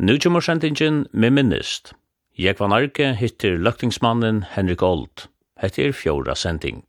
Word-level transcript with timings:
Nu 0.00 0.18
kommer 0.18 0.40
sendingen 0.40 1.06
med 1.10 1.32
minnest. 1.34 1.90
Jeg 2.38 2.54
var 2.60 2.68
narke 2.70 3.08
hittir 3.18 3.56
løktingsmannen 3.58 4.44
Henrik 4.52 4.82
Old. 4.86 5.24
Hette 5.58 5.88
er 5.88 5.92
fjorda 5.92 6.36
sending. 6.38 6.84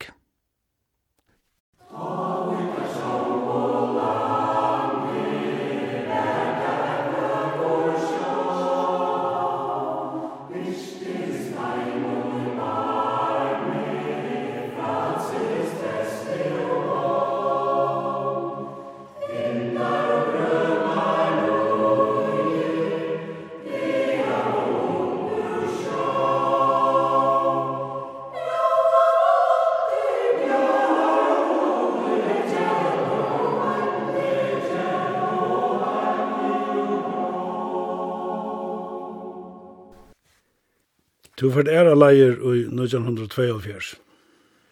Du 41.40 41.46
har 41.48 41.62
vært 41.62 41.70
ære 41.72 41.92
leier 41.96 42.34
i 42.36 42.66
1922. 42.68 43.94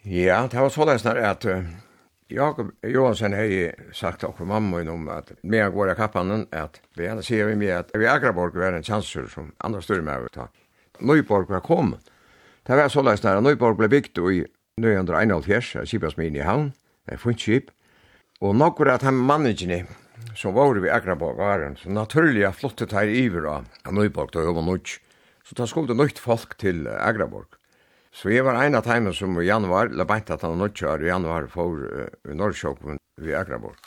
Ja, 0.04 0.42
det 0.52 0.60
var 0.60 0.68
såleis 0.68 1.04
når 1.06 1.20
at 1.24 1.46
Jakob 2.28 2.74
Johansen 2.84 3.32
har 3.32 3.72
sagt 3.96 4.20
til 4.20 4.44
mamma 4.50 4.82
om 4.92 5.06
at 5.08 5.32
med 5.42 5.62
jeg 5.62 5.72
går 5.72 5.94
i 5.94 5.96
kappen, 5.96 6.44
at 6.52 6.76
vi 6.92 7.06
gjerne 7.06 7.24
sier 7.24 7.48
vi 7.48 7.56
med 7.56 7.72
at 7.72 7.96
vi 7.96 8.04
Agraborg 8.04 8.60
var 8.60 8.76
en 8.76 8.84
kjansur 8.84 9.30
som 9.32 9.48
andre 9.64 9.80
styrer 9.80 10.04
med 10.04 10.28
å 10.28 10.34
ta. 10.34 10.46
Nøyborg 11.00 11.48
var 11.48 11.64
kom. 11.64 11.94
Det 12.68 12.76
var 12.76 12.92
så 12.92 13.00
løsner 13.00 13.40
at 13.40 13.48
Nøyborg 13.48 13.80
ble 13.80 13.88
bygd 13.88 14.20
i 14.28 14.44
1991, 14.76 15.88
Kibasmin 15.88 16.36
i 16.36 16.44
havn, 16.44 16.74
en 17.08 17.24
funnskip, 17.24 17.72
og 18.44 18.58
nokkur 18.60 18.92
at 18.92 19.08
han 19.08 19.16
mannene 19.16 19.86
som 20.36 20.52
var 20.52 20.76
vi 20.76 20.92
Agraborg 20.92 21.40
var 21.40 21.64
en, 21.64 21.80
så 21.80 21.88
naturlig 21.88 22.44
flottet 22.52 22.92
her 22.92 23.08
iver 23.08 23.48
av 23.48 23.64
Nøyborg 23.88 24.36
til 24.36 24.52
var 24.52 24.68
nødt 24.68 24.98
Så 25.48 25.56
da 25.56 25.64
skulle 25.66 25.88
det 25.88 25.96
nøyt 25.96 26.18
folk 26.20 26.58
til 26.60 26.84
Agraborg. 26.92 27.56
Så 28.12 28.28
jeg 28.32 28.44
var 28.44 28.58
en 28.60 28.76
av 28.76 28.84
teimen 28.84 29.14
som 29.16 29.36
i 29.40 29.46
januar, 29.46 29.88
la 29.96 30.04
beint 30.08 30.28
at 30.30 30.42
han 30.44 30.58
nødt 30.60 30.82
i 30.82 31.08
januar 31.08 31.46
for 31.48 31.78
uh, 31.80 32.34
Norrsjåkven 32.34 33.00
ved 33.16 33.36
Agraborg. 33.36 33.78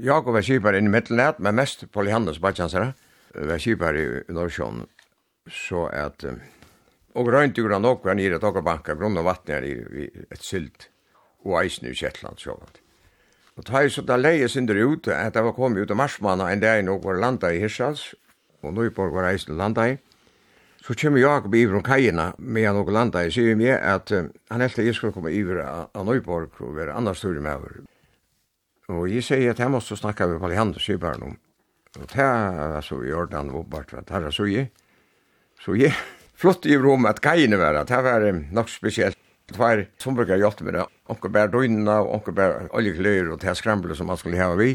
Jakob 0.00 0.32
var 0.32 0.46
kjipar 0.46 0.78
inn 0.78 0.88
i 0.88 0.92
mittelnett, 0.92 1.40
men 1.42 1.58
mest 1.58 1.84
på 1.92 2.04
Lihannes 2.06 2.40
badjansere 2.40 2.92
var 3.34 3.60
kjipar 3.60 3.98
i 3.98 4.06
Norrsjåkven. 4.32 4.86
Så 5.50 5.86
at... 5.92 6.24
Uh, 6.24 6.40
og 7.12 7.28
røynt 7.28 7.58
jo 7.58 7.66
grann 7.66 7.84
okkur 7.84 8.14
nere 8.16 8.38
til 8.40 8.48
okkur 8.48 8.96
grunn 8.96 9.18
av 9.20 9.26
vattnet 9.28 9.58
er 9.58 9.66
i, 9.68 9.74
i 9.76 10.06
et 10.32 10.40
sylt 10.40 10.88
og 11.44 11.58
eisen 11.60 11.90
i 11.90 11.92
Kjettland 11.92 12.40
sjåkant. 12.40 12.78
Og 13.60 13.66
ta 13.68 13.82
så 13.92 14.00
da 14.00 14.16
leie 14.16 14.48
synder 14.48 14.78
ut, 14.80 15.08
at 15.12 15.36
jeg 15.36 15.44
var 15.44 15.52
kommet 15.52 15.82
ut 15.82 15.90
av 15.92 15.98
marsmannen 16.00 16.48
en 16.48 16.62
dag 16.62 16.80
i 16.80 16.86
noen 16.86 17.20
landa 17.20 17.50
i 17.52 17.60
Hirsals, 17.60 18.14
og 18.62 18.72
Nøyborg 18.72 19.12
var 19.12 19.28
eisen 19.28 19.58
landa 19.60 19.90
i, 19.90 19.98
Så 20.82 20.94
kommer 20.94 21.20
Jakob 21.22 21.54
iver 21.54 21.76
om 21.78 21.82
kajina 21.82 22.32
med 22.38 22.66
han 22.66 22.76
og 22.80 22.90
landa. 22.90 23.22
i 23.22 23.30
sier 23.30 23.54
meg 23.54 23.76
at 23.78 24.10
uh, 24.10 24.26
han 24.50 24.64
helt 24.64 24.78
jeg 24.78 24.94
skulle 24.94 25.14
komme 25.14 25.30
iver 25.30 25.60
av 25.62 26.06
Nøyborg 26.06 26.58
og 26.58 26.74
være 26.74 26.96
andre 26.98 27.14
store 27.14 27.40
med 27.40 27.54
over. 27.54 27.76
Og 28.90 29.06
jeg 29.12 29.22
sier 29.22 29.52
at 29.52 29.62
jeg 29.62 29.70
måtte 29.70 29.96
snakke 29.96 30.26
med 30.26 30.40
Palihand 30.42 30.74
og 30.74 30.82
sier 30.82 30.98
bare 30.98 31.20
noe. 31.22 31.38
Og 32.00 32.08
det 32.10 32.24
er 32.24 32.80
så 32.82 32.98
i 33.04 33.12
orden 33.14 33.52
og 33.52 33.68
bare 33.70 33.84
oppbart 33.84 33.94
at 34.00 34.10
her 34.10 34.26
er 34.26 34.34
så 34.34 34.48
jeg. 34.50 34.72
Så 35.62 35.76
jeg 35.78 35.94
flott 36.34 36.66
i 36.66 36.74
rom 36.74 37.06
at 37.06 37.22
kajina 37.22 37.60
var. 37.62 37.78
at 37.78 37.88
Det 37.88 38.02
var 38.02 38.28
um, 38.28 38.44
nok 38.50 38.68
spesielt. 38.68 39.18
Det 39.46 39.58
var 39.58 39.86
som 40.02 40.16
brukar 40.18 40.40
hjelpe 40.40 40.64
med 40.64 40.74
det. 40.74 40.86
Onke 41.12 41.28
bær 41.30 41.50
døgnene 41.52 42.00
og 42.02 42.14
onke 42.18 42.34
bær 42.34 42.66
oljekløyer 42.74 43.30
og 43.30 43.38
det 43.38 43.54
skramble 43.56 43.94
som 43.94 44.10
man 44.10 44.18
skulle 44.18 44.40
hava 44.40 44.58
vi. 44.58 44.74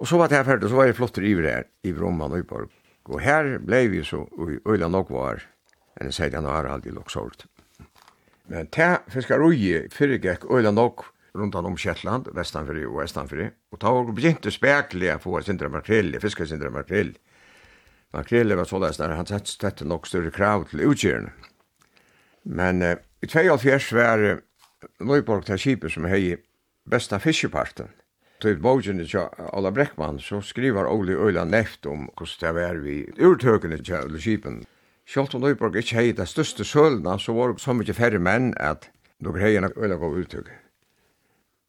Og 0.00 0.08
så 0.08 0.16
var 0.16 0.28
det 0.28 0.38
her 0.38 0.44
ferdig, 0.48 0.70
så 0.70 0.76
var 0.80 0.88
jeg 0.88 0.96
flott 0.96 1.18
iver 1.18 1.44
her, 1.44 1.64
i 1.84 1.92
rom 1.92 2.22
av 2.24 2.32
Nøyborg. 2.32 2.70
Og 3.08 3.22
her 3.24 3.58
blei 3.64 3.86
vi 3.88 4.02
så 4.04 4.26
i 4.50 4.58
øyla 4.68 4.88
nok 4.88 5.10
var, 5.10 5.46
enn 5.96 6.10
jeg 6.10 6.18
sier 6.18 6.36
han 6.36 6.48
har 6.48 6.68
aldri 6.68 6.92
luksort. 6.94 7.46
Men 8.50 8.68
ta 8.74 9.00
fiskarui 9.10 9.88
fyrir 9.94 10.20
gekk 10.22 10.48
øyla 10.50 10.72
nok 10.74 11.06
rundt 11.34 11.54
om 11.54 11.76
Kjettland, 11.78 12.28
vestanfri 12.34 12.84
og 12.86 13.00
vestanfri, 13.00 13.50
og 13.70 13.80
ta 13.80 13.92
var 13.94 14.10
begynte 14.10 14.50
spekli 14.50 15.10
a 15.10 15.18
få 15.22 15.40
sindra 15.46 15.70
makrell, 15.70 16.16
fiskar 16.20 16.48
sindra 16.50 16.70
makrell. 16.74 17.14
Makrell 18.12 18.56
var 18.58 18.66
såleis 18.66 18.98
der 18.98 19.14
han 19.14 19.26
sett 19.26 19.46
stette 19.46 19.86
nok 19.86 20.06
større 20.06 20.32
krav 20.34 20.66
til 20.70 20.82
utkjeren. 20.88 21.30
Men 22.44 22.82
uh, 22.82 22.96
i 23.22 23.26
2004 23.30 23.94
var 23.94 24.24
uh, 24.24 24.42
Nøyborg 25.00 25.46
til 25.46 25.60
Kipet 25.60 25.94
som 25.94 26.08
hei 26.10 26.34
besta 26.90 27.20
fiskeparten 27.22 27.90
til 28.40 28.60
bogen 28.60 29.00
til 29.04 29.28
Ola 29.52 29.70
Breckmann, 29.70 30.20
så 30.20 30.40
skriver 30.40 30.88
Oli 30.88 31.14
Øyla 31.14 31.44
neft 31.44 31.86
om 31.86 32.08
hvordan 32.16 32.40
det 32.40 32.54
var 32.56 32.78
vi 32.80 32.96
urtøkene 33.20 33.78
til 33.82 34.06
Ola 34.06 34.18
Kipen. 34.18 34.62
Kjolt 35.10 35.34
og 35.34 35.42
Nøyborg 35.42 35.76
ikke 35.76 35.98
hei 35.98 36.12
det 36.16 36.28
største 36.30 36.64
sølna, 36.64 37.18
så 37.18 37.34
var 37.34 37.52
det 37.52 37.60
så 37.60 37.74
mye 37.74 37.96
færre 37.96 38.20
menn 38.22 38.52
at 38.56 38.88
noen 39.20 39.42
hei 39.42 39.56
enn 39.58 39.68
Øyla 39.74 39.98
gav 40.00 40.16
urtøk. 40.22 40.48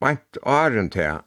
Meint 0.01 0.39
åren 0.47 0.89
til, 0.93 1.21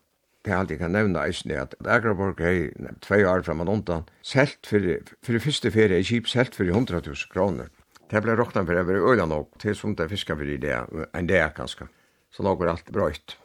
til 0.45 0.57
alt 0.57 0.73
jeg 0.73 0.81
kan 0.81 0.95
nevne 0.97 1.23
eisen 1.27 1.53
i 1.53 1.61
at 1.61 1.77
Agraborg 1.85 2.41
hei 2.43 2.71
tvei 3.05 3.23
år 3.29 3.45
fram 3.47 3.63
og 3.65 3.73
undan, 3.77 4.09
selt 4.23 4.67
for 4.67 4.81
det 4.81 5.45
første 5.45 5.71
ferie 5.75 6.01
i 6.01 6.09
Kip, 6.09 6.31
selt 6.31 6.57
for 6.57 6.65
100 6.65 7.05
000 7.05 7.33
kroner. 7.33 7.71
Det 8.11 8.23
ble 8.23 8.37
råkna 8.39 8.65
for 8.65 8.79
å 8.79 8.89
være 8.89 9.05
Øyla 9.13 9.29
nok, 9.29 9.57
til 9.61 9.77
som 9.77 9.95
det 9.99 10.11
fiskar 10.13 10.43
i 10.43 10.61
det, 10.61 10.77
en 11.13 11.29
det 11.29 11.41
er 11.41 11.57
kanskje. 11.57 11.89
Så 12.35 12.43
nå 12.43 12.57
går 12.59 12.73
alt 12.73 12.93
brøyt. 12.93 13.37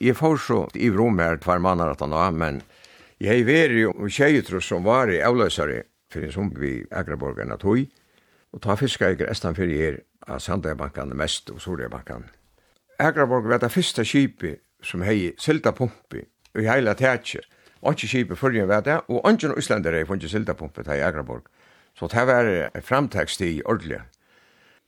Jeg 0.00 0.16
får 0.16 0.36
så 0.44 0.58
i 0.74 0.90
rom 0.92 1.18
her 1.18 1.38
hver 1.40 1.58
mann 1.58 1.80
at 1.80 2.00
han 2.00 2.12
var, 2.12 2.30
men 2.30 2.62
jeg 3.20 3.46
var 3.46 3.72
jo 3.72 4.08
tjejetro 4.12 4.60
som 4.60 4.84
var 4.84 5.08
i 5.08 5.22
avløsare, 5.24 5.82
for 6.12 6.20
en 6.20 6.32
som 6.32 6.50
vi 6.52 6.84
Agraborgen 6.90 7.52
at 7.52 7.62
hui, 7.64 7.86
og 8.52 8.62
ta 8.62 8.76
fiska 8.76 9.10
i 9.10 9.16
grestan 9.16 9.56
fyrir 9.56 9.80
her 9.80 9.96
av 10.28 10.40
Sandøybankan 10.44 11.14
mest 11.16 11.50
og 11.50 11.62
Sorøybankan. 11.64 12.26
Agraborg 12.98 13.48
var 13.48 13.60
det 13.60 13.72
første 13.72 14.04
kipi 14.04 14.54
som 14.84 15.02
hei 15.02 15.32
silda 15.40 15.72
pumpi 15.72 16.22
i 16.56 16.66
heila 16.68 16.94
tætje. 16.94 17.40
Anki 17.86 18.08
kipi 18.08 18.36
fyrir 18.36 18.68
var 18.68 18.84
det, 18.84 19.00
og 19.08 19.24
anki 19.28 19.48
no 19.48 19.56
Íslandere 19.56 20.00
hei 20.00 20.08
funnet 20.08 20.30
silda 20.30 20.54
pumpi 20.54 20.84
i 20.84 21.00
Agraborg. 21.00 21.48
Så 21.96 22.08
det 22.12 22.26
var 22.28 22.80
framtekst 22.84 23.40
i 23.40 23.62
ordelig 23.64 24.02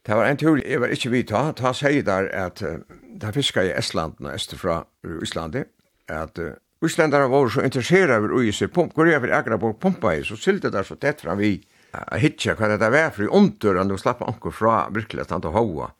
Det 0.07 0.17
var 0.17 0.25
en 0.25 0.39
tur, 0.41 0.61
jeg 0.63 0.81
var 0.81 0.93
ikke 0.95 1.11
vidt, 1.13 1.29
ta, 1.29 1.51
ta 1.53 1.73
seg 1.77 2.05
der 2.07 2.31
at 2.33 2.63
uh, 2.65 2.79
det 3.21 3.35
fiska 3.35 3.65
i 3.67 3.75
Estland 3.77 4.21
og 4.23 4.31
Østerfra 4.33 4.81
ur 5.05 5.23
Islandi, 5.23 5.65
at 6.09 6.39
uh, 6.39 6.55
Islandere 6.85 7.29
var 7.31 7.49
så 7.51 7.65
interesseret 7.67 8.15
over 8.15 8.33
ui 8.39 8.53
seg. 8.55 8.71
Pump, 8.73 8.95
hvor 8.95 9.09
jeg 9.11 9.21
vil 9.23 9.35
akkurat 9.35 9.61
på 9.61 9.73
pumpa 9.83 10.15
i, 10.15 10.23
så 10.25 10.39
sylte 10.39 10.71
der 10.71 10.87
så 10.87 10.97
tett 10.97 11.21
fram 11.25 11.41
vi, 11.43 11.57
jeg 11.93 12.23
hitja 12.23 12.55
hva 12.55 12.71
det 12.71 12.91
var 12.93 13.11
for 13.11 13.27
i 13.27 13.33
omtur, 13.41 13.81
og 13.81 13.99
slapp 13.99 14.23
anker 14.23 14.55
fra 14.55 14.87
virkelig 14.95 15.27
at 15.27 15.35
han 15.35 15.43
til 15.43 15.57
hoa. 15.57 15.91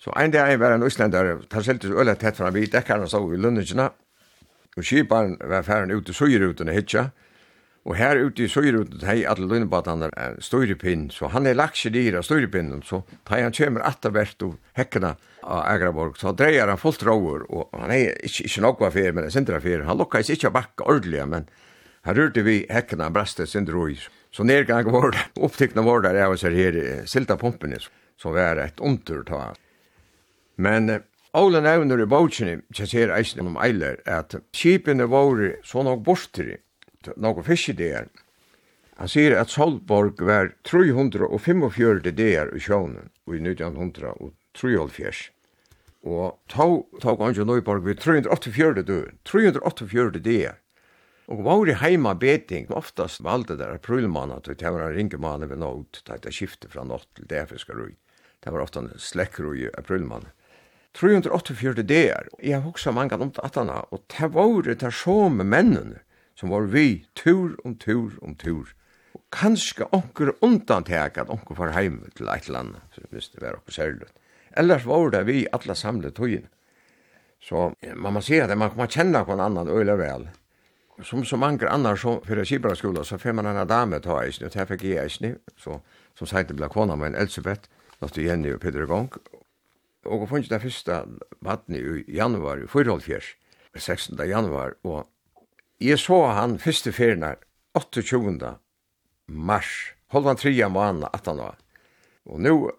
Så 0.00 0.12
en 0.16 0.32
dag 0.32 0.52
var 0.60 0.76
en 0.76 0.86
Islandere, 0.86 1.38
ta 1.48 1.62
sylte 1.64 1.88
så 1.88 1.96
øyla 1.96 2.14
tett 2.20 2.36
fram 2.36 2.54
vi, 2.54 2.66
dekkerne 2.68 3.08
så 3.08 3.24
i 3.32 3.40
lønningene, 3.40 3.88
og 4.76 4.86
skiparen 4.86 5.36
var 5.48 5.64
færen 5.66 5.90
ute, 5.90 6.12
så 6.12 6.28
gir 6.28 6.44
uten 6.46 6.68
hitja, 6.68 7.08
og 7.08 7.29
Og 7.88 7.96
her 7.96 8.18
ute 8.20 8.44
i 8.44 8.50
Søyruten 8.50 9.00
hei 9.08 9.22
alle 9.24 9.46
løgnebadene 9.48 10.10
er 10.12 10.36
støyrepinn, 10.44 11.06
så 11.14 11.30
han 11.32 11.48
er 11.48 11.56
lagt 11.56 11.78
seg 11.80 11.94
dyr 11.94 12.18
av 12.18 12.26
støyrepinnen, 12.26 12.82
så 12.84 13.00
da 13.24 13.40
han 13.40 13.56
kommer 13.56 13.86
etter 13.88 14.12
hvert 14.12 14.44
og 14.44 14.58
hekkene 14.76 15.14
av 15.40 15.62
Agraborg, 15.64 16.18
så 16.20 16.34
dreier 16.36 16.68
han 16.68 16.80
fullt 16.80 17.06
råer, 17.08 17.46
og 17.48 17.72
han 17.80 17.94
er 17.94 18.12
ikke, 18.20 18.44
ikke 18.50 18.64
noe 18.66 18.92
fyr, 18.92 19.10
men 19.16 19.24
en 19.24 19.32
sindre 19.32 19.62
fyr. 19.64 19.86
Han 19.88 20.00
lukkes 20.02 20.32
ikke 20.34 20.50
av 20.50 20.56
bakka 20.58 20.88
ordentlig, 20.92 21.24
men 21.32 21.48
her 22.04 22.20
rørte 22.20 22.44
vi 22.44 22.58
hekkene 22.68 23.08
av 23.08 23.16
brestet 23.16 23.48
sindre 23.48 23.80
røyer. 23.80 24.04
Så 24.30 24.44
nedgang 24.44 24.92
var 24.92 25.14
det, 25.16 25.24
opptikkene 25.48 25.86
var 25.88 26.04
der, 26.04 26.20
jeg 26.20 26.34
var 26.34 26.44
ser 26.44 26.60
her, 26.60 26.80
silta 27.08 27.40
pumpene, 27.40 27.80
som 28.20 28.36
var 28.36 28.60
et 28.60 28.84
ontur 28.84 29.24
ta. 29.24 29.54
Men 30.60 31.00
Ålen 31.38 31.62
nevner 31.62 32.00
i 32.02 32.08
bautsjene, 32.10 32.56
kjasser 32.74 33.12
eisen 33.14 33.46
om 33.46 33.58
eiler, 33.62 34.00
at 34.02 34.34
skipene 34.50 35.06
var 35.06 35.38
så 35.62 35.84
nok 35.86 36.02
bortri, 36.08 36.56
noen 37.16 37.44
fiskideer. 37.44 38.08
Han 39.00 39.08
sier 39.08 39.36
at 39.40 39.48
Solborg 39.48 40.20
var 40.20 40.52
345 40.68 42.02
dager 42.12 42.50
i 42.52 42.60
sjånen 42.60 43.08
i 43.30 43.38
1903 43.40 44.12
og 46.00 46.40
tog 46.48 46.88
tog 47.00 47.22
Anjo 47.24 47.44
Nøyborg 47.44 47.84
ved 47.84 48.00
384 48.00 48.84
døgn, 48.88 49.18
384 49.24 50.20
dager. 50.24 50.58
Og 51.30 51.44
var 51.46 51.68
i 51.68 51.76
heima 51.78 52.14
beting, 52.18 52.70
oftast 52.74 53.22
valde 53.22 53.56
der 53.56 53.76
aprilmanna 53.76 54.40
til 54.40 54.56
det 54.58 54.72
var 54.72 54.88
en 54.88 54.96
ringemanna 54.96 55.46
ved 55.46 55.60
nåt, 55.62 56.02
det 56.04 56.32
skifte 56.34 56.68
fra 56.68 56.84
nåt 56.84 57.06
til 57.14 57.28
det 57.30 57.46
fiskarui. 57.52 57.94
Det 58.40 58.50
var 58.50 58.64
ofta 58.64 58.80
en 58.80 58.92
slekkrui 58.98 59.68
aprilmanna. 59.78 60.32
384 60.98 61.84
dager, 61.86 62.26
jeg 62.42 62.56
har 62.56 62.66
hoksa 62.66 62.90
mange 62.90 63.14
om 63.14 63.30
det 63.30 63.44
atana, 63.44 63.84
og 63.94 64.02
det 64.10 64.32
var 64.34 64.62
det 64.66 64.92
som 64.92 65.36
mennene, 65.38 66.00
som 66.40 66.48
var 66.50 66.70
vi 66.72 67.04
tur 67.14 67.56
om 67.64 67.74
tur 67.76 68.16
om 68.24 68.34
tur. 68.34 68.72
Og 69.12 69.20
kanskje 69.34 69.84
onker 69.92 70.32
undantek 70.40 71.18
at 71.20 71.28
onker 71.28 71.58
var 71.58 71.74
heim 71.76 72.00
til 72.16 72.30
eit 72.32 72.48
land, 72.48 72.78
hvis 73.10 73.28
det 73.34 73.42
var 73.42 73.58
okkur 73.58 73.76
særlig. 73.76 74.08
Ellers 74.56 74.86
var 74.88 75.10
det 75.12 75.26
vi 75.28 75.44
alla 75.52 75.74
samlet 75.74 76.16
tøyen. 76.16 76.48
Så 77.40 77.72
man 77.96 78.16
må 78.16 78.22
si 78.24 78.40
at 78.40 78.56
man 78.56 78.72
kommer 78.72 78.88
kjenne 78.88 79.22
hver 79.24 79.40
annan 79.40 79.68
øyla 79.68 79.96
vel. 80.00 80.28
Som 81.04 81.24
så 81.24 81.36
mange 81.36 81.68
annar 81.68 81.96
som 81.96 82.20
fyrir 82.24 82.44
Kibra 82.44 82.74
skola 82.76 83.04
så 83.04 83.18
fyrir 83.18 83.36
man 83.36 83.46
en 83.46 83.68
dame 83.68 84.00
ta 84.00 84.18
eisne, 84.20 84.48
og 84.48 84.52
ta 84.52 84.66
fikk 84.68 84.84
jeg 84.84 85.04
eisne, 85.04 85.36
så, 85.56 85.78
som 86.16 86.26
sagt, 86.26 86.48
det 86.48 86.56
ble 86.56 86.68
kona 86.68 86.96
med 86.96 87.12
en 87.12 87.20
Elisabeth, 87.22 87.70
nåttu 88.00 88.20
Jenny 88.20 88.52
og 88.52 88.60
Peter 88.60 88.84
Gong. 88.86 89.08
Og 90.04 90.18
hun 90.18 90.28
funnet 90.28 90.50
det 90.50 90.60
første 90.62 91.00
vattnet 91.40 92.04
i 92.08 92.16
januar, 92.16 92.60
i 92.60 92.68
4. 92.68 93.00
16. 93.76 94.18
januar, 94.28 94.76
og 94.84 95.08
Jeg 95.80 95.96
så 95.96 96.26
han 96.36 96.58
første 96.60 96.92
ferien 96.92 97.22
28. 97.72 98.50
mars, 99.32 99.68
holdan 100.12 100.36
tria 100.36 100.66
måned, 100.68 101.06
18 101.08 101.40
år. 101.40 101.54
Og 102.28 102.40
nu, 102.44 102.70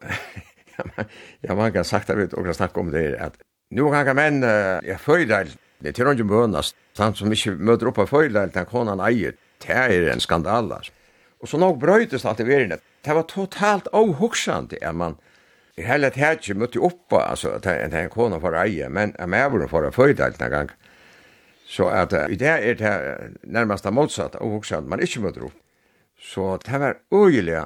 jeg 1.42 1.50
har 1.50 1.72
kan 1.74 1.88
sagt 1.88 2.12
det 2.12 2.28
ut 2.28 2.36
og 2.38 2.52
snakker 2.54 2.84
om 2.84 2.92
det, 2.94 3.16
at 3.18 3.40
nå 3.74 3.88
kan 3.90 4.06
jeg 4.06 4.18
menn, 4.20 4.44
jeg 4.86 5.00
føler, 5.02 5.50
det 5.82 5.98
er 5.98 6.12
ikke 6.12 6.28
mønast, 6.30 6.76
han 7.00 7.18
som 7.18 7.34
ikke 7.34 7.56
møter 7.58 7.90
opp 7.90 8.04
av 8.04 8.12
føler, 8.12 8.54
den 8.54 8.70
konan 8.70 9.02
eier, 9.02 9.34
det 9.66 9.74
er 9.74 10.12
en 10.12 10.22
skandal, 10.22 10.70
altså. 10.70 10.94
Og 11.42 11.50
så 11.50 11.58
nok 11.58 11.80
brøytes 11.82 12.26
alt 12.30 12.44
i 12.44 12.46
verden, 12.46 12.78
det 12.78 13.18
var 13.18 13.26
totalt 13.26 13.90
avhoksant, 13.98 14.78
at 14.78 14.94
man, 14.96 15.18
i 15.74 15.82
hele 15.88 16.12
tætje 16.14 16.54
møtte 16.54 16.78
oppa, 16.86 17.24
altså, 17.32 17.56
at 17.58 17.66
en 17.66 18.14
kona 18.14 18.38
for 18.38 18.54
eier, 18.62 18.94
men 18.94 19.16
jeg 19.18 19.54
var 19.58 19.68
for 19.72 19.90
å 19.90 19.96
føler 19.96 20.38
en 20.38 20.54
gang. 20.54 20.70
Så 21.72 21.88
at 21.88 22.14
uh, 22.14 22.28
i 22.28 22.38
det 22.40 22.52
er 22.52 22.80
det 22.80 22.94
nærmest 23.48 23.88
det 23.88 23.96
motsatt 23.96 24.36
av 24.36 24.52
hoksan, 24.58 24.90
man 24.92 25.04
ikke 25.04 25.24
møter 25.24 25.48
opp. 25.48 25.58
Så 26.22 26.58
det 26.66 26.80
var 26.84 27.00
øyelig 27.16 27.64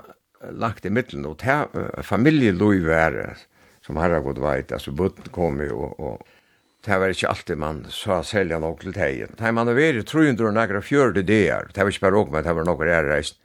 lagt 0.53 0.85
i 0.85 0.93
midten, 0.93 1.25
og 1.25 1.39
det 1.41 1.57
uh, 1.73 2.01
familieløy 2.05 2.83
var 2.85 3.17
som 3.85 3.99
herre 4.01 4.21
god 4.25 4.41
veit, 4.41 4.73
altså 4.73 4.93
bøtten 4.97 5.29
kom 5.33 5.59
jo, 5.61 5.77
og, 5.87 5.99
og 5.99 6.85
det 6.85 6.97
var 7.01 7.13
ikke 7.13 7.29
alltid 7.31 7.57
man 7.61 7.83
sa 7.93 8.19
selja 8.25 8.59
nok 8.61 8.81
til 8.81 8.93
teien. 8.93 9.33
Det 9.37 9.53
man 9.53 9.69
har 9.69 9.77
vært 9.77 10.05
tror 10.09 10.25
jeg, 10.25 10.37
og 10.41 10.53
nægra 10.53 10.81
fjørde 10.85 11.25
der, 11.25 11.69
det 11.73 11.81
var 11.81 11.93
ikke 11.93 12.05
bare 12.05 12.21
åk, 12.21 12.31
men 12.33 12.45
det 12.45 12.55
var 12.57 12.67
noen 12.67 12.89
er 12.89 13.09
reist. 13.09 13.39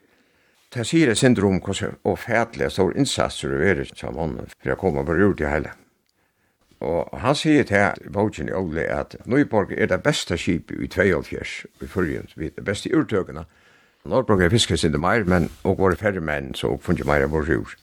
Det 0.71 0.85
sier 0.87 1.11
et 1.11 1.19
syndrom, 1.19 1.59
og 1.61 2.19
fætlig 2.21 2.69
stor 2.71 2.93
innsatser 2.95 3.57
å 3.57 3.62
være 3.65 3.89
sammen 3.91 4.37
for 4.53 4.75
å 4.75 4.79
komme 4.79 5.05
på 5.09 5.17
rur 5.19 5.41
i 5.41 5.49
hele. 5.49 5.73
Og 6.81 7.11
han 7.21 7.37
sier 7.37 7.67
til 7.69 8.12
Bogen 8.12 8.49
i 8.49 8.56
Ole 8.56 8.87
at 8.88 9.17
Nøyborg 9.29 9.75
er 9.77 9.91
det 9.91 10.00
beste 10.03 10.38
skipet 10.41 10.81
i 10.81 10.88
72 10.88 11.67
i 11.85 11.87
fyrrjum, 11.87 12.31
vi 12.37 12.49
er 12.49 12.56
det 12.56 12.65
beste 12.65 12.88
i 12.88 12.94
urtøkene. 12.97 13.44
Nøyborg 14.09 14.47
er 14.47 14.53
fiskes 14.53 14.85
ikke 14.85 14.99
mer, 14.99 15.27
men 15.29 15.50
og 15.65 15.77
våre 15.79 15.97
færre 16.00 16.23
menn, 16.25 16.55
så 16.56 16.73
funnet 16.81 17.05
mer 17.06 17.27
av 17.27 17.35
vår 17.37 17.53
jord. 17.53 17.75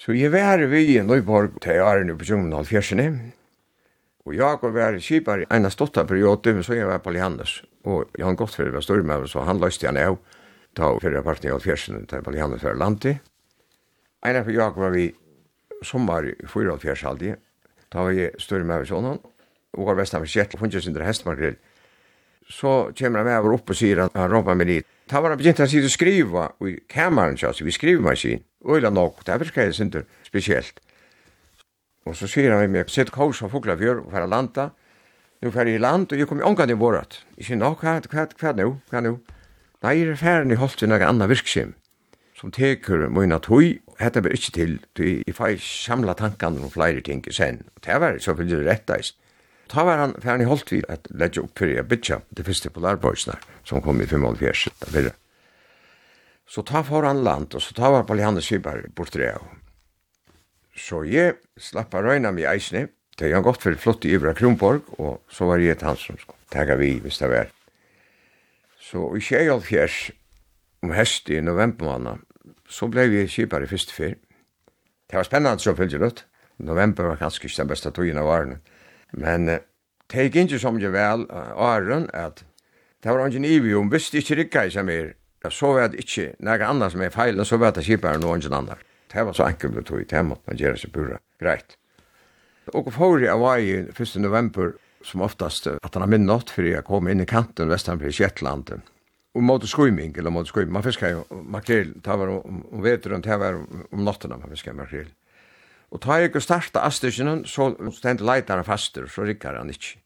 Så 0.00 0.16
jeg 0.16 0.32
var 0.32 0.64
vi 0.68 0.96
i 0.96 1.02
Nøyborg 1.04 1.60
til 1.60 1.82
Arne 1.84 2.16
på 2.16 2.24
2014, 2.24 3.32
og 4.26 4.34
jeg 4.34 4.58
var 4.62 4.72
vært 4.74 5.04
skipet 5.04 5.44
i 5.44 5.46
en 5.54 5.68
av 5.68 5.74
stått 5.76 6.00
periode, 6.08 6.54
men 6.54 6.64
så 6.64 6.74
jeg 6.74 6.88
var 6.88 7.04
på 7.04 7.12
Lihannes. 7.14 7.60
Og 7.84 8.10
Jan 8.18 8.36
Gottfried 8.36 8.72
var 8.74 8.82
større 8.82 9.04
med, 9.06 9.28
så 9.28 9.44
han 9.46 9.60
løste 9.60 9.86
han 9.86 10.00
av, 10.00 10.16
ta 10.74 10.88
fyrre 11.00 11.22
parten 11.22 11.46
i 11.46 11.52
2014, 11.52 12.06
til 12.10 12.24
på 12.24 12.32
Lihannes 12.34 12.64
for 12.64 12.74
landet. 12.74 13.20
En 14.26 14.40
av 14.40 14.50
jeg 14.50 14.72
var 14.76 14.90
vi 14.96 15.10
sommer 15.84 16.32
i 16.32 16.34
4.5 16.48 17.04
halvdige, 17.04 17.36
Da 17.96 18.02
var 18.04 18.12
jeg 18.12 18.34
større 18.44 18.66
med 18.68 18.76
over 18.76 18.88
sånn, 18.90 19.06
og 19.16 19.86
var 19.88 19.96
vestan 19.96 20.20
for 20.20 20.28
kjettel, 20.28 20.60
hundre 20.60 20.82
sindre 20.84 21.06
hestmarkrill. 21.06 21.54
Så 22.52 22.92
kommer 22.98 23.22
han 23.22 23.28
med 23.30 23.38
over 23.40 23.54
opp 23.56 23.72
og 23.72 23.78
sier 23.78 24.02
at 24.04 24.18
han 24.20 24.28
rompa 24.28 24.52
meg 24.54 24.68
dit. 24.68 24.88
Da 25.08 25.22
var 25.24 25.32
han 25.32 25.40
begynt 25.40 25.62
å 25.64 25.68
si 25.70 25.80
å 25.80 25.88
skriva, 25.88 26.50
og 26.60 26.68
i 26.68 26.74
kameran, 26.92 27.38
så 27.40 27.64
vi 27.64 27.72
skrivemaskin, 27.72 28.42
øyla 28.68 28.90
nok, 28.92 29.24
det 29.24 29.32
er 29.32 29.40
virkelig 29.40 29.78
sindre 29.78 30.04
spesielt. 30.26 30.82
Og 32.04 32.18
så 32.18 32.28
sier 32.28 32.52
han 32.52 32.68
meg, 32.74 32.92
sitt 32.92 33.14
kors 33.14 33.40
av 33.42 33.56
Fuglafjør, 33.56 34.04
og 34.04 34.12
færa 34.12 34.28
landa, 34.28 34.68
nu 35.40 35.48
færa 35.54 35.72
i 35.72 35.80
land, 35.80 36.12
og 36.12 36.20
jeg 36.20 36.28
kom 36.28 36.44
i 36.44 36.46
omgang 36.46 36.70
i 36.70 36.76
vårat. 36.76 37.22
Ikke 37.40 37.56
nok, 37.56 37.80
hva, 37.80 37.96
hva, 38.04 38.28
hva, 38.28 38.28
hva, 38.36 38.52
hva, 38.52 38.92
hva, 38.92 39.00
hva, 39.00 39.16
hva, 39.16 39.16
hva, 39.40 39.40
hva, 39.40 39.56
hva, 40.20 40.68
hva, 40.68 41.16
hva, 41.16 41.32
hva, 41.32 41.32
hva, 41.32 41.64
hva, 41.64 41.85
som 42.36 42.52
teker 42.52 43.08
mina 43.12 43.38
tøy, 43.40 43.78
hette 44.00 44.20
ber 44.20 44.34
ikkje 44.36 44.52
til, 44.52 44.74
til 44.96 45.22
jeg 45.24 45.36
fei 45.36 45.54
samla 45.60 46.14
tankene 46.18 46.66
om 46.66 46.72
flere 46.72 47.00
ting 47.04 47.24
sen. 47.32 47.62
Og 47.76 47.84
det 47.86 48.00
var 48.02 48.18
selvfølgelig 48.20 48.66
retteis. 48.68 49.14
Ta 49.72 49.82
var 49.88 49.98
han 49.98 50.14
ferdig 50.22 50.46
holdt 50.46 50.70
vi 50.70 50.82
at 50.92 51.08
ledje 51.10 51.42
opp 51.42 51.56
fyrir 51.58 51.80
jeg 51.80 51.88
bytja, 51.90 52.20
det 52.30 52.44
første 52.46 52.70
polarbøysene 52.70 53.38
som 53.66 53.82
kom 53.82 54.02
i 54.02 54.06
45, 54.06 54.74
da 54.82 54.90
fyrir. 54.92 55.16
Så 56.46 56.62
ta 56.62 56.84
for 56.86 57.02
han 57.08 57.24
land, 57.26 57.56
og 57.56 57.64
så 57.64 57.74
ta 57.74 57.90
var 57.90 58.06
Pallianne 58.06 58.44
Syberg 58.44 58.92
bortre 58.94 59.32
av. 59.32 59.48
Så 60.76 61.02
jeg 61.08 61.40
slapp 61.58 61.96
av 61.96 62.04
røyna 62.06 62.30
mi 62.36 62.44
eisne, 62.46 62.86
det 63.16 63.32
er 63.32 63.42
godt 63.42 63.64
for 63.64 63.74
flott 63.80 64.04
i 64.04 64.12
Ivra 64.12 64.36
Kronborg, 64.36 64.84
og 65.00 65.24
så 65.32 65.48
var 65.48 65.58
jeg 65.58 65.74
et 65.74 65.82
hans 65.82 66.04
som 66.04 66.20
skulle 66.20 66.38
tega 66.52 66.76
vi, 66.78 66.98
hvis 67.00 67.18
det 67.18 67.32
var. 67.32 67.50
Så 68.78 69.08
i 69.16 69.24
25 69.24 70.12
om 70.86 70.94
hest 70.94 71.30
i 71.30 71.40
november 71.42 71.90
måned. 71.90 72.24
Så 72.68 72.88
ble 72.90 73.08
vi 73.10 73.26
kjipar 73.30 73.64
i 73.64 73.70
første 73.70 73.94
fyr. 73.94 74.16
Det 75.06 75.18
var 75.18 75.26
spennende 75.26 75.62
så 75.62 75.74
fyllt 75.76 75.98
ut. 76.02 76.24
November 76.58 77.10
var 77.10 77.20
kanskje 77.20 77.46
ikke 77.46 77.62
den 77.62 77.70
beste 77.70 77.92
togene 77.94 78.22
av 78.22 78.32
årene. 78.32 78.58
Men 79.12 79.48
uh, 79.50 79.60
det 80.10 80.26
gikk 80.26 80.38
ikke 80.46 80.62
som 80.62 80.80
det 80.80 80.92
vel 80.94 81.26
åren 81.30 82.08
at 82.14 82.44
det 83.02 83.12
var 83.12 83.26
ingen 83.26 83.44
ivi 83.44 83.74
om 83.74 83.90
hvis 83.92 84.10
det 84.10 84.24
ikke 84.24 84.66
i 84.66 84.74
seg 84.74 84.86
mer. 84.86 85.14
Så 85.52 85.68
var 85.76 85.92
det 85.92 86.00
ikke 86.02 86.32
noe 86.42 86.66
annet 86.66 86.90
som 86.90 87.02
er 87.06 87.12
feil, 87.14 87.38
så 87.46 87.58
var 87.62 87.74
det 87.74 87.84
kjipar 87.86 88.16
enn 88.16 88.24
noen 88.24 88.42
annen. 88.50 88.80
Det 89.12 89.22
var 89.22 89.36
så 89.36 89.44
enkelt 89.46 89.78
å 89.78 89.84
tog 89.86 90.00
i 90.02 90.08
temmet, 90.10 90.40
man 90.48 90.58
gjør 90.58 90.80
seg 90.80 90.90
pura. 90.90 91.20
Greit. 91.38 91.76
Og 92.74 92.90
for 92.90 93.22
jeg 93.22 93.38
var 93.38 93.62
i 93.62 93.76
1. 93.86 94.16
november, 94.24 94.72
som 95.06 95.22
oftast 95.22 95.68
at 95.70 95.94
han 95.94 96.02
har 96.02 96.10
minnått, 96.10 96.50
for 96.50 96.66
jeg 96.66 96.82
kom 96.88 97.06
inn 97.06 97.22
i 97.22 97.28
kanten, 97.30 97.70
vestanfri 97.70 98.10
Kjettlandet 98.10 98.82
og 99.36 99.44
måtte 99.44 99.68
skuiming 99.68 100.16
eller 100.16 100.32
måtte 100.32 100.48
skuiming. 100.50 100.72
Man 100.72 100.84
fiskar 100.86 101.12
jo 101.12 101.42
makrel, 101.44 101.92
ta 102.04 102.16
var 102.16 102.32
om 102.32 102.64
om 102.72 102.82
veteren, 102.84 103.22
ta 103.22 103.36
var 103.36 103.60
om 103.60 104.04
natten 104.04 104.32
man 104.32 104.50
fiskar 104.50 104.76
makrel. 104.76 105.12
Og 105.92 106.00
ta 106.00 106.18
jeg 106.20 106.36
och 106.36 106.42
starta 106.42 106.80
astischen 106.80 107.44
så 107.44 107.76
ständ 107.92 108.20
lightare 108.20 108.64
faster 108.64 109.06
så 109.06 109.22
rikkar 109.22 109.54
han 109.54 109.70
ikkje. 109.70 109.98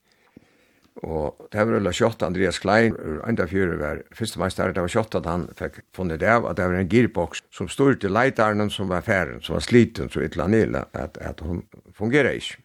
Og 1.02 1.46
det 1.52 1.58
var 1.64 1.78
vel 1.78 1.92
28 1.92 2.26
Andreas 2.26 2.58
Klein, 2.58 2.96
enda 3.24 3.46
fjøre 3.46 3.78
var 3.78 4.02
første 4.12 4.38
meister, 4.38 4.72
det 4.72 4.82
var 4.82 4.88
28 4.88 5.18
at 5.18 5.26
han 5.26 5.46
fikk 5.56 5.78
funnet 5.96 6.20
det 6.20 6.28
av, 6.28 6.46
at 6.46 6.58
det 6.58 6.66
var 6.66 6.76
en 6.76 6.90
gearbox 6.90 7.40
som 7.54 7.68
stod 7.68 8.00
til 8.02 8.12
leitaren 8.12 8.70
som 8.70 8.90
var 8.90 9.00
færen, 9.06 9.40
som 9.40 9.54
var 9.56 9.64
sliten, 9.64 10.10
så 10.10 10.20
et 10.20 10.36
eller 10.36 10.44
annet, 10.44 10.84
at, 10.92 11.16
at 11.20 11.40
hun 11.40 11.62
fungerer 11.96 12.36
ikke. 12.36 12.58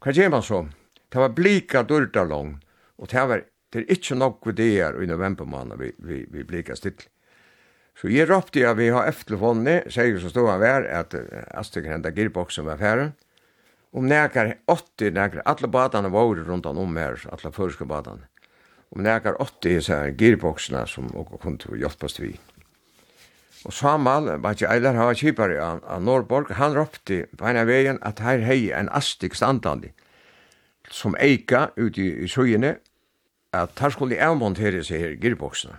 Hva 0.00 0.16
gjør 0.16 0.32
man 0.34 0.42
så? 0.42 0.64
Det 1.12 1.20
var 1.20 1.36
blika 1.36 1.82
dørtalong, 1.82 2.56
og 2.98 3.10
det 3.12 3.28
var 3.28 3.44
Det 3.70 3.82
er 3.82 3.94
ikke 3.94 4.18
nok 4.18 4.46
vi 4.46 4.52
det 4.58 4.70
er 4.82 4.98
i 5.02 5.06
november 5.06 5.46
måned 5.46 5.78
vi, 5.78 5.92
vi, 5.98 6.24
vi 6.30 6.44
blir 6.44 6.74
still. 6.74 6.98
Så 8.00 8.08
jeg 8.08 8.30
råpte 8.30 8.62
jag 8.62 8.78
vi 8.78 8.88
har 8.88 9.06
efterfondet, 9.06 9.90
sier 9.92 10.18
så 10.18 10.30
stod 10.32 10.48
han 10.48 10.62
vær, 10.62 10.86
at 10.88 11.14
Astrid 11.54 11.84
kan 11.84 11.98
hente 11.98 12.14
girboks 12.16 12.56
som 12.56 12.70
er. 12.72 13.10
Om 13.92 14.06
nekar 14.06 14.54
80, 14.70 15.12
nekar, 15.12 15.42
alle 15.44 15.68
badene 15.68 16.10
var 16.10 16.30
rundt 16.46 16.66
han 16.66 16.78
om 16.78 16.96
her, 16.96 17.18
alle 17.30 17.52
førske 17.52 17.84
badene. 17.84 18.30
Om 18.90 19.02
nekar 19.04 19.36
80 19.42 19.82
så 19.86 19.98
er 19.98 20.16
girboksene 20.18 20.86
som 20.88 21.10
også 21.12 21.38
kunde 21.42 21.64
til 21.64 21.74
å 21.76 21.80
hjelpe 21.84 22.08
oss 22.08 22.18
vi. 22.22 22.32
Og 23.68 23.74
Samal, 23.76 24.38
Bajja 24.40 24.70
Eilar, 24.72 24.96
han 24.96 25.10
var 25.10 25.18
kjipare 25.20 25.58
av, 25.60 26.02
Norrborg, 26.02 26.54
han 26.56 26.72
råpte 26.74 27.26
på 27.36 27.46
en 27.46 27.58
av 27.60 27.68
veien 27.68 28.00
at 28.06 28.22
her 28.24 28.40
hei 28.46 28.70
en 28.72 28.88
Astrid 28.96 29.36
standande 29.36 29.92
som 30.90 31.14
eika 31.20 31.68
ute 31.76 32.00
i, 32.00 32.08
i 32.24 32.28
søgjene, 32.30 32.78
at 33.52 33.78
her 33.82 33.90
skulle 33.90 34.18
jeg 34.18 34.36
montere 34.38 34.82
seg 34.86 35.02
her 35.02 35.16
girboksene. 35.20 35.76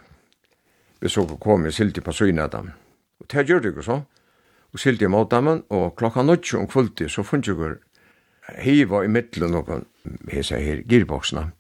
Vi 1.02 1.10
så 1.10 1.24
på 1.28 1.38
kom 1.42 1.66
jeg 1.66 1.74
silti 1.74 2.02
på 2.04 2.14
syne 2.14 2.44
av 2.46 2.52
dem. 2.54 2.72
Og 3.22 3.30
det 3.32 3.48
gjør 3.48 3.64
det 3.64 3.72
ikke 3.74 3.86
så. 3.86 4.02
Og 4.72 4.80
silti 4.80 5.08
mot 5.08 5.30
dem, 5.32 5.48
og 5.70 5.96
klokka 6.00 6.24
nødt 6.24 6.54
om 6.56 6.68
kvulti, 6.68 7.10
så 7.10 7.24
funnet 7.24 7.48
jeg 7.48 7.80
hiva 8.62 9.04
i 9.04 9.10
middelen 9.12 9.56
noen 9.56 9.86
hese 10.32 10.60
her 10.60 10.84
girboksene. 10.88 11.52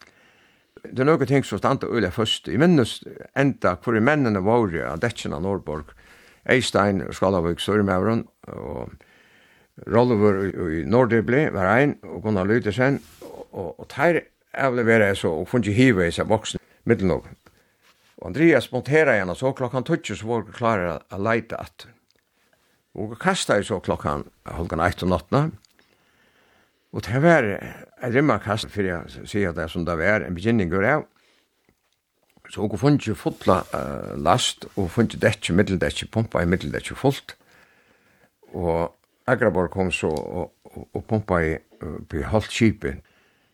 Det 0.81 0.99
er 1.03 1.07
noen 1.07 1.29
ting 1.29 1.45
som 1.45 1.59
standa 1.59 1.87
øyla 1.87 2.09
først. 2.11 2.47
I 2.47 2.57
minnes 2.57 3.01
enda 3.37 3.75
hvor 3.83 3.99
mennene 3.99 4.41
var 4.43 4.73
av 4.87 4.99
detjen 4.99 5.33
av 5.33 5.43
Norrborg, 5.45 5.91
Eistein, 6.49 7.03
Skalavik, 7.13 7.59
Sørmævren, 7.59 8.25
og 8.47 8.91
Rollover 9.87 10.41
i 10.73 10.83
Nordibli 10.85 11.47
var 11.53 11.69
ein, 11.75 11.95
og 12.03 12.23
Gunnar 12.23 12.49
Lydersen, 12.49 12.99
og, 13.21 13.47
og, 13.51 13.79
og 13.79 13.89
teir 13.89 14.23
avlevera 14.53 15.13
så 15.15 15.31
og 15.41 15.47
fungi 15.49 15.73
hiva 15.75 16.07
i 16.07 16.13
seg 16.13 16.29
voksne 16.29 16.59
middelnog. 16.89 17.27
Og 18.21 18.29
Andreas 18.29 18.69
montera 18.71 19.15
igjen, 19.15 19.31
og 19.33 19.39
så 19.39 19.53
klokkan 19.57 19.85
tutsi 19.87 20.15
så 20.17 20.27
var 20.27 20.45
vi 20.45 20.53
klare 20.55 20.99
a 21.09 21.17
leita 21.17 21.57
at. 21.63 21.87
Og 22.93 23.15
kasta 23.19 23.57
i 23.57 23.65
så 23.65 23.79
klokkan 23.79 24.27
halkan 24.45 24.83
eit 24.83 25.01
og 25.03 25.09
nattna. 25.13 25.49
Og 26.91 27.03
det 27.07 27.21
var 27.23 27.47
en 27.47 28.13
rimma 28.13 28.37
kast 28.43 28.69
fyrir 28.69 28.91
jeg 28.91 29.27
sier 29.31 29.55
det 29.55 29.69
som 29.71 29.85
det 29.87 29.95
var 29.97 30.25
en 30.25 30.35
beginningur 30.35 30.85
av. 30.85 31.05
Så 32.51 32.65
og 32.67 32.79
fungi 32.79 33.13
fulla 33.15 33.61
uh, 33.71 34.17
last 34.19 34.65
og 34.75 34.89
fungi 34.91 35.17
dekki, 35.17 35.53
middeldekki, 35.55 36.09
pumpa 36.11 36.41
i 36.43 36.49
middeldekki 36.49 36.97
fullt. 36.99 37.37
Og 38.51 38.91
Agraborg 39.25 39.71
kom 39.71 39.91
så 39.91 40.09
og, 40.11 40.51
og, 40.65 40.89
og 40.93 41.05
pumpa 41.07 41.39
i 41.39 41.55
uh, 41.55 42.01
på 42.09 42.25
halvt 42.27 42.51
kipin 42.51 42.99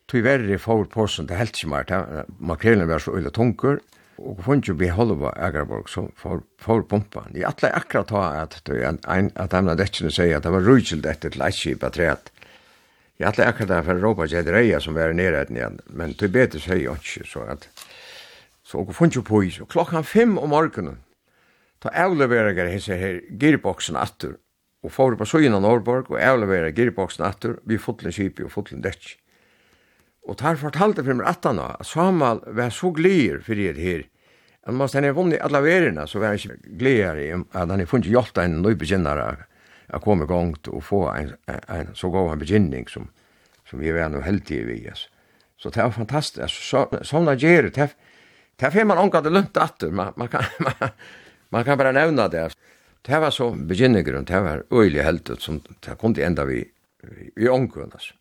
Tui 0.07 0.21
verri 0.23 0.55
får 0.55 0.85
påsen 0.93 1.27
til 1.27 1.35
heltsimart, 1.35 1.91
makrelen 2.39 2.87
var 2.87 3.03
så 3.03 3.11
øyla 3.17 3.31
tunker, 3.35 3.81
og 4.17 4.39
funnet 4.45 4.69
jo 4.69 4.75
beholva 4.79 5.33
Agarborg, 5.35 5.89
så 5.91 6.07
for, 6.15 6.45
for 6.63 6.85
pumpan. 6.87 7.35
Jeg 7.35 7.45
atle 7.49 7.73
akkurat 7.75 8.07
ta 8.09 8.21
at, 8.41 8.55
en, 8.71 9.31
at 9.35 9.53
han 9.53 9.67
hadde 9.67 9.85
ikke 9.85 10.09
sier 10.09 10.37
at 10.37 10.47
det 10.47 10.53
var 10.55 10.65
rujtjult 10.65 11.05
etter 11.05 11.33
til 11.33 11.43
Leitskip 11.43 11.83
at 11.83 11.97
treet. 11.99 12.31
Jeg 13.19 13.27
atle 13.29 13.49
akkurat 13.49 13.73
der 13.73 13.85
for 13.89 14.01
råpa 14.01 14.29
sier 14.31 14.47
reia 14.53 14.79
som 14.81 14.95
var 14.95 15.13
nere 15.17 15.43
etten 15.43 15.59
igjen, 15.59 15.77
men 15.91 16.15
tog 16.15 16.31
betur 16.33 16.63
sier 16.63 16.81
jo 16.85 16.95
ikke, 16.95 17.27
så 17.27 17.43
at, 17.51 17.67
så 18.63 18.81
og 18.81 18.95
funnet 18.95 19.19
jo 19.19 19.27
på 19.27 19.43
is, 19.43 19.59
og 19.61 19.69
klokkan 19.75 20.07
fem 20.07 20.39
om 20.39 20.55
morgenen, 20.55 21.01
ta 21.83 21.91
avleverer 21.93 22.55
jeg 22.57 22.77
hese 22.77 22.97
her 22.97 23.21
gearboksen 23.43 23.99
atter, 23.99 24.39
og 24.87 24.93
får 24.93 25.19
på 25.19 25.27
søgina 25.27 25.59
Norrborg, 25.59 26.13
og 26.15 26.21
avleverer 26.21 26.71
gearboksen 26.71 27.27
atter, 27.27 27.59
vi 27.67 27.75
fotlen 27.75 28.15
kipi 28.15 28.47
og 28.47 28.55
fotlen 28.55 28.81
dekki. 28.85 29.17
Og 30.27 30.36
tar 30.39 30.60
fortalte 30.60 31.05
for 31.05 31.15
meg 31.15 31.27
at 31.29 31.46
han 31.48 31.60
at 31.63 31.88
Samuel 31.88 32.41
var 32.55 32.72
så 32.75 32.91
glir 32.96 33.39
for 33.46 33.55
det 33.55 33.79
her. 33.79 34.05
Han 34.67 34.75
måste 34.75 35.00
han 35.00 35.07
ha 35.07 35.15
vunnit 35.15 35.39
alla 35.41 35.62
vererna 35.63 36.07
så 36.07 36.19
var 36.19 36.34
han 36.34 36.41
ikke 36.41 36.91
i 36.91 37.31
at 37.31 37.53
han 37.55 37.79
har 37.79 37.88
funnit 37.88 38.12
hjelta 38.12 38.43
en 38.43 38.60
ny 38.62 38.74
begynnare 38.75 39.46
å 39.96 40.01
komme 40.03 40.27
i 40.27 40.27
gang 40.27 40.51
og 40.67 40.84
få 40.84 41.05
en, 41.13 41.31
en, 41.48 41.93
så 41.96 42.12
god 42.12 42.34
en 42.34 42.41
begynning 42.41 42.89
som, 42.91 43.07
som 43.69 43.79
vi 43.79 43.93
var 43.96 44.12
nå 44.12 44.19
heldige 44.25 44.67
vi. 44.67 44.81
Yes. 44.84 45.07
Så 45.55 45.72
det 45.72 45.86
var 45.86 45.96
fantastisk. 45.96 46.51
Så, 46.51 46.84
sånne 47.07 47.38
gjør 47.39 47.72
det. 47.72 47.89
Det 48.60 48.74
er 48.74 48.89
man 48.89 49.00
ångat 49.00 49.24
det 49.24 49.31
lønt 49.31 49.57
atter. 49.62 49.96
Man, 49.96 50.12
man, 50.19 50.27
kan, 50.34 50.43
man, 50.67 50.91
man 51.55 51.63
kan 51.63 51.79
bare 51.79 51.96
nevna 51.96 52.27
det. 52.27 52.50
Det 53.07 53.24
var 53.24 53.31
så 53.31 53.53
begynningeren. 53.55 54.27
Det 54.27 54.43
var 54.43 54.65
øyelig 54.67 55.07
heldet 55.07 55.41
som 55.41 55.62
det 55.63 55.96
kom 56.01 56.12
til 56.17 56.27
enda 56.27 56.43
vi, 56.43 56.65
vi 57.39 57.48
ångat. 57.48 57.96
Altså 57.96 58.16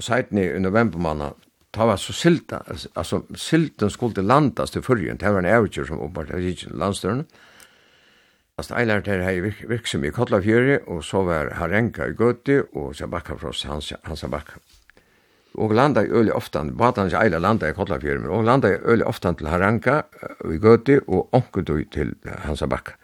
og 0.00 0.06
seitni 0.06 0.46
i 0.48 0.62
novembermanna, 0.62 1.34
ta 1.76 1.86
var 1.86 2.00
så 2.00 2.14
silta, 2.16 2.62
altså 2.96 3.22
silten 3.38 3.92
skulle 3.92 4.24
landas 4.24 4.72
til 4.74 4.82
fyrrjen, 4.82 5.20
det 5.20 5.30
var 5.30 5.44
en 5.44 5.52
avgjør 5.52 5.92
som 5.92 6.00
oppart 6.02 6.32
av 6.32 6.40
rikjen 6.42 6.74
landstørene. 6.80 7.28
Altså, 8.58 8.74
jeg 8.76 8.88
lærte 8.90 9.12
her 9.12 9.22
hei 9.24 9.52
virksom 9.68 10.02
i 10.04 10.10
Kotlafjøri, 10.12 10.80
og 10.92 11.04
så 11.04 11.22
var 11.24 11.54
Harenka 11.56 12.10
i 12.10 12.16
Gøti, 12.16 12.58
og 12.76 12.96
Sabakka 12.96 13.38
fra 13.40 13.54
Hans, 13.70 13.92
Hans 14.04 14.24
Bakka. 14.28 14.58
Og 15.60 15.72
landa 15.74 16.04
i 16.04 16.10
øli 16.12 16.30
oftan, 16.30 16.74
batan 16.78 17.08
ikke 17.08 17.22
eila 17.24 17.40
landa 17.40 17.70
i 17.70 17.76
Kotlafjøri, 17.76 18.20
men 18.20 18.34
og 18.34 18.44
landa 18.44 18.68
i 18.72 18.82
øli 18.92 19.06
ofta 19.06 19.32
til 19.32 19.48
Harenka 19.48 20.02
i 20.44 20.60
Gøti, 20.60 20.98
og 21.08 21.32
onkudui 21.36 21.86
til 21.92 22.12
Hansa 22.44 22.68
Bakka 22.68 22.98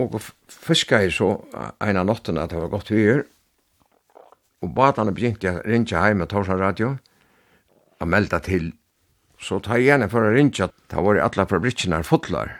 og 0.00 0.20
fiska 0.48 1.02
i 1.04 1.10
så 1.12 1.34
eina 1.82 2.04
notten 2.04 2.40
at 2.40 2.52
det 2.52 2.60
var 2.60 2.72
godt 2.72 2.92
vi 2.92 3.04
og 4.62 4.70
batene 4.76 5.14
begynte 5.14 5.48
jeg 5.48 5.64
rinja 5.66 6.04
heim 6.04 6.22
med 6.22 6.30
Torsan 6.30 6.60
Radio 6.60 6.94
og 8.00 8.08
melda 8.08 8.38
til. 8.42 8.70
Så 9.42 9.58
ta 9.62 9.78
gjerne 9.78 10.08
for 10.10 10.22
å 10.22 10.34
rinja, 10.34 10.68
da 10.90 11.02
var 11.02 11.18
alle 11.18 11.46
fabrikkene 11.50 11.98
er 11.98 12.06
fotlar. 12.06 12.56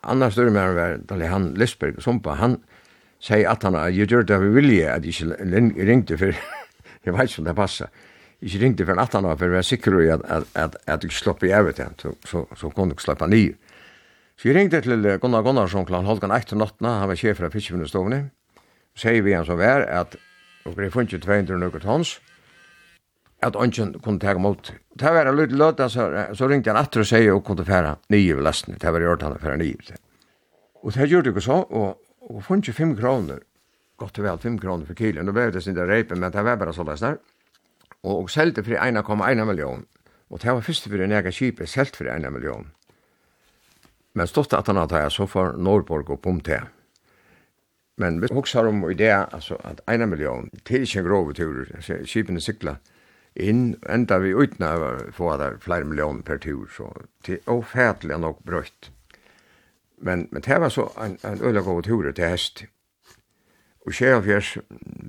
Annars 0.00 0.36
større 0.36 0.52
med 0.54 0.62
han 0.62 1.04
var 1.08 1.26
han 1.28 1.50
Lisberg 1.60 2.00
Sumpa, 2.00 2.36
han 2.40 2.60
sier 3.20 3.48
at 3.50 3.64
han 3.66 3.76
har 3.76 3.92
gjort 3.92 4.28
det 4.28 4.38
vi 4.40 4.54
vilje 4.54 4.86
at 4.88 5.04
jeg 5.04 5.28
ikke 5.28 5.84
ringte 5.88 6.16
for, 6.20 6.32
jeg 7.04 7.14
vet 7.16 7.28
ikke 7.28 7.42
om 7.42 7.50
det 7.50 7.56
passer, 7.58 7.90
ikke 8.40 8.62
ringte 8.62 8.86
for 8.88 9.02
at 9.02 9.16
han 9.16 9.28
år 9.28 9.36
for 9.36 9.52
å 9.52 9.56
være 9.58 9.68
sikker 9.68 9.98
i 10.00 10.08
at, 10.14 10.24
at, 10.32 10.48
at, 10.56 10.78
at 10.88 11.04
jeg 11.04 11.12
slapp 11.12 11.44
i 11.44 11.52
evet 11.52 11.80
igjen, 11.82 11.98
så, 12.00 12.14
så, 12.24 12.46
så 12.56 12.72
kunne 12.72 12.96
jeg 12.96 13.04
slippe 13.04 13.28
ny. 13.28 13.42
Så 14.40 14.48
jeg 14.48 14.56
ringte 14.56 14.80
til 14.80 15.04
Gunnar 15.20 15.44
Gunnarsson 15.44 15.84
klant 15.84 16.08
Holgan 16.08 16.32
1 16.32 16.54
om 16.56 16.64
han 16.88 17.08
var 17.10 17.20
sjef 17.20 17.42
fra 17.42 17.52
Fiskjøpinnestovene, 17.52 18.30
sier 18.96 19.20
vi 19.24 19.36
han 19.36 19.44
så 19.44 19.58
vær 19.60 19.84
at 19.84 20.16
og 20.64 20.76
grei 20.76 20.90
funnet 20.92 21.22
200 21.22 21.58
nøkker 21.60 21.84
tons, 21.84 22.18
at 23.40 23.56
ønsken 23.56 23.94
kunne 24.04 24.20
ta 24.20 24.34
mot. 24.36 24.72
Det 25.00 25.12
var 25.14 25.26
en 25.26 25.36
liten 25.36 25.58
løte, 25.58 25.88
så, 25.88 26.08
så 26.36 26.48
ringte 26.48 26.72
han 26.72 26.80
atter 26.80 27.04
og 27.04 27.08
sier 27.08 27.32
og 27.32 27.44
kunne 27.46 27.64
fære 27.64 27.96
nye 28.12 28.36
ved 28.36 28.44
lasten. 28.44 28.76
Det 28.80 28.92
var 28.92 29.00
i 29.00 29.08
året 29.08 29.24
han 29.24 29.38
fære 29.40 29.60
nye. 29.62 30.00
Og 30.82 30.92
det 30.94 31.08
gjorde 31.08 31.32
jeg 31.32 31.44
så, 31.44 31.62
og, 31.64 32.00
og 32.20 32.42
funnet 32.44 32.68
ikke 32.68 32.76
fem 32.82 32.96
kroner, 32.96 33.40
godt 34.00 34.18
og 34.18 34.24
vel 34.24 34.42
fem 34.42 34.58
kroner 34.60 34.88
for 34.88 34.98
kilen. 34.98 35.24
Nå 35.24 35.32
ble 35.36 35.48
det 35.52 35.62
sin 35.64 35.76
der 35.76 35.88
reipen, 35.88 36.20
men 36.20 36.32
det 36.32 36.44
var 36.44 36.60
bare 36.60 36.74
så 36.76 36.84
løs 36.84 37.04
der. 37.04 37.16
Og, 38.02 38.22
og 38.22 38.30
selte 38.32 38.64
for 38.64 38.76
1,1 38.76 39.44
million. 39.44 39.86
Og 40.30 40.42
det 40.42 40.52
var 40.52 40.64
første 40.64 40.90
for 40.90 41.02
en 41.02 41.12
egen 41.12 41.32
kjip, 41.32 41.64
selt 41.68 41.96
for 41.96 42.08
1 42.08 42.28
million. 42.32 42.68
Men 44.14 44.26
stått 44.26 44.54
at 44.56 44.68
han 44.68 44.80
hadde 44.80 45.08
så 45.10 45.26
for 45.26 45.56
Norrborg 45.56 46.10
og 46.10 46.20
Pomtea. 46.22 46.68
Men 48.00 48.20
vi 48.20 48.28
huxar 48.34 48.66
om 48.66 48.90
i 48.90 48.94
det, 48.94 49.12
alltså 49.12 49.54
att 49.64 49.80
ena 49.90 50.06
miljon, 50.06 50.50
till 50.64 50.82
ikke 50.82 51.00
en 51.00 51.34
turer, 51.34 51.80
tur, 51.80 52.04
kipen 52.04 52.40
sykla 52.40 52.76
in 53.34 53.76
ända 53.88 54.18
vi 54.18 54.30
utna 54.30 54.98
få 55.12 55.36
der 55.36 55.56
flera 55.60 55.84
miljoner 55.84 56.22
per 56.22 56.38
tur 56.38 56.66
så 56.76 57.02
till 57.22 57.38
ofætelig 57.46 58.18
nok 58.18 58.44
bröst. 58.44 58.90
Men 59.98 60.28
men 60.30 60.42
det 60.42 60.60
var 60.60 60.68
så 60.68 60.90
en 60.96 61.18
en 61.22 61.42
öliga 61.42 61.62
god 61.62 61.84
tur 61.84 62.12
till 62.12 62.24
häst. 62.24 62.64
Och 63.86 63.94
själv 63.94 64.22
fjärs 64.22 64.58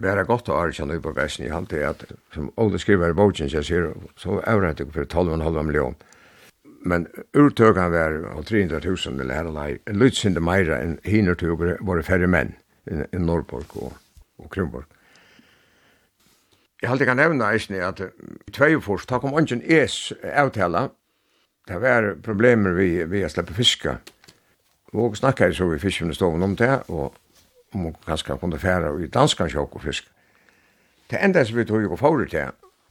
var 0.02 0.24
gott 0.24 0.50
att 0.50 0.56
arka 0.56 0.86
nu 0.86 1.02
på 1.02 1.12
väsen 1.12 1.46
i 1.46 1.50
hand 1.50 1.74
att 1.74 2.04
som 2.34 2.52
Ole 2.56 2.80
skriver 2.80 3.14
boken 3.14 3.48
jag 3.48 3.66
ser 3.66 3.94
så 4.16 4.42
övrigt 4.42 4.94
för 4.94 5.06
12,5 5.06 5.64
miljoner. 5.64 5.96
Men 6.86 7.08
urtögan 7.34 7.92
var 7.92 8.44
300 8.44 8.80
000 8.84 9.22
eller 9.22 9.34
här 9.34 9.48
och 9.48 9.54
där. 9.54 9.94
Lutsen 9.94 10.34
det 10.34 10.40
mera 10.40 10.80
än 10.80 11.00
hinner 11.04 11.36
tog 11.36 11.60
var 11.80 12.02
färre 12.02 12.28
män 12.28 12.54
i, 12.90 13.04
i 13.14 13.22
Norrborg 13.22 13.78
og, 13.78 13.94
og 14.40 14.50
Krimborg. 14.54 14.88
Jeg 16.82 16.90
halte 16.90 17.06
kan 17.06 17.20
nevna 17.22 17.52
eisne 17.54 17.84
at 17.86 18.00
i 18.02 18.52
Tveifors, 18.56 19.06
ta 19.06 19.20
kom 19.22 19.36
ongen 19.38 19.62
es 19.62 20.14
avtala, 20.26 20.88
det 21.70 21.78
var 21.82 22.16
problemer 22.26 22.74
vi, 22.74 23.04
vi 23.06 23.22
har 23.22 23.30
sleppet 23.30 23.56
fiska. 23.56 24.00
Og 24.98 25.14
snakka 25.16 25.48
jeg 25.48 25.60
så 25.60 25.68
vi 25.70 25.80
fiskene 25.80 26.16
stoven 26.18 26.44
om 26.44 26.56
det, 26.58 26.82
og 26.90 27.14
om 27.72 27.86
hun 27.86 27.94
kanskje 28.08 28.36
kunne 28.42 28.60
fære 28.60 28.96
i 29.04 29.08
danskan 29.08 29.50
sjokk 29.52 29.78
og 29.78 29.86
fisk. 29.86 30.10
Det 31.12 31.22
enda 31.22 31.46
som 31.46 31.60
vi 31.60 31.68
tog 31.70 31.84
jo 31.86 32.00
fóru 32.00 32.26
til, 32.28 32.50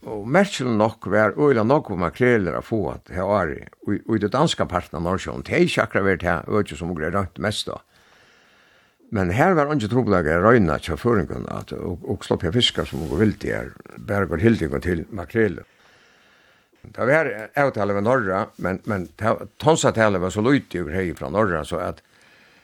og 0.08 0.24
merkjelen 0.28 0.78
nok 0.80 1.10
var 1.12 1.34
øyla 1.36 1.64
nok 1.66 1.90
om 1.90 2.00
makreler 2.00 2.56
å 2.56 2.64
få 2.64 2.80
at 2.94 3.10
her 3.12 3.52
i, 3.52 3.60
og 3.84 4.14
i 4.16 4.22
det 4.22 4.32
danska 4.32 4.64
parten 4.64 4.96
av 4.96 5.04
Norsjøen, 5.04 5.42
det 5.44 5.56
er 5.56 5.66
ikke 5.66 5.84
akkurat 5.84 6.06
vært 6.06 6.24
her, 6.24 6.48
og 6.48 6.62
ikke 6.62 6.78
som 6.78 6.92
hun 6.92 7.02
rønt 7.02 7.42
mest 7.42 7.68
da. 7.68 7.80
Men 9.10 9.32
her 9.34 9.56
var 9.58 9.72
ikke 9.74 9.90
trobelaget 9.90 10.44
røyna 10.44 10.78
til 10.78 10.98
føringen 11.00 11.48
at 11.50 11.72
og, 11.74 11.98
og 12.06 12.24
slopp 12.24 12.44
jeg 12.46 12.54
fiskar 12.54 12.86
som 12.86 13.02
går 13.10 13.22
vilt 13.24 13.44
i 13.44 13.54
her, 13.54 13.72
bare 13.98 14.28
går 14.30 14.42
hildingen 14.44 14.84
til 14.84 15.04
makrelen. 15.10 15.66
Det 16.80 17.04
var 17.04 17.28
avtale 17.60 17.92
med 17.92 18.06
Norra, 18.06 18.44
men, 18.56 18.78
men 18.88 19.08
tonsatale 19.60 20.20
var 20.22 20.32
så 20.32 20.40
løyt 20.40 20.74
i 20.78 20.84
hei 20.94 21.10
fra 21.18 21.28
Norra, 21.28 21.64
så 21.66 21.82
at 21.82 22.00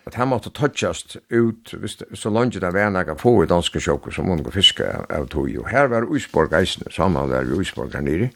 at 0.07 0.15
han 0.15 0.31
måtte 0.31 0.53
touchast 0.55 1.17
ut 1.35 1.73
hvis 1.75 1.99
så 2.15 2.31
langt 2.31 2.55
det 2.63 2.73
var 2.75 2.93
nægge 2.95 3.17
få 3.19 3.41
i 3.43 3.49
danske 3.51 3.81
sjokker 3.83 4.15
som 4.15 4.31
unge 4.31 4.53
fiske 4.55 4.87
av 4.87 5.27
tog. 5.33 5.51
Og 5.59 5.67
her 5.71 5.91
var 5.91 6.07
Uisborg 6.07 6.55
eisene, 6.55 6.93
sammen 6.95 7.31
var 7.31 7.51
Uisborg 7.51 7.97
her 7.97 8.05
nere. 8.07 8.31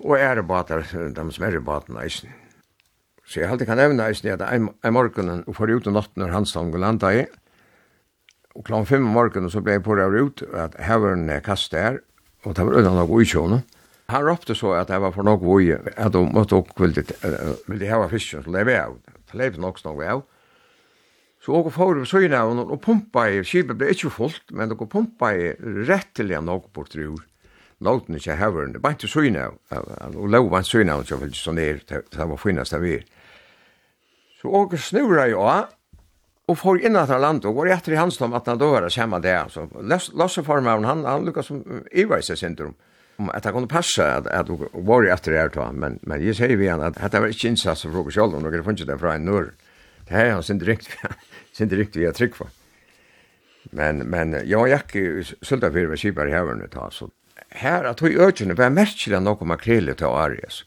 Og 0.00 0.16
ærebater, 0.18 0.86
de 1.12 1.26
som 1.32 1.44
ærebatene 1.44 2.00
eisene. 2.04 2.32
Så 3.24 3.40
jeg 3.40 3.50
alltid 3.50 3.68
kan 3.70 3.80
nevne 3.80 4.04
eisen 4.04 4.28
at 4.34 4.42
en 4.44 4.68
en 4.84 4.92
morgenen, 4.92 5.44
og 5.46 5.56
for 5.56 5.70
ut 5.70 5.86
og 5.86 5.96
natten 5.96 6.22
når 6.22 6.34
han 6.34 6.46
sang 6.46 6.74
og 6.74 6.80
landa 6.80 7.12
i, 7.12 7.24
og 8.54 8.64
klant 8.64 8.88
fem 8.88 9.02
om 9.02 9.14
morgenen 9.16 9.50
så 9.50 9.62
ble 9.64 9.78
jeg 9.78 9.82
på 9.86 9.96
det 9.98 10.06
ut, 10.20 10.42
at 10.52 10.76
her 10.78 11.00
var 11.02 11.16
heveren 11.16 11.42
kastet 11.42 11.80
her, 11.80 11.96
og 12.44 12.54
det 12.54 12.66
var 12.66 12.78
unna 12.78 12.92
noe 12.94 13.18
uikjående. 13.18 13.62
Han 14.12 14.26
råpte 14.26 14.54
så 14.54 14.74
at 14.76 14.92
jeg 14.92 15.00
var 15.00 15.14
for 15.14 15.26
noe 15.26 15.40
ui, 15.40 15.72
at 15.72 16.12
de 16.12 16.22
måtte 16.28 16.58
også 16.60 16.84
ville, 16.84 17.04
uh, 17.24 17.54
ville 17.70 17.88
heva 17.88 18.06
fisken, 18.12 18.44
så 18.44 18.52
leve 18.52 18.76
av. 18.78 18.98
Det 19.08 19.40
leve 19.40 19.60
nok 19.62 19.80
snakk 19.80 20.02
av. 20.04 20.24
Så 21.44 21.52
åker 21.56 21.72
for 21.72 22.04
så 22.08 22.22
inn 22.24 22.36
av 22.36 22.52
og 22.62 22.78
pumpa 22.84 23.26
i, 23.32 23.42
skipet 23.44 23.76
ble 23.80 23.90
ikke 23.92 24.12
fullt, 24.12 24.52
men 24.52 24.72
åker 24.76 24.88
pumpa 24.92 25.32
i 25.36 25.50
rett 25.88 26.12
til 26.16 26.32
jeg 26.32 26.44
nok 26.44 26.70
bort 26.76 26.92
til 26.92 27.08
jord 27.08 27.24
låten 27.84 28.18
ikke 28.18 28.38
hever, 28.40 28.72
det 28.72 28.82
var 28.82 28.96
ikke 28.96 29.10
søgne 29.10 29.46
av, 29.48 29.84
og 30.14 30.28
lov 30.32 30.50
var 30.52 30.64
en 30.64 30.68
søgne 30.68 30.96
av, 30.96 31.04
så 31.08 31.18
ville 31.20 31.36
sånn 31.36 31.58
ned, 31.60 31.84
det 31.88 32.28
var 32.30 32.40
finnast 32.40 32.76
av 32.76 32.84
vi. 32.84 32.98
Så 34.40 34.52
åker 34.52 34.80
snurra 34.80 35.28
jeg 35.28 35.38
av, 35.40 35.72
og 36.44 36.58
får 36.60 36.82
inn 36.84 36.98
at 37.00 37.12
han 37.12 37.22
land, 37.24 37.46
og 37.48 37.60
går 37.60 37.70
etter 37.72 37.94
i 37.94 38.00
hans 38.00 38.18
tom 38.20 38.34
at 38.36 38.48
han 38.50 38.60
dør, 38.60 38.88
og 38.88 38.96
kommer 38.96 39.22
det, 39.24 39.36
så 39.52 39.68
Lasse 40.18 40.44
formavn, 40.44 40.84
han, 40.84 41.04
han 41.08 41.24
lukka 41.24 41.44
som 41.44 41.62
iverse 41.92 42.36
syndrom, 42.36 42.74
om 43.16 43.30
at 43.30 43.46
det 43.46 43.52
kunne 43.54 43.70
passa 43.70 44.08
at, 44.18 44.26
at 44.26 44.50
hun 44.50 44.66
var 44.88 45.06
etter 45.14 45.32
det 45.32 45.44
her, 45.54 45.72
men, 45.72 46.00
men 46.02 46.24
jeg 46.24 46.36
sier 46.36 46.58
vi 46.58 46.68
han 46.68 46.82
at 46.82 46.98
dette 46.98 47.22
var 47.22 47.32
ikke 47.32 47.52
innsats 47.52 47.86
for 47.86 47.94
råk 47.94 48.10
sjolv, 48.12 48.36
og 48.36 48.52
det 48.52 48.64
funnet 48.66 48.88
det 48.90 48.98
fra 49.00 49.14
en 49.16 49.28
nør, 49.28 49.52
det 50.04 50.16
her 50.16 50.32
er 50.32 50.36
han 50.36 50.44
sin 50.44 50.60
direkt, 50.60 50.90
sin 51.56 51.70
direkt 51.72 51.96
vi 51.96 52.08
har 52.08 52.16
trygg 52.16 52.36
for. 52.36 52.52
Men, 53.72 54.02
men, 54.10 54.34
ja, 54.44 54.60
jeg 54.68 54.76
er 54.76 54.82
ikke 54.84 55.36
sølta 55.40 55.70
fyrir 55.72 55.88
vi 55.94 56.02
kipar 56.02 56.28
i 56.28 56.34
heverne 56.34 56.68
ta, 56.68 56.90
så 56.92 57.08
her 57.60 57.86
at 57.88 58.02
vi 58.02 58.16
økjene 58.18 58.56
var 58.58 58.72
merkelig 58.74 59.20
nok 59.22 59.42
om 59.42 59.54
akrele 59.54 59.94
til 59.94 60.10
Arias. 60.10 60.64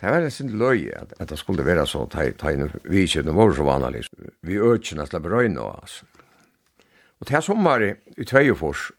Det 0.00 0.10
var 0.10 0.24
en 0.24 0.34
sin 0.34 0.50
løye 0.58 0.94
at, 0.98 1.14
at 1.20 1.30
det 1.30 1.38
skulle 1.38 1.64
være 1.64 1.86
så 1.86 2.06
tegne 2.10 2.70
vi 2.84 3.04
ikke 3.06 3.22
det 3.22 3.34
var 3.36 3.54
så 3.54 3.66
vanlig. 3.66 4.02
Vi 4.42 4.58
økjene 4.58 5.06
slapp 5.06 5.28
røyne 5.30 5.60
og 5.62 5.82
oss. 5.84 6.02
Og 7.20 7.26
til 7.26 7.42
sommer 7.42 7.84
i 8.18 8.24
Tveiofors, 8.26 8.90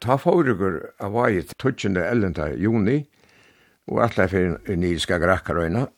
ta 0.00 0.14
foregår 0.20 0.78
av 1.02 1.10
hva 1.10 1.26
vei 1.26 1.42
12. 1.58 1.96
ellenda 1.98 2.52
juni, 2.54 3.00
og 3.90 4.04
at 4.04 4.14
det 4.14 4.26
er 4.26 4.32
for 4.32 4.76
nidiska 4.76 5.18
grakkarøyna, 5.18 5.88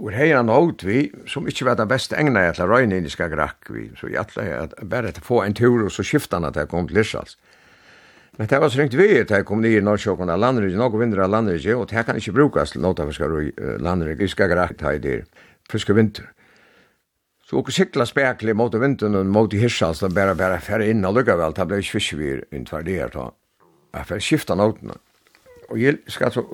Og 0.00 0.14
hei 0.16 0.30
han 0.32 0.48
holdt 0.48 0.86
vi, 0.88 1.00
som 1.28 1.48
ikkje 1.48 1.66
var 1.68 1.76
det 1.76 1.84
beste 1.90 2.16
egnet 2.16 2.56
til 2.56 2.64
å 2.64 2.70
røyne 2.70 2.96
inn 2.96 3.08
i 3.08 3.12
Skagrakk 3.12 3.68
vi, 3.68 3.90
så 3.98 4.08
jeg 4.08 4.22
atle 4.22 4.46
at 4.56 4.72
bare 4.88 5.10
etter 5.12 5.24
få 5.24 5.42
en 5.44 5.56
tur, 5.56 5.82
og 5.84 5.92
så 5.92 6.04
skifta 6.06 6.38
han 6.38 6.48
at 6.48 6.56
jeg 6.56 6.70
kom 6.72 6.88
til 6.88 6.96
Lirsals. 6.96 7.36
Men 8.38 8.48
det 8.48 8.60
var 8.60 8.70
så 8.70 8.80
ringt 8.80 8.94
vi 8.96 9.08
at 9.20 9.30
jeg 9.30 9.44
kom 9.44 9.60
ned 9.60 9.74
i 9.76 9.84
Norskjåkon 9.84 10.30
av 10.32 10.40
landrige, 10.40 10.78
noen 10.78 11.00
vinter 11.00 11.24
av 11.24 11.32
landrige, 11.32 11.76
og 11.76 11.88
det 11.90 12.04
kan 12.06 12.16
ikke 12.16 12.36
brukes 12.36 12.74
til 12.74 12.84
noen 12.84 13.10
fiskar 13.10 13.34
i 13.42 13.50
landrige, 13.82 14.20
vi 14.22 14.28
skal 14.30 14.52
greit 14.52 14.80
her 14.80 14.96
i 14.96 15.02
der, 15.02 15.26
friske 15.70 15.96
vinter. 15.96 16.30
Så 17.44 17.58
åker 17.58 17.74
sikla 17.74 18.06
spekler 18.06 18.54
mot 18.54 18.74
vinteren 18.78 19.18
og 19.18 19.26
mot 19.26 19.52
hirsals, 19.52 20.04
og 20.06 20.14
bare 20.14 20.36
bare 20.38 20.60
færre 20.62 20.86
inn 20.86 21.04
og 21.04 21.18
lukka 21.18 21.34
vel, 21.36 21.56
det 21.56 21.66
ble 21.66 21.80
ikke 21.82 21.96
fiskevir 21.98 22.44
innenfor 22.52 22.86
det 22.86 23.00
her, 23.00 23.18
jeg 23.90 24.06
får 24.06 24.22
skifta 24.22 24.54
notene. 24.54 24.94
Og 25.70 25.78
jeg 25.78 25.98
skal 26.10 26.32
så 26.34 26.44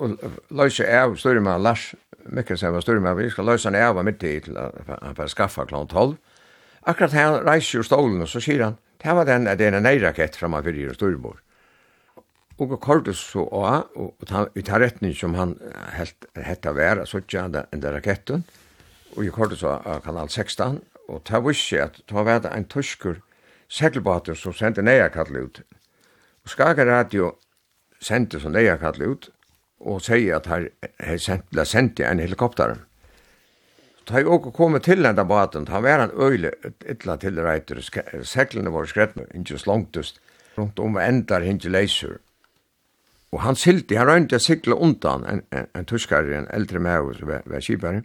løse 0.53 0.85
av 0.93 1.15
styrmann 1.17 1.61
Lars 1.61 1.91
Mikkelsen 2.27 2.73
var 2.73 2.83
styrmann, 2.83 3.17
vi 3.17 3.29
skal 3.29 3.47
løse 3.47 3.69
han 3.69 3.77
av 3.79 4.03
mitt 4.05 4.23
i 4.23 4.39
til 4.43 4.57
han 4.57 5.15
får 5.15 5.31
skaffa 5.31 5.65
klant 5.69 5.93
12. 5.93 6.17
Akkurat 6.87 7.15
her 7.15 7.41
reiser 7.45 7.79
jo 7.79 7.85
stolen, 7.87 8.21
og 8.21 8.29
så 8.31 8.41
sier 8.43 8.63
han, 8.65 8.77
det 9.03 9.15
var 9.15 9.27
den, 9.27 9.47
det 9.47 9.63
er 9.63 9.77
en 9.77 9.85
neirakett 9.85 10.35
framme 10.35 10.59
fyrir 10.65 10.93
styrbord. 10.95 11.39
Og 12.59 12.71
og 12.71 13.15
så 13.15 13.39
och 13.39 13.97
og 14.31 14.49
i 14.55 14.61
ta 14.61 14.79
retning 14.79 15.13
som 15.13 15.33
han 15.33 15.59
helt 15.93 16.25
hetta 16.35 16.71
vera, 16.71 17.05
så 17.05 17.17
ikke 17.17 17.41
han 17.41 17.51
den 17.51 17.93
raketten, 17.93 18.43
og 19.15 19.25
i 19.25 19.29
kordes 19.29 19.59
så 19.59 20.01
kanal 20.03 20.29
16, 20.29 20.81
og 21.09 21.23
ta 21.23 21.39
vissi 21.39 21.77
at 21.77 22.01
ta 22.07 22.23
var 22.23 22.45
en 22.45 22.65
tuskur 22.65 23.21
segelbåt 23.69 24.37
som 24.37 24.53
sendte 24.53 24.81
neia 24.81 25.09
kall 25.09 25.37
ut. 25.37 25.61
Og 26.43 26.49
Skaga 26.49 26.85
Radio 26.85 27.35
sendte 28.01 28.39
så 28.39 28.49
neia 28.49 28.77
kall 28.77 29.01
ut, 29.01 29.29
og 29.79 30.01
sier 30.01 30.35
at 30.35 30.47
her, 30.47 30.69
her 30.99 31.17
sendte, 31.17 31.65
sendte 31.65 32.05
en 32.05 32.19
helikopter. 32.19 32.77
Ta 34.07 34.19
jo 34.19 34.33
og 34.33 34.53
kom 34.53 34.79
til 34.79 35.03
den 35.03 35.27
baten, 35.27 35.65
ta 35.65 35.79
var 35.79 35.99
en 35.99 36.11
øyle, 36.15 36.51
ytla 36.89 37.17
til 37.17 37.39
reiter, 37.39 37.81
seglene 38.23 38.73
var 38.73 38.85
skrettene, 38.85 39.27
ikke 39.35 39.59
slongtust, 39.59 40.21
rundt 40.57 40.79
om 40.79 40.97
endar 40.97 41.43
hinge 41.45 41.69
leiser, 41.69 42.17
Og 43.37 43.43
han 43.45 43.57
silti, 43.59 43.93
han 43.99 44.07
røynti 44.09 44.33
å 44.33 44.41
sykle 44.41 44.75
undan 44.81 45.25
en, 45.29 45.43
en, 45.53 45.67
en 45.77 45.85
tuskari, 45.85 46.33
en 46.33 46.47
eldre 46.49 46.79
med 46.81 47.19
som 47.19 47.29
ved, 47.29 47.57
kipari. 47.61 47.99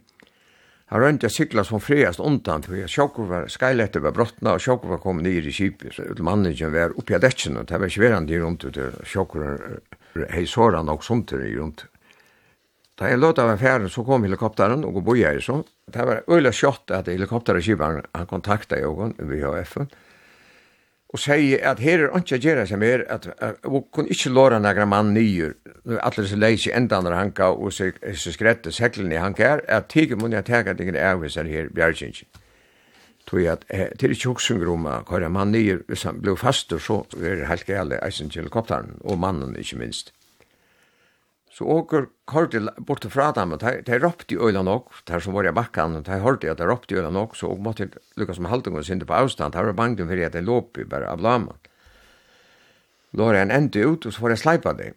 Han 0.93 1.01
røynti 1.01 1.25
å 1.25 1.33
sykle 1.33 1.63
som 1.65 1.81
friast 1.81 2.21
undan, 2.21 2.61
for 2.61 2.77
jeg 2.77 2.91
sjokker 2.93 3.25
var, 3.31 3.47
skyletter 3.49 4.03
var 4.05 4.13
brottna, 4.13 4.53
og 4.53 4.61
sjokker 4.61 4.91
var 4.93 5.01
kommet 5.01 5.25
nir 5.25 5.47
i 5.49 5.53
kipi, 5.55 5.89
så 5.95 6.05
ut 6.05 6.21
manningen 6.21 6.69
var 6.75 6.93
oppi 7.01 7.17
av 7.17 7.23
detsen, 7.23 7.57
og 7.57 7.65
det 7.65 7.79
var 7.81 7.89
ikke 7.89 8.03
sveran 8.03 8.29
dyr 8.29 8.45
rundt, 8.45 8.67
og 8.69 9.01
sjokkur 9.09 10.29
hei 10.35 10.45
såran 10.45 10.93
og 10.93 11.01
sånt 11.01 11.33
i 11.33 11.49
rundt. 11.55 11.87
Da 12.93 13.09
jeg 13.09 13.17
låt 13.17 13.41
av 13.41 13.49
en 13.49 13.57
fjern, 13.57 13.89
så 13.89 14.05
kom 14.05 14.27
helikopteren 14.27 14.85
og 14.85 15.01
boja 15.07 15.33
i 15.33 15.41
så. 15.41 15.63
Det 15.89 16.05
var 16.05 16.21
øyla 16.29 16.53
sjått 16.53 16.93
at 16.93 17.09
helikopteren 17.09 17.65
kiparen, 17.65 18.05
han 18.13 18.29
kontakta 18.29 18.77
i 18.77 18.85
ogon, 18.85 19.17
vi 19.17 19.41
har 19.41 19.57
FN, 19.65 19.89
og 21.13 21.21
sier 21.21 21.61
at 21.69 21.81
her 21.83 22.07
er 22.07 22.15
ikke 22.17 22.39
å 22.39 22.65
som 22.65 22.83
er, 22.83 23.03
at 23.13 23.27
vi 23.61 23.81
kunne 23.93 24.09
ikke 24.09 24.31
låre 24.33 24.57
noen 24.59 24.89
mann 24.89 25.11
nyer, 25.13 25.53
alle 26.01 26.23
disse 26.23 26.39
leis 26.39 26.65
i 26.65 26.73
enda 26.73 26.97
andre 26.97 27.19
hanka, 27.19 27.51
og 27.53 27.73
så 27.73 27.91
skrette 28.33 28.73
seklene 28.73 29.13
i 29.13 29.21
hanka 29.21 29.45
er, 29.45 29.61
at 29.67 29.91
tige 29.93 30.17
må 30.17 30.31
jeg 30.33 30.47
tega 30.49 30.73
deg 30.73 30.89
hvis 31.21 31.37
er 31.37 31.45
her, 31.45 31.69
bjergjens. 31.69 32.23
Tog 33.29 33.45
at 33.45 33.61
til 33.99 34.11
ikke 34.11 34.33
hoksunger 34.33 34.73
hva 35.05 35.21
er 35.21 35.29
mann 35.29 35.53
nyer, 35.53 35.85
hvis 35.87 36.03
han 36.09 36.19
blir 36.19 36.35
faster, 36.35 36.81
så 36.81 37.03
er 37.21 37.43
det 37.43 37.47
helt 37.47 37.69
gale 37.69 38.01
eisen 38.01 38.29
til 38.33 38.41
helikopteren, 38.41 38.97
og 39.03 39.19
mannen 39.19 39.55
ikke 39.55 39.77
minst. 39.77 40.11
Så 41.53 41.67
åker 41.69 42.07
kortet 42.25 42.65
bort 42.81 43.05
fra 43.13 43.27
dem, 43.35 43.51
og 43.53 43.61
de 43.61 43.97
råpte 44.01 44.33
i 44.33 44.39
øyla 44.41 44.63
nok, 44.65 44.89
der 45.05 45.21
som 45.21 45.35
var 45.37 45.45
i 45.45 45.53
bakken, 45.53 45.99
og 45.99 46.07
de 46.07 46.17
hørte 46.23 46.49
at 46.49 46.57
de 46.57 46.65
råpte 46.65 46.95
i 46.95 46.97
øyla 46.97 47.11
nok, 47.13 47.35
så 47.37 47.51
måtte 47.53 47.85
jeg 47.85 48.01
lukka 48.17 48.33
som 48.33 48.49
halvdung 48.49 48.79
og 48.79 48.87
synte 48.87 49.05
på 49.05 49.13
avstand, 49.13 49.53
der 49.53 49.69
var 49.69 49.77
bangen 49.77 50.09
for 50.09 50.25
at 50.25 50.33
de 50.33 50.41
låp 50.41 50.81
i 50.81 50.87
bare 50.89 51.11
av 51.11 51.21
lamen. 51.21 51.53
Låre 53.13 53.43
han 53.43 53.53
endte 53.53 53.85
ut, 53.85 54.07
og 54.07 54.13
så 54.13 54.25
var 54.25 54.33
jeg 54.33 54.41
sleipa 54.41 54.73
det. 54.73 54.89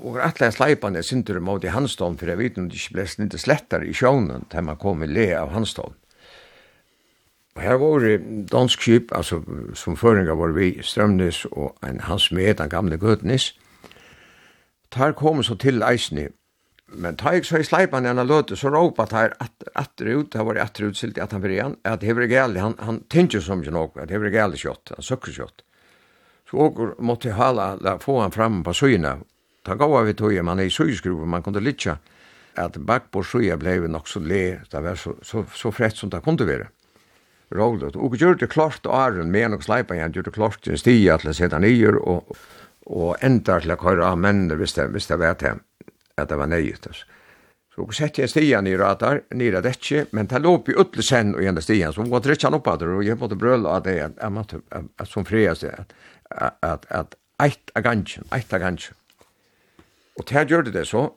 Og 0.00 0.16
atle 0.24 0.48
jeg 0.48 0.56
sleipa 0.56 0.90
det 0.90 1.04
synte 1.04 1.36
mot 1.40 1.64
i 1.64 1.74
handstånd, 1.74 2.16
for 2.18 2.32
jeg 2.32 2.40
vet 2.40 2.56
om 2.58 2.70
det 2.70 2.80
ikke 2.80 2.96
ble 2.96 3.06
snitt 3.06 3.36
slettere 3.38 3.84
i 3.84 3.92
sjånen, 3.94 4.48
til 4.50 4.64
man 4.64 4.80
kom 4.80 5.04
i 5.04 5.10
le 5.10 5.28
av 5.36 5.52
handstånd. 5.52 5.94
Og 7.56 7.62
her 7.64 7.76
var 7.80 8.00
det 8.00 8.48
dansk 8.52 8.82
skip, 8.82 9.12
altså 9.16 9.42
som 9.76 9.96
føringa 9.96 10.34
var 10.36 10.56
vi, 10.56 10.74
Strømnes 10.84 11.44
og 11.52 11.76
en 11.84 12.00
hans 12.08 12.30
med, 12.32 12.56
den 12.56 12.72
gamle 12.72 12.96
Gøtnis, 13.00 13.52
tar 14.96 15.14
kom 15.18 15.42
så 15.44 15.56
til 15.60 15.84
eisni. 15.84 16.28
Men 16.86 17.16
tar 17.18 17.34
jeg 17.34 17.46
så 17.48 17.58
i 17.58 17.66
sleipan 17.66 18.06
enn 18.06 18.20
han 18.20 18.28
løte, 18.28 18.56
så 18.56 18.70
råpa 18.70 19.08
tar 19.10 19.32
at, 19.42 19.68
atter 19.74 20.12
ut, 20.12 20.30
det 20.32 20.44
var 20.46 20.60
atter 20.62 20.86
ut 20.86 20.98
silt 20.98 21.18
at 21.18 21.32
han 21.34 21.42
fyrir 21.42 21.56
igjen, 21.56 21.78
at 21.82 22.04
hever 22.06 22.28
gæli, 22.30 22.60
han, 22.62 22.76
han 22.78 23.00
tinger 23.10 23.42
som 23.42 23.62
ikke 23.62 23.74
nok, 23.74 23.96
at 24.02 24.12
hever 24.14 24.30
gæli 24.30 24.60
kjott, 24.60 24.94
han 24.94 25.04
søkker 25.04 25.34
kjott. 25.34 25.64
Så 26.46 26.60
åker 26.62 26.94
måtte 27.02 27.34
hala, 27.34 27.72
la, 27.82 27.96
få 27.98 28.20
han 28.22 28.34
fram 28.34 28.62
på 28.64 28.74
søyna, 28.76 29.16
ta 29.66 29.74
gav 29.74 29.96
av 29.98 30.08
i 30.08 30.14
tog, 30.14 30.36
man 30.46 30.62
er 30.62 30.70
i 30.70 30.74
søyskruv, 30.74 31.24
man 31.26 31.42
kunne 31.42 31.64
litja, 31.64 31.98
at 32.56 32.78
bak 32.86 33.10
på 33.12 33.24
syna 33.26 33.58
blei 33.60 33.80
nok 33.82 34.06
så 34.08 34.22
le, 34.22 34.44
det 34.70 34.82
var 34.84 34.96
så, 35.00 35.16
så, 35.26 35.42
så 35.52 35.74
frett 35.74 35.98
som 35.98 36.12
det 36.14 36.22
kunne 36.24 36.46
være. 36.46 36.70
Rålet, 37.54 37.98
og 37.98 38.14
gjør 38.18 38.38
det 38.38 38.48
klart 38.50 38.86
åren, 38.90 39.30
men 39.30 39.54
og 39.54 39.66
sleipan, 39.66 40.00
han 40.02 40.14
gjør 40.14 40.30
det 40.30 40.38
klart 40.38 40.70
en 40.70 40.78
stia 40.78 41.18
til 41.18 41.30
å 41.30 41.34
sette 41.34 41.60
nyer, 41.62 41.98
og 41.98 42.30
og 42.86 43.16
enda 43.24 43.58
til 43.60 43.74
å 43.74 43.78
køyre 43.80 44.06
av 44.06 44.18
mennene 44.22 44.58
hvis 44.58 44.76
det, 44.76 44.88
hvis 44.94 45.08
det 45.10 45.18
var 45.20 45.36
det, 45.40 45.54
at 46.16 46.30
det 46.30 46.38
var 46.38 46.50
nøyet. 46.50 46.88
Så 47.76 47.86
sette 47.92 48.22
jeg 48.22 48.32
stian 48.32 48.66
i 48.70 48.76
radar, 48.78 49.24
nere 49.36 49.60
detje, 49.64 50.06
men 50.16 50.30
det 50.30 50.40
låp 50.40 50.70
i 50.72 50.76
utle 50.80 51.04
sen 51.04 51.34
og 51.36 51.42
gjerne 51.44 51.64
stian, 51.64 51.92
så 51.92 52.06
måtte 52.06 52.30
rikja 52.30 52.48
han 52.48 52.56
opp 52.56 52.70
av 52.72 52.78
det, 52.80 52.88
og 52.88 53.04
jeg 53.04 53.18
måtte 53.20 53.36
brøle 53.36 53.68
av 53.68 53.82
det, 53.84 53.98
at, 54.06 54.16
at, 54.22 54.54
at, 54.72 54.88
at 54.96 55.10
som 55.10 55.26
seg, 55.26 55.66
at, 55.74 55.92
at, 56.62 56.86
at 56.88 57.18
eit 57.42 57.74
av 57.76 57.84
gansjen, 57.84 58.24
eit 58.32 58.54
av 58.54 58.62
gansjen. 58.62 58.96
Og 60.16 60.24
det 60.30 60.46
gjør 60.48 60.70
det 60.70 60.86
så, 60.88 61.10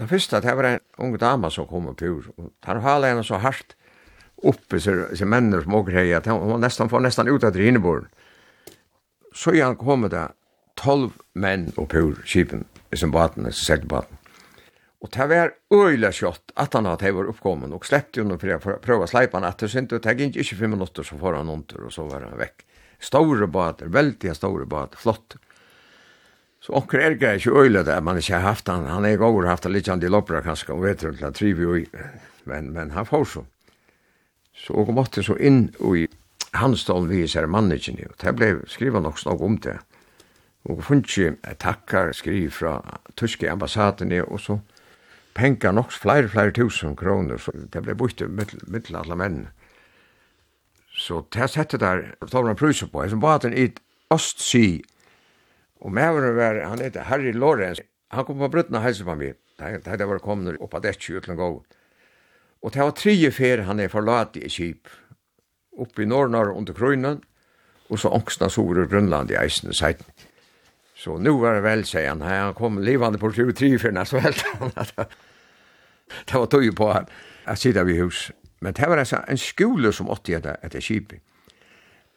det 0.00 0.08
første, 0.08 0.40
det 0.40 0.56
var 0.56 0.66
en 0.66 0.82
ung 0.98 1.14
dama 1.20 1.50
som 1.52 1.68
kom 1.68 1.92
opp 1.92 2.02
ur, 2.02 2.32
og 2.38 2.50
tar 2.64 2.80
hala 2.82 3.12
henne 3.12 3.22
så 3.26 3.38
hardt 3.38 3.76
oppe, 4.40 4.80
så, 4.80 4.96
så 5.14 5.28
mennene 5.28 5.60
som 5.62 5.76
åker 5.76 5.98
her, 6.00 6.16
at 6.18 6.26
hun 6.30 6.58
nesten, 6.62 6.88
får 6.88 7.04
nesten 7.04 7.28
ut 7.28 7.44
av 7.44 7.52
drinebordet. 7.54 8.08
Så 9.36 9.52
igjen 9.54 9.76
kom 9.78 10.08
det, 10.10 10.24
tolv 10.80 11.12
menn 11.34 11.68
og 11.76 11.90
pur 11.92 12.16
kipen 12.24 12.64
i 12.90 12.98
sin 12.98 13.12
baten, 13.14 13.46
i 13.46 13.52
sin 13.52 13.74
seglbaten. 13.74 14.16
Og 15.00 15.08
det 15.14 15.26
var 15.30 15.54
øyla 15.72 16.10
kjøtt 16.12 16.52
at 16.60 16.74
han 16.76 16.88
hadde 16.88 17.12
vært 17.16 17.32
oppkommen, 17.32 17.72
og 17.72 17.86
sleppte 17.88 18.20
jo 18.20 18.26
noe 18.28 18.40
for 18.40 18.74
å 18.76 18.80
prøve 18.84 19.08
han 19.32 19.46
etter 19.48 19.68
sin, 19.68 19.88
og 19.88 20.02
det 20.04 20.16
gikk 20.18 20.36
ikke 20.42 20.58
fem 20.58 20.74
minutter, 20.76 21.06
så 21.06 21.16
får 21.16 21.38
han 21.38 21.48
under, 21.48 21.86
og 21.86 21.92
så 21.94 22.04
var 22.08 22.26
han 22.26 22.36
vekk. 22.36 22.66
Store 23.00 23.48
bader, 23.48 23.88
veldig 23.88 24.34
store 24.36 24.66
bader, 24.68 25.00
flott. 25.00 25.38
Så 26.60 26.74
onker 26.76 27.00
er 27.00 27.16
grei 27.16 27.38
ikke 27.38 27.56
øyla 27.56 27.82
det, 27.82 27.96
man 28.04 28.20
ikke 28.20 28.36
har 28.36 28.44
haft 28.50 28.68
han, 28.68 28.84
han 28.84 29.06
er 29.08 29.16
ikke 29.16 29.46
haft 29.48 29.64
han 29.64 29.72
litt 29.72 29.88
han 29.88 30.02
de 30.02 30.10
loppra 30.12 30.42
kanskje, 30.44 30.74
og 30.74 30.84
vet 30.84 31.04
rundt, 31.06 31.24
han 31.24 31.36
trivi 31.36 31.64
jo 31.64 31.78
i, 31.80 31.86
men, 32.44 32.68
men 32.76 32.92
han 32.92 33.08
får 33.08 33.24
så. 33.24 33.46
Så 34.52 34.76
og 34.76 34.92
måtte 34.92 35.24
så 35.24 35.38
inn 35.40 35.70
i 35.80 36.04
hans 36.60 36.84
stål 36.84 37.08
vi 37.08 37.24
ser 37.30 37.48
mannekjen, 37.48 38.02
og 38.04 38.18
det 38.20 38.36
ble 38.36 38.50
skrivet 38.68 39.00
nok 39.00 39.16
snakk 39.22 39.40
om 39.46 39.56
det 39.64 39.78
og 40.68 40.82
funnet 40.84 41.40
takkar 41.58 42.12
skriv 42.12 42.50
fra 42.52 42.80
tyske 43.16 43.50
ambassadene, 43.50 44.24
og 44.24 44.40
så 44.40 44.58
penka 45.34 45.72
nok 45.72 45.92
flere, 45.92 46.28
flere 46.28 46.52
tusen 46.52 46.96
kroner, 46.96 47.38
så 47.38 47.52
det 47.54 47.82
ble 47.84 47.94
bort 47.94 48.22
mittel 48.68 48.96
alle 48.96 49.16
menn. 49.16 49.42
Så 50.92 51.22
det 51.32 51.48
sette 51.50 51.78
der, 51.80 52.02
tar 52.28 52.44
man 52.44 52.58
pruset 52.58 52.92
på, 52.92 53.06
som 53.08 53.22
var 53.22 53.38
at 53.38 53.48
den 53.48 53.56
i 53.56 53.70
Østsi, 54.12 54.82
og 55.80 55.92
med 55.92 56.34
var, 56.36 56.60
han 56.66 56.80
heter 56.82 57.08
Harry 57.08 57.32
Lorenz, 57.32 57.80
han 58.10 58.24
kom 58.24 58.38
på 58.38 58.50
brøttene 58.52 58.78
og 58.78 58.84
helse 58.84 59.04
på 59.06 59.14
meg, 59.14 59.38
det 59.60 60.08
var 60.08 60.18
kommet 60.24 60.58
opp 60.60 60.74
av 60.74 60.82
det 60.82 60.98
20 60.98 61.20
utlån 61.20 61.36
gå. 61.36 61.50
Og 62.60 62.72
det 62.74 62.82
var 62.82 62.96
tre 62.96 63.30
fer 63.32 63.64
han 63.64 63.80
er 63.80 63.88
forlat 63.92 64.36
i 64.36 64.48
kip, 64.48 64.88
oppe 65.78 66.02
i 66.02 66.08
norr 66.08 66.52
under 66.52 66.76
Krøynen, 66.76 67.22
og 67.88 67.98
så 67.98 68.10
ångsna 68.12 68.48
sover 68.48 68.84
i 68.84 68.88
Grønland 68.88 69.30
i 69.30 69.38
eisen 69.40 69.70
i 69.70 69.74
seiten. 69.74 70.04
Så 71.00 71.18
nu 71.18 71.30
var 71.30 71.54
det 71.54 71.60
väl, 71.64 71.84
sier 71.84 72.08
han. 72.08 72.20
Han 72.20 72.54
kom 72.54 72.78
livande 72.78 73.18
på 73.18 73.32
23 73.32 73.78
för 73.78 74.04
så 74.04 74.18
helt. 74.18 74.44
det 76.26 76.34
var 76.34 76.46
tøy 76.46 76.72
på 76.76 76.92
han 76.92 77.06
at 77.44 77.58
sitta 77.58 77.84
vi 77.84 77.96
hus. 77.96 78.30
Men 78.60 78.74
det 78.76 78.88
var 78.88 78.98
alltså 78.98 79.22
en 79.28 79.38
skole 79.38 79.92
som 79.92 80.10
åtte 80.10 80.38
det 80.38 80.56
ett 80.62 80.82
skip. 80.84 81.12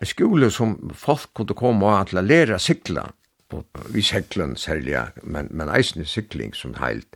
En 0.02 0.08
skole 0.08 0.52
som 0.52 0.91
folk 0.96 1.34
kunde 1.34 1.54
komma 1.54 1.86
och 1.86 2.00
att 2.00 2.12
lära 2.12 2.60
sikla, 2.60 3.12
Och 3.54 3.65
vi 3.89 4.02
seklen 4.02 4.56
særlig, 4.56 4.98
men, 5.24 5.48
men 5.52 5.69
eisen 5.69 6.06
cykling 6.06 6.54
som 6.54 6.74
heilt. 6.74 7.15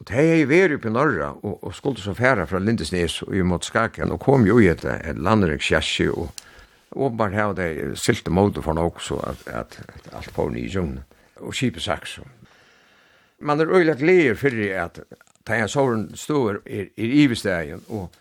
Og 0.00 0.08
det 0.08 0.24
er 0.24 0.48
vært 0.50 0.74
oppe 0.76 0.90
i 0.90 0.92
Norra, 0.92 1.28
og, 1.42 1.62
og 1.64 1.74
skulle 1.74 2.02
så 2.02 2.14
færa 2.14 2.44
fra 2.44 2.58
Lindesnes 2.58 3.22
og 3.22 3.36
i 3.36 3.44
mot 3.46 3.64
Skaken, 3.64 4.10
og 4.12 4.20
kom 4.20 4.46
jo 4.46 4.58
i 4.58 4.66
et, 4.68 4.84
et 4.84 5.18
landrekskjæsje, 5.18 6.10
og 6.10 6.45
åpenbart 6.92 7.32
her, 7.32 7.52
det 7.52 7.66
er 7.66 7.94
silt 7.94 8.28
imot 8.28 8.58
for 8.64 8.76
nok, 8.76 9.00
så 9.02 9.18
at, 9.26 9.46
at, 9.46 9.80
at 9.88 10.14
alt 10.14 10.30
får 10.30 10.50
nye 10.50 10.68
jungen, 10.70 11.00
og 11.36 11.54
kjipe 11.54 11.80
saks. 11.80 12.20
Man 13.38 13.60
er 13.60 13.72
øyelig 13.72 13.98
gleder 14.00 14.34
for 14.34 14.60
at 14.84 15.00
ta 15.46 15.58
en 15.60 15.68
såren 15.68 16.06
ståer 16.16 16.62
er, 16.66 16.88
er 16.96 17.16
ivestegjen, 17.22 17.82
og 17.88 18.12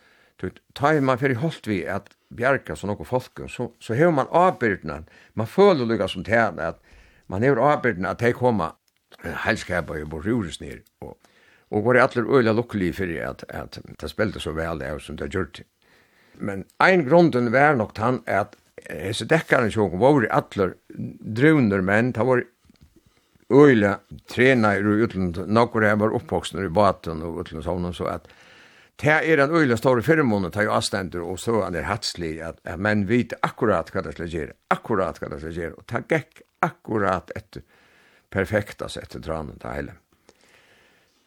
ta 0.75 0.91
man 0.99 1.19
for 1.19 1.31
i 1.31 1.39
holdt 1.39 1.67
vi 1.67 1.83
at 1.87 2.11
bjerga 2.35 2.75
så 2.75 2.89
noen 2.89 3.07
folk, 3.07 3.45
så, 3.49 3.69
så 3.79 3.95
hever 3.95 4.11
man 4.11 4.31
avbyrdene, 4.31 5.03
man 5.33 5.47
føler 5.47 5.87
lukka 5.87 6.09
som 6.11 6.25
tjene, 6.25 6.73
at 6.73 6.81
man 7.31 7.43
hever 7.43 7.61
avbyrdene 7.63 8.11
at 8.11 8.19
de 8.19 8.33
kommer 8.35 8.75
helskapet 9.45 10.01
i 10.01 10.09
bor 10.09 10.25
rures 10.25 10.59
ned, 10.61 10.83
og, 11.01 11.15
og 11.71 11.85
var 11.85 11.97
i 11.97 12.03
atler 12.03 12.27
øyelig 12.27 12.55
lukkelig 12.55 12.91
for 12.99 13.15
at, 13.29 13.45
at 13.49 13.79
det 14.01 14.09
spilte 14.11 14.43
så 14.43 14.51
vel 14.51 14.79
det 14.79 14.91
som 15.01 15.17
det 15.17 15.29
har 15.29 15.37
gjort. 15.39 15.61
Men 16.37 16.65
ein 16.83 17.05
grunden 17.07 17.51
var 17.53 17.75
nok 17.79 17.97
han 17.97 18.21
at 18.27 18.55
hese 18.89 19.25
dekkaren 19.29 19.71
sjåk 19.73 19.95
var 19.99 20.27
atler 20.35 20.75
drunner 20.95 21.81
menn, 21.81 22.11
det 22.13 22.25
var 22.25 22.43
øyla 23.53 23.99
trena 24.31 24.75
i 24.77 24.81
utlandet, 24.81 25.47
nokkur 25.47 25.85
jeg 25.85 25.99
var 26.01 26.15
oppvoksner 26.17 26.65
i 26.65 26.73
baten 26.73 27.21
og 27.25 27.43
utlandshavnen, 27.43 27.93
så 27.93 28.09
at 28.09 28.27
det 29.01 29.11
er 29.11 29.41
en 29.43 29.51
øyla 29.51 29.75
store 29.75 30.01
firmånen, 30.01 30.51
det 30.51 30.61
er 30.61 30.69
jo 30.69 30.75
avstender, 30.77 31.23
og 31.23 31.39
så 31.39 31.59
han 31.65 31.75
er 31.75 31.89
hatslig, 31.89 32.39
at, 32.41 32.61
at 32.63 32.79
menn 32.79 33.03
vet 33.09 33.35
akkurat 33.43 33.91
hva 33.91 34.05
det 34.05 34.15
skal 34.15 34.31
gjøre, 34.31 34.55
akkurat 34.71 35.19
hva 35.19 35.33
det 35.33 35.41
skal 35.43 35.57
gjøre, 35.59 35.75
og 35.75 35.87
det 35.91 36.03
gikk 36.13 36.41
akkurat 36.63 37.31
etter, 37.35 37.65
perfektast 38.31 38.97
etter 39.01 39.21
tranen 39.23 39.59
til 39.59 39.75
hele. 39.75 39.97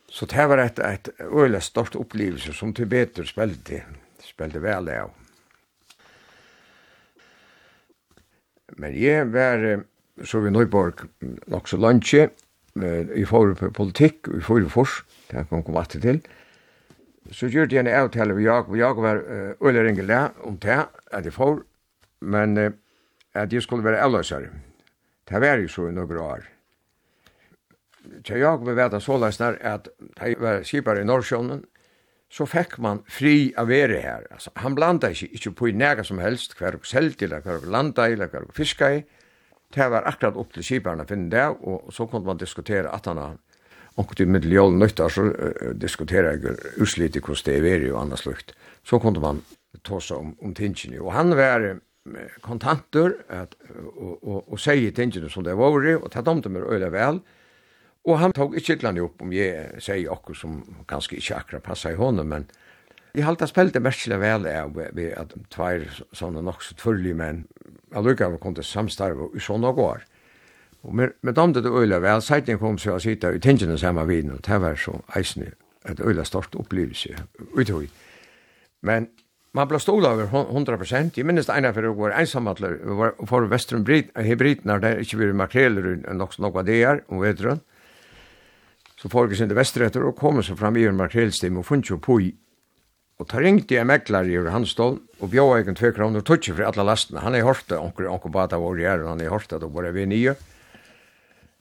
Så 0.08 0.26
det 0.26 0.48
var 0.48 0.62
et, 0.62 0.78
et 0.80 1.10
øyla 1.20 1.60
stort 1.60 1.96
opplevelse 1.96 2.54
som 2.56 2.72
til 2.74 2.88
betur 2.88 3.28
spilte 3.28 3.82
spelte 4.28 4.62
vel 4.62 4.90
av. 4.92 5.14
Men 8.78 8.94
jeg 8.94 9.32
var, 9.32 9.64
så 10.24 10.42
vi 10.44 10.52
Nøyborg, 10.52 11.06
nok 11.48 11.68
så 11.68 11.80
lunsje, 11.80 12.28
i 12.78 13.24
forhold 13.26 13.56
på 13.58 13.70
politikk, 13.74 14.28
i 14.28 14.42
forhold 14.44 14.68
på 14.68 14.74
fors, 14.76 15.00
det 15.30 15.48
kan 15.48 15.64
komme 15.64 15.80
alltid 15.80 16.04
til. 16.04 16.20
Så 17.32 17.48
gjorde 17.52 17.74
jeg 17.74 17.84
en 17.84 17.92
avtale 17.92 18.34
med 18.34 18.42
Jakob, 18.42 18.72
og 18.72 18.78
Jakob 18.78 19.02
var 19.02 19.22
øyler 19.60 19.84
uh, 19.84 19.88
engelig 19.88 20.20
om 20.44 20.56
det, 20.58 20.86
at 21.12 21.24
jeg 21.24 21.32
får, 21.32 21.58
men 22.20 22.58
uh, 22.58 22.70
at 23.34 23.52
jeg 23.52 23.62
skulle 23.62 23.84
være 23.84 24.00
avløsere. 24.00 24.48
Det 25.28 25.40
var 25.40 25.60
jo 25.60 25.68
så 25.68 25.88
i 25.88 25.92
noen 25.92 26.16
år. 26.18 26.46
Så 28.24 28.38
Jakob 28.40 28.66
var 28.66 28.88
at 28.88 29.02
så 29.02 29.18
løsner 29.18 29.58
at 29.60 29.88
jeg 30.20 30.36
var 30.40 30.62
skipare 30.62 31.00
i 31.00 31.04
Norrsjånen, 31.04 31.64
så 32.28 32.44
fikk 32.46 32.76
man 32.84 33.00
fri 33.08 33.52
av 33.56 33.70
være 33.70 34.00
her. 34.04 34.26
Altså, 34.34 34.52
han 34.60 34.76
blanda 34.76 35.10
ikke, 35.12 35.30
ikke 35.38 35.54
på 35.56 35.70
i 35.70 35.76
nega 35.76 36.04
som 36.04 36.20
helst, 36.20 36.56
hver 36.58 36.76
og 36.76 36.86
selte, 36.86 37.24
eller 37.24 37.44
hver 37.44 37.62
og 37.62 37.70
landa, 37.72 38.08
eller 38.08 38.28
hver 38.28 38.48
og 38.48 38.56
fiska 38.56 38.90
i. 38.98 39.02
Det 39.74 39.86
var 39.92 40.06
akkurat 40.08 40.36
opp 40.40 40.52
til 40.52 40.64
kiperne 40.64 41.04
å 41.04 41.08
finne 41.08 41.30
det, 41.32 41.46
og 41.48 41.92
så 41.92 42.06
kunne 42.08 42.28
man 42.28 42.40
diskutere 42.40 42.92
at 42.92 43.08
han 43.10 43.20
har 43.20 43.36
Og 43.98 44.12
i 44.20 44.24
middel 44.30 44.52
nøytta, 44.78 45.08
så 45.10 45.24
uh, 45.26 45.72
diskuterer 45.74 46.36
jeg 46.36 46.52
utslitt 46.78 47.16
i 47.16 47.20
hvordan 47.20 47.58
det 47.64 47.72
er 47.72 47.86
og 47.90 48.02
annars 48.04 48.26
lukt. 48.26 48.52
Så 48.86 49.00
kunne 49.02 49.18
man 49.18 49.40
ta 49.82 49.98
seg 49.98 50.20
om, 50.20 50.36
om 50.38 50.52
tingene. 50.54 51.00
Og 51.02 51.10
han 51.12 51.34
var 51.34 51.80
kontanter 52.40 53.16
at, 53.28 53.56
og, 53.98 54.22
og, 54.22 54.52
og 54.52 54.60
sier 54.62 54.94
tingene 54.94 55.26
som 55.28 55.42
det 55.42 55.56
var, 55.58 55.74
og 55.96 56.06
tatt 56.14 56.28
om 56.28 56.40
dem 56.40 56.54
till 56.54 56.62
øyla 56.62 56.92
vel. 56.94 57.18
Uh, 57.18 57.38
Og 58.08 58.18
han 58.22 58.32
tog 58.32 58.56
ikke 58.56 58.78
et 58.78 58.84
opp 59.04 59.20
om 59.22 59.32
jeg 59.36 59.82
sier 59.84 60.08
okkur 60.12 60.36
som 60.38 60.62
kanskje 60.88 61.18
ikke 61.18 61.40
akkurat 61.42 61.66
passer 61.66 61.92
i 61.92 61.98
hånden, 61.98 62.28
men 62.30 62.46
jeg 63.16 63.26
halte 63.26 63.48
han 63.48 63.74
det 63.74 63.82
merkelig 63.82 64.18
vel 64.20 64.46
av 64.48 64.78
vi 64.96 65.08
at 65.12 65.34
tvær 65.52 65.84
sånne 66.16 66.42
nok 66.44 66.62
så 66.64 66.76
men 66.78 67.12
menn, 67.16 67.42
allukka 67.96 68.30
vi 68.32 68.40
kom 68.40 68.56
til 68.56 68.64
samstarve 68.64 69.30
i 69.36 69.42
sånne 69.42 69.72
år. 69.72 70.04
Og 70.86 70.94
med, 70.94 71.16
med 71.26 71.34
dem 71.34 71.52
det 71.52 71.66
øyla 71.66 71.98
vel, 72.00 72.22
seiten 72.22 72.60
kom 72.60 72.78
så 72.78 72.94
jeg 72.96 73.04
sitte 73.04 73.32
i 73.34 73.40
tingene 73.42 73.78
samme 73.78 74.06
viden, 74.08 74.36
og 74.36 74.44
det 74.46 74.60
var 74.62 74.76
så 74.78 75.00
eisne 75.18 75.52
et 75.88 76.00
øyla 76.00 76.24
stort 76.24 76.54
opplevelse 76.56 77.16
uthøy. 77.56 77.88
Men 78.82 79.08
man 79.56 79.68
ble 79.68 79.80
stål 79.80 80.06
over 80.06 80.28
100%. 80.30 81.16
Jeg 81.16 81.26
minnes 81.26 81.48
det 81.48 81.56
ene 81.56 81.72
for 81.74 81.88
å 81.88 81.96
gå 81.96 82.12
ensamhandler, 82.12 82.78
for 83.26 83.48
Vestrum 83.50 83.84
det 84.78 84.92
der 84.92 85.02
ikke 85.02 85.18
vi 85.18 85.32
makreler 85.32 85.96
nok, 86.14 86.38
noe 86.38 86.60
av 86.60 86.68
det 86.68 86.82
er, 86.84 87.02
og 87.08 87.24
vet 87.24 87.42
du, 87.42 87.56
Så 88.98 89.11
folk 89.12 89.34
sinde 89.38 89.54
vestretter 89.54 90.02
og 90.06 90.16
kom 90.18 90.42
seg 90.42 90.58
fram 90.58 90.76
i 90.76 90.84
en 90.88 90.98
makrelstim 90.98 91.61
og 91.61 91.66
funnet 91.68 91.92
jo 91.92 92.00
på 92.02 92.18
i. 92.24 92.32
Og 93.18 93.26
ta 93.30 93.40
ringte 93.42 93.74
jeg 93.74 93.87
meklar 93.87 94.26
i 94.30 94.37
over 94.38 94.52
hans 94.54 94.72
stål, 94.74 94.98
og 95.18 95.30
bjå 95.32 95.44
egen 95.56 95.78
tve 95.78 95.90
kroner 95.94 96.22
tog 96.22 96.38
ikke 96.38 96.54
for 96.58 96.68
alle 96.68 96.87
lastene. 96.87 97.22
Han 97.24 97.34
er 97.34 97.46
hørt 97.46 97.66
det, 97.70 97.78
onker, 97.78 98.06
onker 98.11 98.30
bata 98.34 98.61
vår 98.62 98.78
gjerne, 98.82 99.11
han 99.11 99.22
er 99.22 99.32
hørt 99.34 99.50
det, 99.50 99.58
og 99.62 99.74
bare 99.74 99.90
vi 99.94 100.06
nye. 100.06 100.34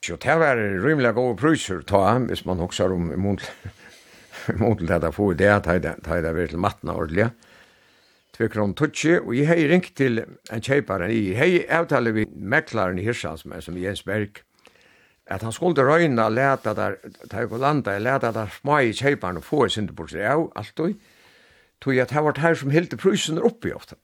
Så 0.05 0.19
det 0.21 0.35
var 0.37 0.57
rymelig 0.57 1.15
gode 1.17 1.37
pruser 1.37 1.81
ta, 1.81 2.19
hvis 2.29 2.45
man 2.45 2.61
også 2.61 2.85
har 2.85 2.93
om 2.93 3.09
imot 3.13 3.41
til 4.79 4.87
dette 4.87 5.11
få 5.13 5.31
det, 5.33 5.53
ta 5.65 5.77
i 5.77 5.81
det 5.81 6.33
vært 6.37 6.53
til 6.53 6.61
matten 6.61 6.93
ordentlig. 6.93 7.31
Tve 8.37 8.49
kroner 8.53 8.77
tutsi, 8.77 9.15
og 9.17 9.33
jeg 9.33 9.49
har 9.49 9.61
ringt 9.71 9.95
til 9.97 10.21
en 10.21 10.61
kjeiparen 10.61 11.09
i, 11.09 11.33
hei 11.33 11.65
avtale 11.73 12.13
vi 12.13 12.27
meklaren 12.29 13.01
i 13.01 13.05
Hirsans, 13.05 13.47
men 13.49 13.65
som 13.65 13.77
Jens 13.81 14.05
Berg, 14.05 14.43
at 15.27 15.43
han 15.43 15.51
skulle 15.51 15.83
røyna 15.83 16.29
leta 16.31 16.73
der, 16.73 16.97
ta 17.29 17.43
i 17.43 17.59
landa, 17.59 17.97
leta 17.99 18.31
der 18.31 18.51
smai 18.61 18.89
i 18.89 18.95
kjeiparne 18.95 19.43
få 19.43 19.65
i 19.65 19.73
syndeburser 19.73 20.27
av, 20.31 20.49
alt 20.55 20.83
og, 20.83 20.93
tog 21.83 21.99
at 22.01 22.13
det 22.13 22.23
var 22.23 22.39
her 22.41 22.55
som 22.57 22.71
hilde 22.73 22.97
prysen 22.97 23.39
oppi 23.39 23.73
ofta. 23.75 23.97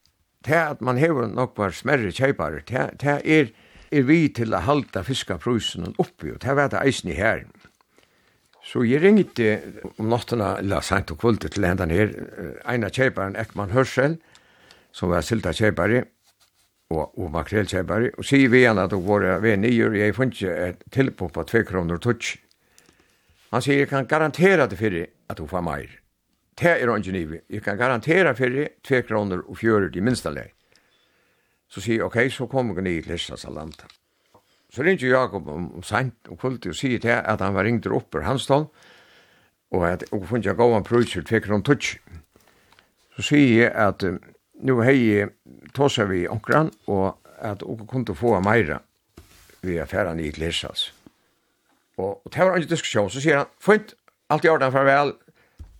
Det 0.43 0.59
at 0.59 0.81
man 0.81 0.99
hever 0.99 1.29
nok 1.31 1.57
var 1.57 1.71
smerre 1.71 2.11
kjeipare, 2.11 2.61
det 2.67 3.21
er, 3.23 3.53
er 3.91 4.03
vi 4.03 4.27
til 4.27 4.53
å 4.53 4.63
halda 4.65 5.05
fiska 5.07 5.39
prysen 5.39 5.95
oppi, 5.97 6.33
og 6.33 6.41
det 6.43 6.55
var 6.57 6.73
det 6.73 6.83
eisen 6.83 7.13
i 7.13 7.17
her. 7.17 7.45
Så 8.63 8.83
jeg 8.87 9.01
ringte 9.03 9.57
om 9.97 10.11
nattena, 10.11 10.57
eller 10.59 10.83
sent 10.83 11.11
og 11.11 11.19
kvuldet 11.19 11.55
til 11.55 11.65
hendan 11.67 11.91
her, 11.91 12.11
en 12.67 12.87
av 12.87 12.93
kjeiparen 12.95 13.35
Ekman 13.39 13.73
Hørsel, 13.75 14.19
som 14.95 15.11
var 15.11 15.23
silda 15.25 15.51
kjeipare, 15.55 16.05
og, 16.93 17.17
og 17.17 17.31
makrelkjempere, 17.33 18.13
og 18.17 18.27
sier 18.27 18.51
vi 18.53 18.61
igjen 18.61 18.81
at 18.81 18.93
hun 18.93 19.03
var 19.07 19.41
ved 19.41 19.59
nyer, 19.63 19.95
jeg 19.97 20.15
funnet 20.15 20.39
ikke 20.39 20.55
et 20.69 20.85
tilpå 20.93 21.29
på 21.33 21.43
2 21.49 21.63
kroner 21.69 21.97
touch. 21.97 22.37
Han 23.51 23.61
sier, 23.61 23.83
jeg 23.83 23.89
kan 23.91 24.07
garantera 24.09 24.67
det 24.69 24.79
fyrir 24.79 25.09
at 25.29 25.39
hun 25.39 25.49
får 25.49 25.65
meir. 25.65 25.99
Det 26.59 26.69
er 26.69 26.89
han 26.89 27.01
ikke 27.01 27.41
Jeg 27.49 27.61
kan 27.63 27.77
garantera 27.77 28.33
fyrir 28.33 28.67
2 28.83 29.01
kroner 29.07 29.41
og 29.47 29.57
fjører 29.57 29.89
de 29.89 30.01
minsta 30.01 30.29
leir. 30.29 30.53
Så 31.69 31.81
sier 31.81 31.97
jeg, 31.97 32.05
ok, 32.05 32.17
så 32.29 32.47
kommer 32.47 32.75
hun 32.75 32.87
i 32.87 33.01
Lissa 33.01 33.35
Salanta. 33.35 33.87
Så 34.73 34.83
ringte 34.83 35.07
Jakob 35.07 35.47
om 35.47 35.83
sent 35.83 36.29
og 36.29 36.39
kvult 36.39 36.65
og 36.65 36.75
sier 36.75 36.99
til 36.99 37.09
at 37.09 37.41
han 37.41 37.53
var 37.53 37.63
ringt 37.63 37.87
opp 37.87 38.15
i 38.15 38.25
hans 38.25 38.45
tål, 38.45 38.67
og 39.73 39.87
at 39.89 40.03
hun 40.11 40.25
funnet 40.27 40.45
jeg 40.45 40.57
gav 40.57 40.73
han 40.73 40.85
prøyser 40.85 41.21
2 41.21 41.39
kroner 41.39 41.63
touch. 41.63 41.97
Så 43.15 43.21
sier 43.21 43.63
jeg 43.63 43.71
at 43.71 44.05
nu 44.61 44.81
hei 44.83 45.25
tåsa 45.73 46.05
vi 46.09 46.27
onkran, 46.27 46.71
og 46.87 47.17
at 47.39 47.63
onkran 47.63 48.05
kunne 48.05 48.15
få 48.15 48.39
meira 48.43 48.79
vi 49.63 49.79
affæran 49.79 50.19
i 50.19 50.31
Glesas. 50.31 50.91
Og, 51.97 52.21
og 52.25 52.33
det 52.33 52.45
var 52.45 52.57
en 52.57 52.67
diskusjon, 52.67 53.09
så 53.09 53.21
sier 53.21 53.43
han, 53.43 53.51
fint, 53.61 53.93
alt 54.29 54.45
i 54.45 54.49
orden, 54.49 54.71
farvel, 54.73 55.13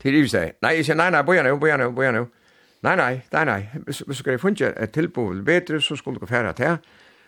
til 0.02 0.20
Ivis 0.20 0.36
deg. 0.36 0.58
Nei, 0.62 0.76
jeg 0.78 0.88
sier, 0.88 1.00
nei, 1.00 1.10
nei, 1.14 1.24
boja 1.26 1.44
nu, 1.44 1.56
boja. 1.58 1.78
Nei, 2.84 2.96
nei, 3.00 3.14
nei, 3.32 3.44
nei, 3.48 3.60
hvis 3.88 4.24
dere 4.26 4.42
funnet 4.42 4.76
et 4.76 4.94
tilbud 4.94 5.42
bedre, 5.48 5.80
så 5.82 5.96
skulle 5.96 6.20
dere 6.20 6.30
færa 6.30 6.56
til. 6.58 6.78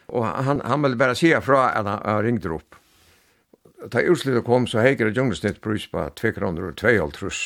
Og 0.08 0.26
han, 0.28 0.62
han 0.62 0.84
ville 0.84 1.00
bare 1.00 1.16
sige 1.16 1.40
fra 1.42 1.70
at 1.72 1.88
han, 1.88 2.02
han 2.04 2.24
ringte 2.26 2.52
opp. 2.54 2.78
Da 3.92 4.04
utslutet 4.10 4.46
kom, 4.46 4.68
så 4.68 4.84
heikker 4.84 5.10
det 5.10 5.18
junglesnitt 5.18 5.62
brus 5.62 5.88
på 5.88 6.04
2 6.20 6.32
kroner 6.38 6.70
og 6.70 6.78
2,5 6.82 7.16
trus. 7.16 7.40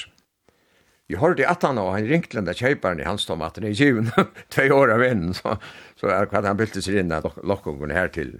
Jeg 1.09 1.17
hørte 1.17 1.47
at 1.49 1.63
han, 1.65 1.79
og 1.81 1.95
han 1.95 2.05
ringte 2.05 2.37
den 2.37 2.45
der 2.45 2.57
kjøperen 2.57 2.99
i 3.01 3.07
hans 3.07 3.25
tomaten 3.25 3.65
i 3.65 3.73
kjiven, 3.73 4.11
tve 4.53 4.69
år 4.75 4.93
av 4.93 5.01
vennen, 5.01 5.33
så, 5.33 5.55
så 5.97 6.11
er 6.13 6.29
hva 6.29 6.43
han 6.45 6.59
bylte 6.59 6.83
seg 6.85 7.01
inn 7.01 7.13
av 7.15 7.25
lokkungen 7.41 7.93
her 7.95 8.11
til, 8.13 8.35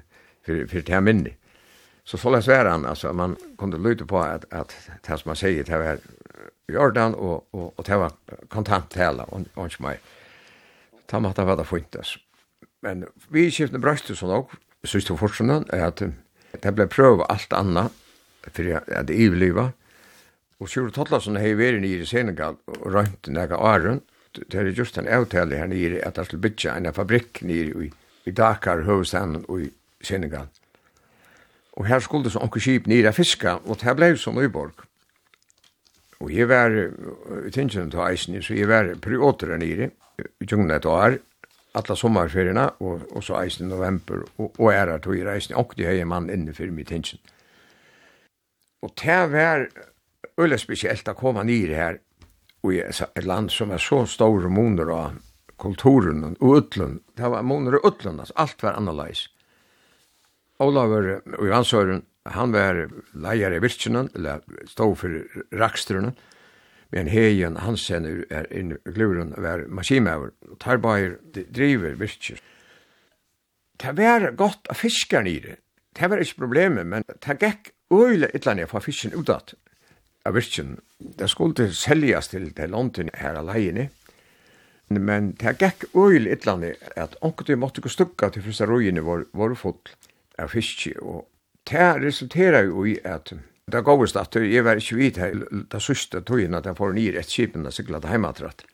for, 0.45 0.67
for 0.69 0.85
til 0.85 0.97
han 0.99 1.07
minne. 1.07 1.33
Så 2.05 2.17
så 2.17 2.31
løs 2.33 2.47
var 2.49 2.65
han, 2.65 2.85
altså, 2.89 3.11
man 3.13 3.35
kunne 3.57 3.77
lytte 3.81 4.05
på 4.09 4.21
at, 4.21 4.45
at 4.51 4.73
det 5.05 5.17
som 5.19 5.33
han 5.33 5.37
sier, 5.37 5.65
det 5.65 5.81
var 5.81 5.99
i 6.69 6.77
orden, 6.77 7.15
og, 7.15 7.45
og, 7.53 7.73
og 7.77 7.85
det 7.85 7.99
var 8.01 8.15
kontant 8.49 8.89
tale, 8.93 9.25
og, 9.29 9.45
og 9.55 9.69
ikke 9.69 9.85
meg. 9.85 9.99
Ta 11.09 11.19
med 11.19 11.37
det 11.37 11.45
var 11.45 11.57
det 11.57 11.67
funtes. 11.69 12.15
Men 12.85 13.05
vi 13.33 13.49
skiftene 13.51 13.81
brøste 13.81 14.15
sånn 14.17 14.33
også, 14.33 14.57
synes 14.85 15.09
du 15.09 15.15
fortsatt, 15.19 15.69
at 15.73 16.01
det 16.63 16.73
ble 16.73 16.87
prøve 16.89 17.25
alt 17.29 17.53
annet, 17.53 17.93
for 18.45 18.77
at 18.77 19.09
det 19.09 19.17
ivlivet, 19.17 19.73
Og 20.59 20.67
Sjur 20.67 20.89
Tollason 20.91 21.39
hei 21.39 21.53
veri 21.55 21.79
nýri 21.79 22.03
i 22.03 22.07
Senegal 22.07 22.57
og 22.67 22.87
røynt 22.91 23.29
nega 23.31 23.55
åren. 23.63 24.01
Det 24.35 24.59
er 24.59 24.71
just 24.75 24.97
en 24.99 25.07
avtale 25.07 25.55
her 25.55 25.69
nýri 25.71 26.01
at 26.03 26.19
han 26.19 26.27
skulle 26.27 26.43
bytja 26.43 26.75
en 26.75 26.91
fabrikk 26.93 27.39
nýri 27.47 27.85
i, 27.85 27.91
i 28.27 28.31
Dakar, 28.35 28.83
høvestanen 28.83 29.45
og 29.47 29.63
i 29.63 29.69
Senegal. 30.03 30.49
Og 31.79 31.87
her 31.87 32.03
skulle 32.03 32.31
så 32.31 32.43
onker 32.43 32.59
skip 32.59 32.91
nýri 32.91 33.07
a 33.07 33.15
fiska, 33.15 33.55
og 33.65 33.79
det 33.79 33.95
blei 33.95 34.17
som 34.19 34.35
Nyborg. 34.35 34.83
Og 36.19 36.33
jeg 36.35 36.49
var, 36.51 36.75
i 37.47 37.51
tinsjen 37.55 37.91
til 37.91 38.03
eisen, 38.03 38.41
så 38.43 38.53
jeg 38.53 38.67
var 38.67 38.91
periodere 38.99 39.55
her 39.63 39.87
i 39.87 40.45
djungna 40.45 40.75
et 40.75 40.85
år, 40.85 41.15
alla 41.79 41.95
sommarferierna, 41.95 42.65
og, 42.83 43.05
og 43.15 43.23
så 43.23 43.37
eisen 43.39 43.67
i 43.67 43.69
november, 43.69 44.25
og, 44.37 44.59
og 44.59 44.73
æra 44.73 44.97
tog 44.99 45.15
i 45.15 45.23
reisen, 45.23 45.55
og 45.55 45.71
det 45.77 45.87
hei 45.87 46.03
mann 46.03 46.27
innenfor 46.29 46.67
mitt 46.75 46.91
tinsjen. 46.91 47.21
Og 48.83 48.91
det 48.99 49.21
var 49.31 49.69
øyla 50.39 50.57
spesielt 50.59 51.07
å 51.07 51.17
komme 51.17 51.43
nyr 51.47 51.73
her 51.75 51.99
i 52.69 52.79
et 52.83 53.25
land 53.25 53.51
som 53.51 53.71
er 53.71 53.81
så 53.83 54.03
stor 54.09 54.47
moner 54.51 54.91
av 54.91 55.19
kulturen 55.59 56.35
og 56.39 56.55
utlund. 56.57 57.01
Det 57.15 57.29
var 57.31 57.43
moner 57.43 57.79
og 57.79 57.91
utlund, 57.91 58.19
altså 58.19 58.35
alt 58.39 58.63
var 58.63 58.79
annerledes. 58.79 59.27
Olavur 60.59 61.07
og 61.39 61.45
Johansøren, 61.47 62.03
han 62.27 62.51
var 62.51 62.89
leier 63.15 63.55
i 63.55 63.61
virkenen, 63.63 64.09
eller 64.15 64.43
stod 64.67 64.97
for 64.99 65.15
rakstrene, 65.55 66.11
men 66.91 67.09
heien 67.11 67.59
Hansen 67.61 68.07
er 68.33 68.47
inne 68.55 68.79
i 68.81 68.93
gluren 68.95 69.31
var 69.37 69.67
maskinmauer, 69.69 70.33
tarbayer 70.59 71.19
driver 71.53 71.95
virker. 71.99 72.39
Det 73.79 73.95
var 73.95 74.31
godt 74.35 74.71
å 74.71 74.75
fiske 74.75 75.21
nere. 75.23 75.59
Det 75.95 76.09
var 76.09 76.21
ikke 76.21 76.43
problemet, 76.43 76.87
men 76.87 77.05
det 77.07 77.37
gikk 77.39 77.71
øyla 77.93 78.31
ytla 78.35 78.57
nere 78.57 78.69
fra 78.71 78.81
fisken 78.83 79.15
utad 79.15 79.53
av 80.25 80.35
virkjen. 80.35 80.77
Det 80.99 81.29
skulle 81.31 81.69
seljas 81.75 82.31
til 82.33 82.49
det 82.55 82.69
London 82.69 83.11
her 83.17 83.39
alene. 83.39 83.89
Men 84.89 85.33
det 85.37 85.59
gikk 85.61 85.85
øyel 85.93 86.31
annet 86.49 86.81
at 86.97 87.15
onkutu 87.21 87.53
måtte 87.55 87.81
gå 87.81 87.91
stukka 87.93 88.31
til 88.33 88.43
første 88.47 88.65
røyene 88.65 89.03
var, 89.05 89.27
var 89.33 89.53
full 89.55 89.77
av 90.39 90.49
fiske. 90.49 90.95
Og 91.01 91.27
det 91.69 91.91
resulterer 92.01 92.65
jo 92.65 92.85
i 92.89 92.97
at 93.05 93.33
det 93.69 93.83
gav 93.85 94.01
oss 94.01 94.15
at 94.17 94.33
jeg 94.35 94.65
var 94.65 94.81
ikke 94.81 94.97
vidt 94.97 95.19
her 95.21 95.35
det 95.69 95.81
sørste 95.83 96.23
togene 96.25 96.57
at 96.57 96.65
jeg 96.65 96.77
får 96.79 96.95
nye 96.95 97.13
rett 97.13 97.29
kipen 97.29 97.69
og 97.69 97.75
sykla 97.75 98.01
til 98.01 98.15
heimatratt. 98.15 98.65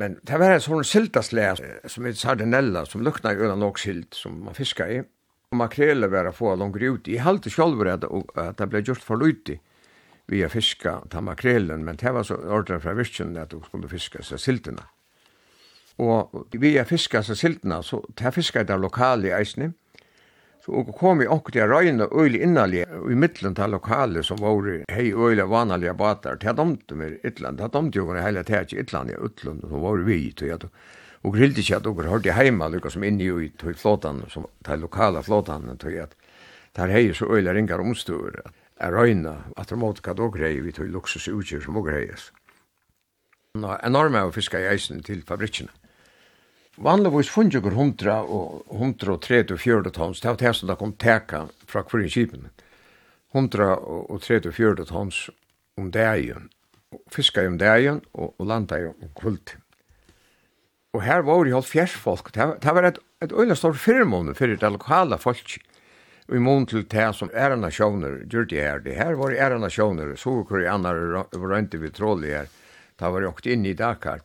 Men 0.00 0.16
det 0.26 0.38
var 0.40 0.56
en 0.56 0.64
sånn 0.64 0.86
siltasle 0.88 1.50
som 1.86 2.08
heter 2.08 2.18
sardinella 2.18 2.86
som 2.88 3.04
lukna 3.04 3.34
i 3.34 3.44
øyne 3.44 3.58
nok 3.60 3.78
silt 3.78 4.16
som 4.16 4.40
man 4.46 4.56
fiskar 4.56 4.90
i. 4.90 5.02
Og 5.52 5.60
makrele 5.60 6.08
var 6.10 6.26
å 6.26 6.34
få 6.34 6.56
langere 6.58 6.96
ut. 6.96 7.06
Jeg 7.06 7.22
halte 7.22 7.52
sjálfur 7.52 7.92
at, 7.92 8.08
at 8.40 8.58
det 8.58 8.70
ble 8.72 8.82
gjort 8.82 9.04
for 9.04 9.20
lydig 9.20 9.60
vi 10.26 10.42
har 10.42 10.48
fiska 10.48 11.00
ta 11.10 11.20
makrelen, 11.20 11.84
men 11.84 11.96
det 11.96 12.12
var 12.12 12.22
så 12.24 12.36
ordren 12.36 12.80
fra 12.80 12.94
virkjen 12.96 13.36
at 13.36 13.50
du 13.50 13.60
skulle 13.64 13.88
fiska 13.88 14.22
seg 14.24 14.40
siltene. 14.40 14.86
Og 16.00 16.46
vi 16.50 16.76
har 16.76 16.88
fiska 16.88 17.22
seg 17.22 17.38
siltene, 17.38 17.82
så 17.82 18.00
det 18.18 18.32
fiska 18.34 18.64
det 18.64 18.78
lokale 18.80 19.34
eisene. 19.36 19.74
Så 20.64 20.72
og 20.72 20.94
kom 20.96 21.20
vi 21.20 21.28
okkur 21.28 21.52
til 21.52 21.68
røyne 21.68 22.06
øyli 22.08 22.40
innalje 22.40 22.86
i 22.88 23.16
middelen 23.20 23.54
til 23.54 23.74
lokale 23.76 24.22
som 24.24 24.40
var 24.40 24.64
hei 24.88 25.10
øyli 25.12 25.44
vanalje 25.44 25.92
batar. 25.92 26.40
Det 26.40 26.56
domte 26.56 26.96
meg 26.96 27.20
Ytland, 27.20 27.60
det 27.60 27.68
domte 27.72 28.00
jo 28.00 28.08
henne 28.08 28.24
heile 28.24 28.44
tæt 28.48 28.72
i 28.72 28.80
Ytland, 28.80 29.12
i 29.12 29.18
Ytland, 29.20 29.60
som 29.60 29.82
var 29.82 30.00
vi 30.06 30.32
i 30.32 30.56
Og 31.24 31.32
grillte 31.32 31.60
ikke 31.60 31.76
at 31.76 31.84
dere 31.84 32.08
hørte 32.08 32.32
heima, 32.32 32.68
lukka 32.68 32.90
som 32.90 33.04
inni 33.04 33.24
i 33.24 33.52
tøy 33.60 33.74
flåtan, 33.74 34.24
som 34.28 34.46
tøy 34.64 34.76
lokala 34.76 35.22
flåtan, 35.22 35.76
tøy 35.78 36.00
at 36.00 36.16
der 36.76 36.88
hei 36.88 37.12
så 37.12 37.28
øyla 37.28 37.52
ringar 37.52 37.80
omstøver, 37.80 38.40
er 38.80 38.94
røyna 38.94 39.36
at 39.56 39.70
det 39.70 39.78
måtte 39.78 40.02
kan 40.02 40.18
også 40.18 40.38
greie 40.38 40.62
vi 40.64 40.72
tog 40.74 40.90
luksus 40.90 41.28
utgjør 41.28 41.64
som 41.64 41.78
også 41.78 41.90
greies. 41.90 42.28
Nå, 43.54 43.70
enorme 43.86 44.24
av 44.24 44.32
fiska 44.34 44.58
i 44.58 44.68
eisen 44.72 45.02
til 45.06 45.22
fabrikkene. 45.26 45.70
Vanligvis 46.82 47.30
funnet 47.30 47.54
jo 47.54 47.60
100 47.70 48.14
og 48.34 48.64
130 48.74 49.54
og 49.54 49.60
40 49.62 49.92
tons, 49.94 50.20
det 50.20 50.30
var 50.30 50.40
det 50.40 50.54
som 50.58 50.70
da 50.70 50.74
kom 50.74 50.96
teka 50.98 51.44
fra 51.70 51.84
kvarin 51.86 52.10
kipen. 52.10 52.48
100 53.30 53.76
og 53.78 54.18
30 54.22 54.50
og 54.50 54.56
40 54.58 54.88
tons 54.90 55.20
om 55.78 55.92
dagen. 55.94 56.50
Fiska 57.10 57.46
om 57.46 57.58
dagen 57.58 58.00
og, 58.12 58.34
og 58.38 58.46
landa 58.46 58.80
om 58.90 59.14
kvult. 59.14 59.54
Og 60.94 61.02
her 61.02 61.22
var 61.26 61.44
det 61.44 61.54
jo 61.54 61.62
fjersfolk. 61.62 62.32
Det 62.34 62.74
var 62.74 62.86
et, 62.86 62.98
et 63.22 63.32
øyla 63.32 63.54
stort 63.58 63.78
firmåne 63.78 64.34
for 64.34 64.50
det 64.50 64.70
lokala 64.70 65.18
folket 65.18 65.62
i 66.32 66.40
mån 66.40 66.66
til 66.66 66.86
det 66.88 67.10
som 67.16 67.30
er 67.34 67.56
nasjoner, 67.56 68.22
gjør 68.30 68.46
det 68.48 68.62
her. 68.62 68.78
Det 68.84 68.96
her 68.96 69.18
var 69.20 69.34
er 69.36 69.58
nasjoner, 69.58 70.14
så 70.16 70.38
hvor 70.48 70.62
i 70.62 70.70
andre 70.70 71.26
rønte 71.34 71.80
vi 71.82 71.90
trådlig 71.92 72.32
her. 72.32 72.48
Da 73.00 73.10
var 73.10 73.20
jeg 73.20 73.34
åkt 73.34 73.50
inne 73.50 73.72
i 73.72 73.76
Dakar. 73.76 74.24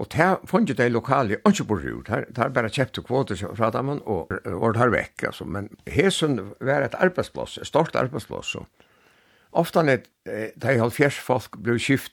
Og 0.00 0.08
det 0.10 0.30
fant 0.50 0.68
jo 0.68 0.74
det 0.74 0.88
lokale, 0.90 1.36
ikke 1.46 1.66
på 1.70 1.76
rur, 1.78 2.00
det 2.02 2.38
er 2.38 2.54
bare 2.54 2.72
kjøpt 2.72 3.04
kvoter 3.06 3.38
fra 3.54 3.70
dem, 3.70 3.92
og 4.02 4.32
var 4.32 4.74
det 4.74 4.80
her 4.80 4.90
vekk, 4.90 5.26
altså. 5.28 5.44
Men 5.44 5.68
Hesen 5.86 6.40
var 6.58 6.82
et 6.82 6.96
arbeidsplass, 6.98 7.58
et 7.58 7.70
stort 7.70 7.94
arbeidsplass, 7.94 8.56
så. 8.56 8.64
Ofta 9.54 9.82
när 9.82 10.00
de 10.54 10.78
halvfjärs 10.78 11.18
folk 11.18 11.56
blev 11.56 11.78
skift, 11.78 12.12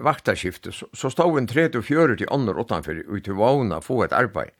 vaktarskiftet, 0.00 0.74
så, 0.74 0.86
så 0.92 1.10
stod 1.10 1.38
en 1.38 1.46
30 1.46 1.78
och 1.78 1.84
40 1.84 2.26
ånder 2.26 2.60
utanför 2.60 3.16
ut 3.16 3.24
till 3.24 3.32
vågna 3.32 3.80
få 3.80 4.04
ett 4.04 4.12
arbete 4.12 4.50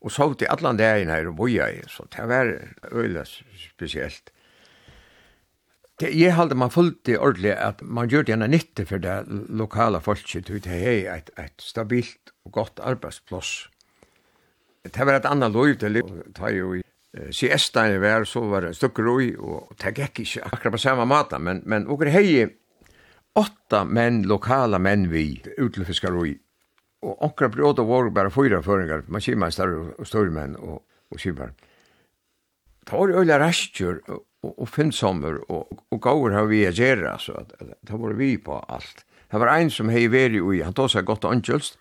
og 0.00 0.12
så 0.14 0.32
til 0.34 0.50
alle 0.50 0.74
dagen 0.78 1.10
her 1.10 1.30
og 1.30 1.36
boja 1.36 1.68
i, 1.74 1.80
så 1.90 2.06
det 2.14 2.26
var 2.30 2.52
øyla 2.92 3.24
spesielt. 3.26 4.30
Det, 5.98 6.12
jeg 6.14 6.36
halde 6.36 6.54
man 6.54 6.70
fullt 6.70 7.10
i 7.10 7.16
ordentlig 7.16 7.56
at 7.58 7.82
man 7.82 8.08
gjør 8.08 8.22
det 8.22 8.32
gjerne 8.32 8.48
nytte 8.48 8.84
for 8.86 9.02
det 9.02 9.16
lokala 9.50 9.98
folket, 9.98 10.46
det 10.46 10.68
er 10.70 11.08
et, 11.16 11.30
et 11.38 11.58
stabilt 11.58 12.30
og 12.46 12.52
godt 12.52 12.78
arbeidsplass. 12.78 13.68
Det 14.84 15.06
var 15.06 15.18
et 15.18 15.26
annet 15.26 15.52
lov 15.52 15.74
til 15.80 15.98
å 15.98 16.04
ta 16.36 16.52
jo 16.54 16.76
i 16.78 16.84
siestan 17.34 17.98
var, 18.00 18.24
så 18.24 18.44
var 18.46 18.68
det 18.68 18.76
stukker 18.76 19.02
roi, 19.02 19.32
og 19.34 19.74
det 19.80 19.96
gikk 19.96 20.22
ikke 20.22 20.44
akkurat 20.46 20.76
på 20.76 20.82
samme 20.82 21.06
måte, 21.08 21.40
men, 21.42 21.62
men 21.66 21.88
og 21.90 22.04
hei 22.06 22.46
åtta 23.38 23.84
menn, 23.84 24.22
lokala 24.28 24.78
menn 24.82 25.08
vi, 25.10 25.40
utlefiskar 25.58 26.14
roi, 26.14 26.36
og 27.02 27.18
akkurat 27.22 27.54
bråta 27.54 27.84
var 27.86 28.10
bara 28.10 28.30
fyra 28.30 28.60
føringar, 28.62 29.04
maskinmeister 29.12 29.74
og 29.98 30.06
stormenn 30.06 30.56
og, 30.58 30.80
og 31.12 31.20
skipar. 31.20 31.52
Det 32.88 32.96
var 32.96 33.12
øyla 33.20 33.38
rastjur 33.38 34.00
og, 34.08 34.24
og 34.48 34.68
finnsommer 34.68 35.38
og, 35.48 35.84
og 35.90 36.00
gaur 36.02 36.34
har 36.34 36.48
vi 36.50 36.64
agera, 36.66 37.18
så 37.18 37.36
at, 37.42 37.52
at, 37.60 37.76
det 37.86 38.00
var 38.00 38.16
vi 38.18 38.36
på 38.38 38.58
alt. 38.68 39.04
Det 39.30 39.40
var 39.40 39.52
ein 39.52 39.70
som 39.70 39.90
hei 39.92 40.06
veri 40.08 40.40
ui, 40.40 40.62
han 40.64 40.74
tog 40.74 40.88
seg 40.90 41.06
godt 41.06 41.28
angjølst, 41.28 41.76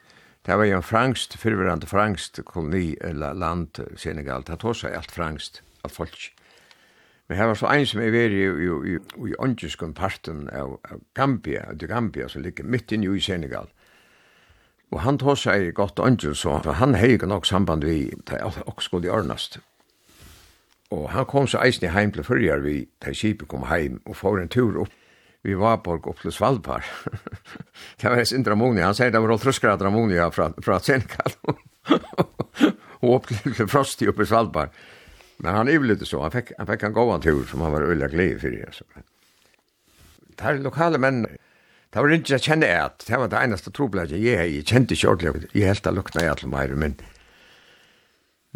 det 0.45 0.55
var 0.55 0.67
jo 0.67 0.77
en 0.77 0.85
frangst, 0.85 1.35
fyrverande 1.39 1.87
frangst 1.89 2.39
koloni 2.45 2.95
eller 3.03 3.35
land, 3.35 3.79
Senegal, 3.99 4.45
det 4.47 4.59
tog 4.61 4.75
seg 4.77 4.95
alt 4.95 5.11
frangst, 5.11 5.61
alt 5.83 5.95
folk. 5.95 6.27
Men 7.27 7.39
det 7.39 7.47
var 7.49 7.59
så 7.59 7.71
ein 7.71 7.87
som 7.87 7.99
hei 8.03 8.11
veri 8.13 8.43
i, 8.45 8.51
i, 8.67 8.99
i, 9.27 9.33
i 9.33 9.91
parten 9.95 10.45
av, 10.51 10.77
av 10.91 11.01
Gambia, 11.15 11.65
av 11.71 11.75
Gambia, 11.75 12.29
som 12.29 12.43
ligger 12.43 12.63
midt 12.63 12.91
inne 12.91 13.11
i 13.15 13.23
Senegal 13.23 13.67
Og 14.91 15.01
han 15.03 15.17
tog 15.19 15.35
seg 15.37 15.73
godt 15.75 15.99
angel, 15.99 16.35
så 16.35 16.61
han 16.63 16.95
hei 16.95 17.17
nok 17.17 17.45
samband 17.45 17.83
vi, 17.83 18.11
det 18.29 18.39
er 18.39 18.45
også 18.47 18.85
skulle 18.85 19.11
ordnast. 19.11 19.59
Og 20.91 21.09
han 21.11 21.25
kom 21.27 21.47
så 21.47 21.59
eisen 21.65 21.89
i 21.89 21.91
heim 21.91 22.13
til 22.15 22.23
fyrir 22.23 22.63
vi, 22.63 22.85
da 23.03 23.11
kipet 23.11 23.49
kom 23.51 23.67
heim, 23.67 23.99
og 24.05 24.15
får 24.15 24.39
en 24.41 24.49
tur 24.49 24.83
opp. 24.85 24.93
Vi 25.43 25.55
var 25.55 25.81
på 25.83 25.93
opp 25.95 26.21
til 26.21 26.31
Svalbard. 26.31 26.87
det 28.01 28.09
var 28.09 28.23
sin 28.23 28.43
Dramoni, 28.43 28.81
han 28.81 28.95
sier 28.95 29.11
det 29.11 29.21
var 29.21 29.35
åltruskra 29.35 29.75
Dramoni 29.79 30.17
fra, 30.31 30.49
fra 30.63 30.79
Senkal. 30.79 31.35
og 33.01 33.11
opp 33.11 33.27
til 33.27 33.67
Frosti 33.67 34.07
opp 34.07 34.23
i 34.23 34.27
Svalbard. 34.27 34.71
Men 35.43 35.53
han 35.53 35.69
ivlite 35.69 36.07
så, 36.07 36.23
han 36.23 36.33
fikk, 36.33 36.55
han 36.57 36.67
fikk 36.69 36.87
en 36.87 36.95
gåan 36.95 37.21
tur 37.21 37.43
som 37.47 37.61
han 37.61 37.75
var 37.75 37.85
øyla 37.85 38.09
glede 38.11 38.39
fyrir. 38.41 38.71
Altså. 38.71 38.87
Det 40.37 40.47
er 40.47 40.63
lokale 40.63 40.99
menn, 41.01 41.25
Det 41.93 42.03
var 42.03 42.13
ikke 42.13 42.33
jeg 42.35 42.43
kjenne 42.43 42.67
et, 42.67 43.05
det 43.07 43.19
var 43.19 43.29
det 43.31 43.43
eneste 43.45 43.71
trobladet 43.71 44.19
jeg 44.19 44.39
hei, 44.39 44.49
jeg 44.57 44.67
kjente 44.67 44.97
ikke 44.97 45.13
ordentlig, 45.13 45.51
jeg 45.53 45.69
helt 45.69 45.85
har 45.87 45.95
lukna 45.95 46.25
i 46.25 46.31
alle 46.33 46.49
meg, 46.51 46.73
men 46.75 46.97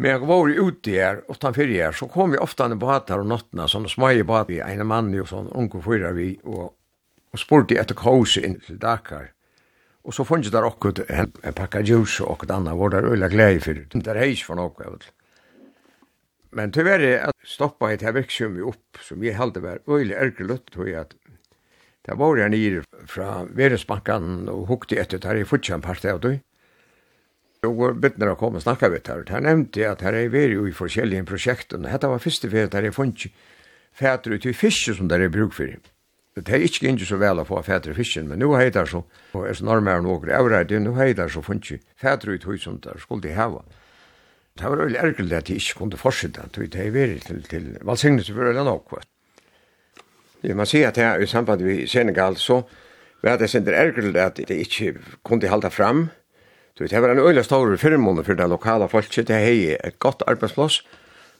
men 0.02 0.10
jeg 0.10 0.26
var 0.26 0.48
ute 0.50 0.94
her, 0.96 1.20
utanfor 1.30 1.70
her, 1.70 1.92
så 1.94 2.08
kom 2.10 2.32
vi 2.32 2.40
ofte 2.42 2.64
an 2.64 2.74
i 2.74 2.78
bater 2.80 3.20
og 3.22 3.28
nottene, 3.30 3.68
sånne 3.70 3.90
smaie 3.92 4.24
bater, 4.26 4.64
en 4.66 4.86
mann 4.88 5.12
og 5.14 5.28
sånn, 5.30 5.50
unge 5.54 5.78
fyra 5.84 6.10
vi, 6.16 6.32
og, 6.42 6.72
og 7.30 7.38
spurte 7.38 7.76
etter 7.78 7.94
kose 7.94 8.42
inn 8.42 8.56
til 8.64 8.80
Dakar. 8.82 9.28
Og 10.02 10.16
så 10.16 10.26
fanns 10.26 10.50
der 10.50 10.66
okkur 10.66 11.04
en, 11.06 11.30
en 11.30 11.54
pakka 11.54 11.84
juice 11.86 12.24
og 12.24 12.32
okkur 12.34 12.54
anna, 12.56 12.74
hvor 12.74 12.90
der 12.90 13.06
øyla 13.06 13.28
glei 13.30 13.60
fyrir, 13.62 13.84
det 13.92 14.10
er 14.10 14.18
heis 14.24 14.42
for 14.42 14.58
nokku, 14.58 14.82
jeg 14.82 14.96
vet. 14.96 15.10
Men 16.52 16.74
tyverri, 16.74 17.14
at 17.22 17.46
stoppa 17.46 17.92
et 17.92 18.02
her 18.02 18.16
virksum 18.16 18.58
vi 18.58 18.66
opp, 18.72 18.98
som 19.06 19.22
jeg 19.24 19.38
heldig 19.38 19.62
var 19.62 19.84
øyla 19.86 20.18
ergrelutt, 20.18 20.66
tror 20.74 20.90
jeg 20.90 20.98
at 21.04 21.14
Det 22.02 22.16
var 22.18 22.38
jeg 22.38 22.50
nere 22.50 22.82
fra 23.06 23.44
Veresbankan 23.54 24.48
og 24.50 24.66
hukte 24.70 24.98
etter 24.98 25.20
der 25.22 25.38
i 25.38 25.46
fortsatt 25.46 25.84
part 25.84 26.04
av 26.10 26.18
det. 26.24 26.40
Og 27.62 28.00
bytner 28.02 28.32
å 28.32 28.38
komme 28.38 28.58
og 28.58 28.64
snakke 28.64 28.90
vidt 28.90 29.06
her. 29.06 29.22
Her 29.30 29.44
nevnte 29.44 29.84
jeg 29.84 29.92
at 29.92 30.02
her 30.02 30.16
er 30.18 30.32
vi 30.32 30.48
jo 30.50 30.66
i 30.66 30.74
forskjellige 30.74 31.28
prosjekter. 31.28 31.78
Hette 31.86 32.10
var 32.10 32.22
første 32.22 32.50
ferie 32.50 32.72
der 32.72 32.88
jeg 32.88 32.96
funnet 32.96 33.28
fæter 33.94 34.34
ut 34.34 34.48
i 34.50 34.54
fiske 34.56 34.96
som 34.98 35.06
der 35.12 35.22
er 35.22 35.30
bruk 35.30 35.54
for. 35.54 35.70
Det 36.34 36.48
er 36.48 36.64
ikke 36.64 36.88
ikke 36.88 37.06
så 37.06 37.20
vel 37.20 37.38
å 37.38 37.46
få 37.46 37.60
fæter 37.62 37.92
i 37.92 37.94
fisken, 37.94 38.26
men 38.26 38.40
nå 38.40 38.50
er 38.56 38.72
det 38.72 38.86
så, 38.88 39.04
og 39.36 39.46
er 39.46 39.54
så 39.54 39.68
nærmere 39.68 40.00
enn 40.00 40.08
åker 40.08 40.32
avreit, 40.32 40.72
nå 40.80 40.96
er 40.96 41.12
det 41.14 41.28
så 41.30 41.44
funnet 41.44 41.84
fæter 42.00 42.32
ut 42.32 42.48
i 42.48 42.58
som 42.58 42.80
der 42.80 42.98
skulle 42.98 43.28
de 43.28 43.36
hava. 43.36 43.60
Det 44.56 44.64
var 44.64 44.80
veldig 44.80 44.98
ergelig 44.98 45.36
at 45.36 45.46
de 45.46 45.60
ikke 45.60 45.78
kunne 45.78 46.00
fortsette, 46.00 46.48
det 46.56 46.74
er 46.74 46.90
vært 46.90 47.28
til, 47.28 47.44
til 47.44 47.72
valsignelse 47.84 48.32
for 48.32 48.48
det 48.48 48.64
nok, 48.64 48.96
vet 48.96 49.11
Det 50.42 50.54
man 50.54 50.66
ser 50.66 50.88
att 50.88 51.22
i 51.22 51.26
samband 51.26 51.60
med 51.60 51.88
Senegal 51.88 52.36
så 52.36 52.62
var 53.22 53.38
det 53.38 53.48
sender 53.48 53.72
ärgligt 53.72 54.16
att 54.16 54.34
det 54.34 54.50
inte 54.50 55.00
kunde 55.24 55.48
hålla 55.48 55.70
fram. 55.70 56.08
Du 56.78 56.84
vet, 56.84 56.90
det 56.90 57.00
var 57.00 57.08
en 57.08 57.18
øyla 57.18 57.42
stor 57.44 57.76
firmån 57.76 58.24
for 58.24 58.34
det 58.34 58.48
lokala 58.48 58.88
folket, 58.88 59.28
det 59.28 59.38
hei 59.44 59.76
et 59.76 59.98
godt 60.00 60.22
arbeidsplass, 60.26 60.80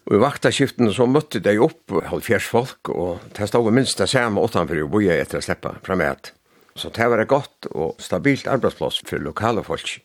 og 0.07 0.15
i 0.15 0.21
vaktaskiften 0.21 0.93
så 0.93 1.07
møtte 1.09 1.41
de 1.41 1.57
opp 1.59 1.91
halvfjers 2.11 2.47
folk, 2.47 2.91
og 2.93 3.23
det 3.33 3.49
stod 3.49 3.73
minst 3.73 3.99
det 3.99 4.11
samme 4.13 4.45
åttanfor 4.45 4.77
i 4.79 4.85
boja 4.85 5.17
etter 5.17 5.41
å 5.41 5.45
slippe 5.47 5.73
fram 5.87 6.05
et. 6.05 6.35
Så 6.77 6.93
det 6.93 7.09
var 7.09 7.25
et 7.25 7.33
godt 7.33 7.71
og 7.73 7.97
stabilt 7.99 8.47
arbeidsplass 8.47 9.01
for 9.09 9.25
lokala 9.25 9.65
folk. 9.65 9.97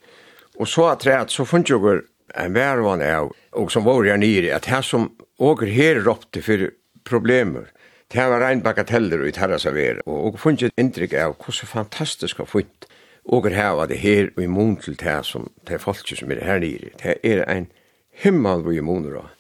Og 0.58 0.68
så 0.68 0.88
at 0.94 1.04
det 1.04 1.20
så 1.36 1.46
funnet 1.46 1.70
jo 1.70 1.82
en 1.92 2.56
værvann 2.56 3.04
av, 3.04 3.34
og 3.52 3.72
som 3.72 3.86
var 3.86 4.08
her 4.08 4.18
nere, 4.18 4.56
at 4.56 4.66
det 4.66 4.84
som 4.88 5.12
åker 5.38 5.68
her 5.68 6.02
råpte 6.08 6.42
for 6.42 6.70
problemer, 7.08 7.68
Det 8.14 8.24
var 8.30 8.40
rein 8.40 8.62
bagateller 8.64 9.26
ut 9.28 9.38
herra 9.38 9.58
servera, 9.60 10.02
og 10.06 10.34
og 10.34 10.40
funnet 10.40 10.72
inntrykk 10.80 11.14
av 11.14 11.36
hvordan 11.36 11.68
fantastisk 11.68 12.40
og 12.40 12.48
funnet 12.48 12.88
og 13.28 13.46
er 13.50 13.58
hava 13.58 13.86
det 13.88 13.98
her 14.00 14.30
og 14.38 14.44
i 14.44 14.48
til 14.82 14.96
det 14.96 15.26
som 15.26 15.50
det 15.68 15.82
folk 15.82 16.08
som 16.08 16.32
er 16.32 16.44
her 16.44 16.60
nere. 16.60 16.92
Det 17.04 17.18
er 17.24 17.44
ein 17.48 17.68
himmel 18.12 18.64
vi 18.64 18.78
i 18.78 18.82
muner. 18.82 19.34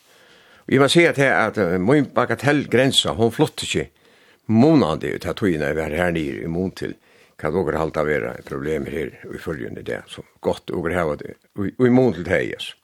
Vi 0.67 0.77
må 0.77 0.87
se 0.87 1.11
til 1.13 1.23
at 1.23 1.57
min 1.79 2.05
bagatellgrensa, 2.05 3.13
hon 3.13 3.31
flott 3.31 3.63
ikke 3.63 3.89
månande 4.47 5.15
ut 5.15 5.23
her 5.23 5.33
togina 5.33 5.71
vi 5.71 5.81
er 5.81 5.95
her 5.95 6.11
nere 6.11 6.43
i 6.43 6.47
mun 6.47 6.71
til 6.71 6.95
kan 7.39 7.53
dere 7.53 7.77
halta 7.77 8.03
vera 8.03 8.33
problemer 8.45 8.91
her 8.91 9.11
i 9.33 9.37
følgende 9.37 9.83
det, 9.83 10.01
som 10.07 10.25
godt 10.41 10.71
og 10.71 10.91
hava 10.91 11.15
det, 11.15 11.35
og 11.55 11.85
i 11.87 11.89
mån 11.89 12.13
til 12.13 12.25
det, 12.25 12.41
yes. 12.51 12.75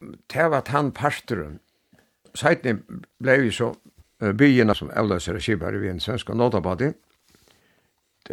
Det 0.00 0.50
var 0.50 0.60
tann 0.60 0.92
parsteren. 0.92 1.58
Seitni 2.34 2.76
blei 3.18 3.40
vi 3.40 3.50
så 3.50 3.72
bygjena 4.18 4.74
som 4.74 4.90
avløser 4.90 5.38
skipare 5.42 5.78
vi 5.78 5.90
en 5.90 6.00
svensk 6.02 6.32
nådabadi. 6.34 6.90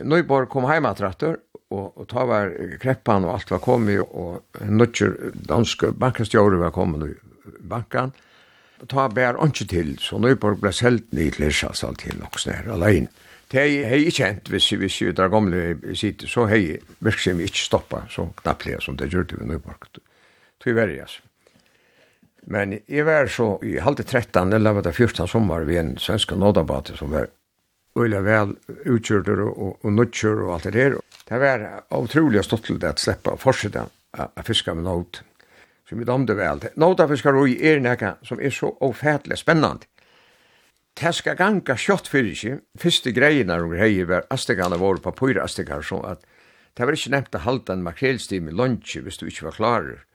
Nøyborg 0.04 0.50
kom 0.52 0.67
heimatrattur, 0.67 1.38
og, 1.71 1.93
og 1.95 2.08
ta 2.12 2.26
var 2.28 2.52
kreppan 2.82 3.26
og 3.26 3.36
alt 3.38 3.52
var 3.54 3.62
kommet, 3.63 4.02
og 4.02 4.43
nødger 4.67 5.15
danske 5.48 5.93
bankastjåre 5.95 6.60
var 6.60 6.74
kommet 6.76 7.10
i 7.10 7.60
bankan. 7.69 8.13
Ta 8.91 9.08
bær 9.08 9.39
ikke 9.45 9.67
til, 9.71 9.93
så 10.04 10.19
Nøyborg 10.19 10.60
ble 10.62 10.74
selt 10.76 11.13
ned 11.15 11.38
til 11.38 11.48
Hirsalsal 11.48 11.95
til 12.02 12.19
nok 12.19 12.39
snær 12.41 12.67
alene. 12.76 13.08
Det 13.52 13.62
er 13.62 13.93
jeg 13.93 14.13
kjent, 14.17 14.50
hvis 14.50 14.71
vi 14.74 14.89
sier 14.89 15.13
der 15.15 15.30
gamle 15.32 15.78
sitter, 15.95 16.28
så 16.28 16.48
har 16.50 16.60
jeg 16.60 16.82
virkelig 17.00 17.45
ikke 17.52 17.62
stoppet 17.62 18.12
så 18.12 18.26
knapplig 18.41 18.82
som 18.84 18.98
det 18.98 19.12
gjør 19.13 19.30
til 19.30 19.45
Nøyborg. 19.48 20.02
Tyverrig, 20.63 21.00
altså. 21.06 21.21
Men 22.51 22.77
jeg 22.86 23.05
var 23.08 23.29
så 23.31 23.55
i 23.65 23.77
halv 23.81 23.97
til 23.97 24.05
13, 24.05 24.53
eller 24.53 24.77
var 24.77 24.86
det 24.86 24.93
14 24.93 25.27
sommer, 25.27 25.65
vi 25.65 25.79
en 25.81 25.95
svensk 25.97 26.36
nådabate 26.38 26.97
som 26.97 27.13
var 27.13 27.31
øyla 27.97 28.21
vel 28.21 28.55
utkjørter 28.86 29.41
og, 29.47 29.77
og 29.81 29.93
nødkjør 29.93 30.43
og 30.45 30.53
alt 30.55 30.67
det 30.67 30.73
der. 30.75 30.97
Det 31.25 31.39
var 31.41 31.63
utrolig 31.95 32.43
stått 32.45 32.67
til 32.67 32.77
det 32.81 32.91
å 32.93 33.01
slippe 33.01 33.34
å 33.34 33.41
fortsette 33.41 33.88
å 34.15 34.45
fiske 34.45 34.73
med 34.73 34.86
nåd. 34.86 35.23
som 35.86 35.99
vi 35.99 36.05
damde 36.05 36.34
vel. 36.34 36.63
Nådafiskar 36.81 37.36
er 37.45 37.79
nekka 37.79 38.15
som 38.25 38.39
er 38.39 38.49
så 38.49 38.71
ofætlig 38.81 39.38
spennende. 39.38 39.86
Det 40.95 41.12
skal 41.13 41.36
ganga 41.38 41.75
kjøtt 41.75 42.08
fyrir 42.08 42.31
ikke. 42.31 42.60
Første 42.79 43.12
greien 43.12 43.47
når 43.47 43.65
hun 43.67 43.77
heier 43.77 44.08
var 44.10 44.25
astegane 44.31 44.79
våre 44.79 45.03
på 45.03 45.12
pyra 45.12 45.43
astegar, 45.43 45.84
så 45.84 45.99
at 46.08 46.23
det 46.75 46.88
var 46.88 46.95
ikke 46.95 47.12
nevnt 47.12 47.36
å 47.36 47.43
halda 47.43 47.75
en 47.75 47.84
makrelstim 47.84 48.47
i 48.49 48.55
lunsje 48.55 49.03
hvis 49.03 49.19
du 49.19 49.27
ikke 49.27 49.49
var 49.49 49.58
klarer. 49.60 50.05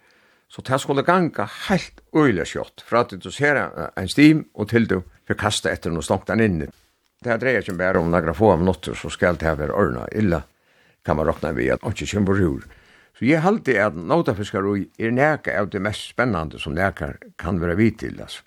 Så 0.51 0.63
det 0.67 0.81
skulle 0.83 1.07
ganga 1.07 1.47
helt 1.69 2.01
øyla 2.17 2.45
kjøtt, 2.45 2.83
fra 2.83 3.05
at 3.05 3.15
du 3.15 3.31
ser 3.31 3.61
en 3.97 4.11
stim 4.11 4.45
og 4.55 4.71
til 4.73 4.89
du 4.91 4.99
får 5.29 5.39
kasta 5.39 5.71
etter 5.71 5.95
noe 5.95 6.03
slangt 6.03 6.27
den 6.27 6.43
inne. 6.43 6.71
Det 7.23 7.37
dreier 7.39 7.63
ikke 7.63 7.77
bare 7.79 8.01
om 8.01 8.11
nagra 8.11 8.35
få 8.35 8.55
av 8.57 8.65
notter, 8.65 8.97
så 8.99 9.13
skal 9.13 9.39
det 9.39 9.53
være 9.61 9.77
ørna 9.77 10.09
illa, 10.17 10.43
kan 11.07 11.17
man 11.17 11.29
råkna 11.29 11.53
vi 11.55 11.71
at 11.71 11.85
ikke 11.87 12.09
kjemper 12.09 12.41
rur. 12.41 12.67
Så 13.15 13.29
jeg 13.29 13.45
halte 13.45 13.77
at 13.79 13.95
nautafiskar 13.95 14.67
er 14.99 15.15
neka 15.15 15.55
av 15.61 15.71
det 15.71 15.83
mest 15.85 16.15
spennande 16.15 16.59
som 16.59 16.75
neka 16.75 17.13
kan 17.39 17.61
være 17.61 17.77
vidt 17.77 18.01
til, 18.03 18.19
altså. 18.19 18.43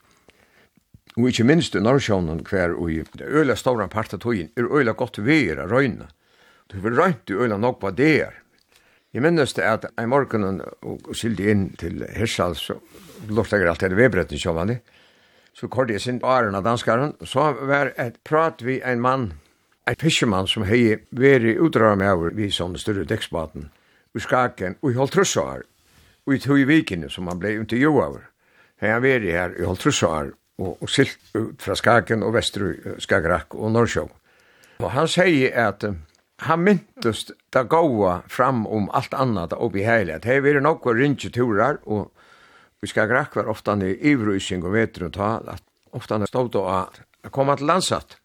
Og 1.13 1.29
ikke 1.29 1.45
minst 1.45 1.75
i 1.77 1.81
Norrsjånen 1.83 2.41
hver 2.49 2.73
og 2.73 2.89
i 2.89 3.03
det 3.13 3.27
øyla 3.29 3.55
stauran 3.55 3.91
part 3.93 4.15
av 4.15 4.23
togjen 4.23 4.49
er 4.57 4.65
øyla 4.65 4.95
godt 4.97 5.21
veir 5.21 5.61
av 5.61 5.69
røyna. 5.69 6.07
Du 6.73 6.79
vil 6.81 6.97
røynt 6.97 7.29
i 7.29 7.37
øyla 7.37 7.59
nok 7.61 7.83
hva 7.83 7.91
det 7.93 8.13
er. 8.25 8.39
Jeg 9.13 9.21
minnes 9.21 9.53
det 9.53 9.65
at 9.69 9.85
en 10.01 10.09
morgen 10.09 10.61
og 10.81 11.11
skilde 11.13 11.45
inn 11.51 11.67
til 11.77 12.01
Hirsal, 12.15 12.55
så 12.57 12.79
lortet 13.29 13.61
jeg 13.61 13.69
alltid 13.69 13.93
vedbretten 13.93 14.41
sjåvanlig, 14.41 14.79
så 15.53 15.67
kort 15.69 15.91
jeg 15.93 16.01
sin 16.01 16.21
åren 16.25 16.57
av 16.57 16.63
danskaren, 16.65 17.13
så 17.21 17.51
var 17.69 17.91
et 18.01 18.17
prat 18.25 18.63
vi 18.65 18.79
en 18.81 19.03
mann, 19.03 19.27
en 19.85 19.99
fiskemann 20.01 20.49
som 20.49 20.65
hei 20.65 20.97
veri 21.13 21.53
utdrag 21.61 21.99
med 22.01 22.09
over 22.09 22.33
vi 22.33 22.49
sånne 22.49 22.81
større 22.81 23.05
dekksbaten, 23.05 23.67
i 24.17 24.21
Skaken, 24.21 24.79
og 24.81 24.91
i 24.91 24.97
Holtrussoar, 24.97 25.61
og 26.25 26.33
i 26.33 26.39
Tui 26.41 26.63
Vikene, 26.65 27.09
som 27.09 27.29
han 27.29 27.41
ble 27.41 27.53
inte 27.59 27.77
jo 27.77 27.93
over. 27.99 28.25
Hei 28.81 28.95
han 28.95 29.05
veri 29.05 29.29
her 29.33 29.53
i 29.59 29.67
Holtrussoar, 29.67 30.31
og, 30.57 30.81
og 30.81 30.89
silt 30.89 31.19
ut 31.37 31.61
fra 31.61 31.77
Skaken 31.77 32.25
og 32.25 32.33
Vestru, 32.33 32.97
Skagrak 33.01 33.53
og 33.53 33.75
Norrsjå. 33.77 34.07
Og 34.81 34.89
han 34.93 35.05
sier 35.09 35.53
at 35.67 35.85
han 36.43 36.63
myntust 36.63 37.31
da 37.53 37.63
gåa 37.63 38.21
fram 38.27 38.65
om 38.67 38.89
alt 38.91 39.13
annat 39.13 39.53
og 39.53 39.77
i 39.77 39.85
heilig. 39.87 40.21
Det 40.23 40.35
er 40.37 40.59
nok 40.61 40.85
og 40.87 40.97
ringe 40.99 41.29
turar, 41.29 41.79
og 41.85 42.11
vi 42.81 42.89
skal 42.91 43.07
grakk 43.07 43.35
var 43.35 43.51
ofta 43.51 43.77
i 43.79 43.95
ivrysing 44.11 44.63
og 44.63 44.73
vetru 44.75 45.09
ta, 45.09 45.37
at 45.47 45.63
ofta 45.91 46.17
han 46.17 46.27
stod 46.27 46.55
og 46.59 46.69
a 47.23 47.29
koma 47.31 47.55
til 47.55 47.67
landsatt. 47.67 48.17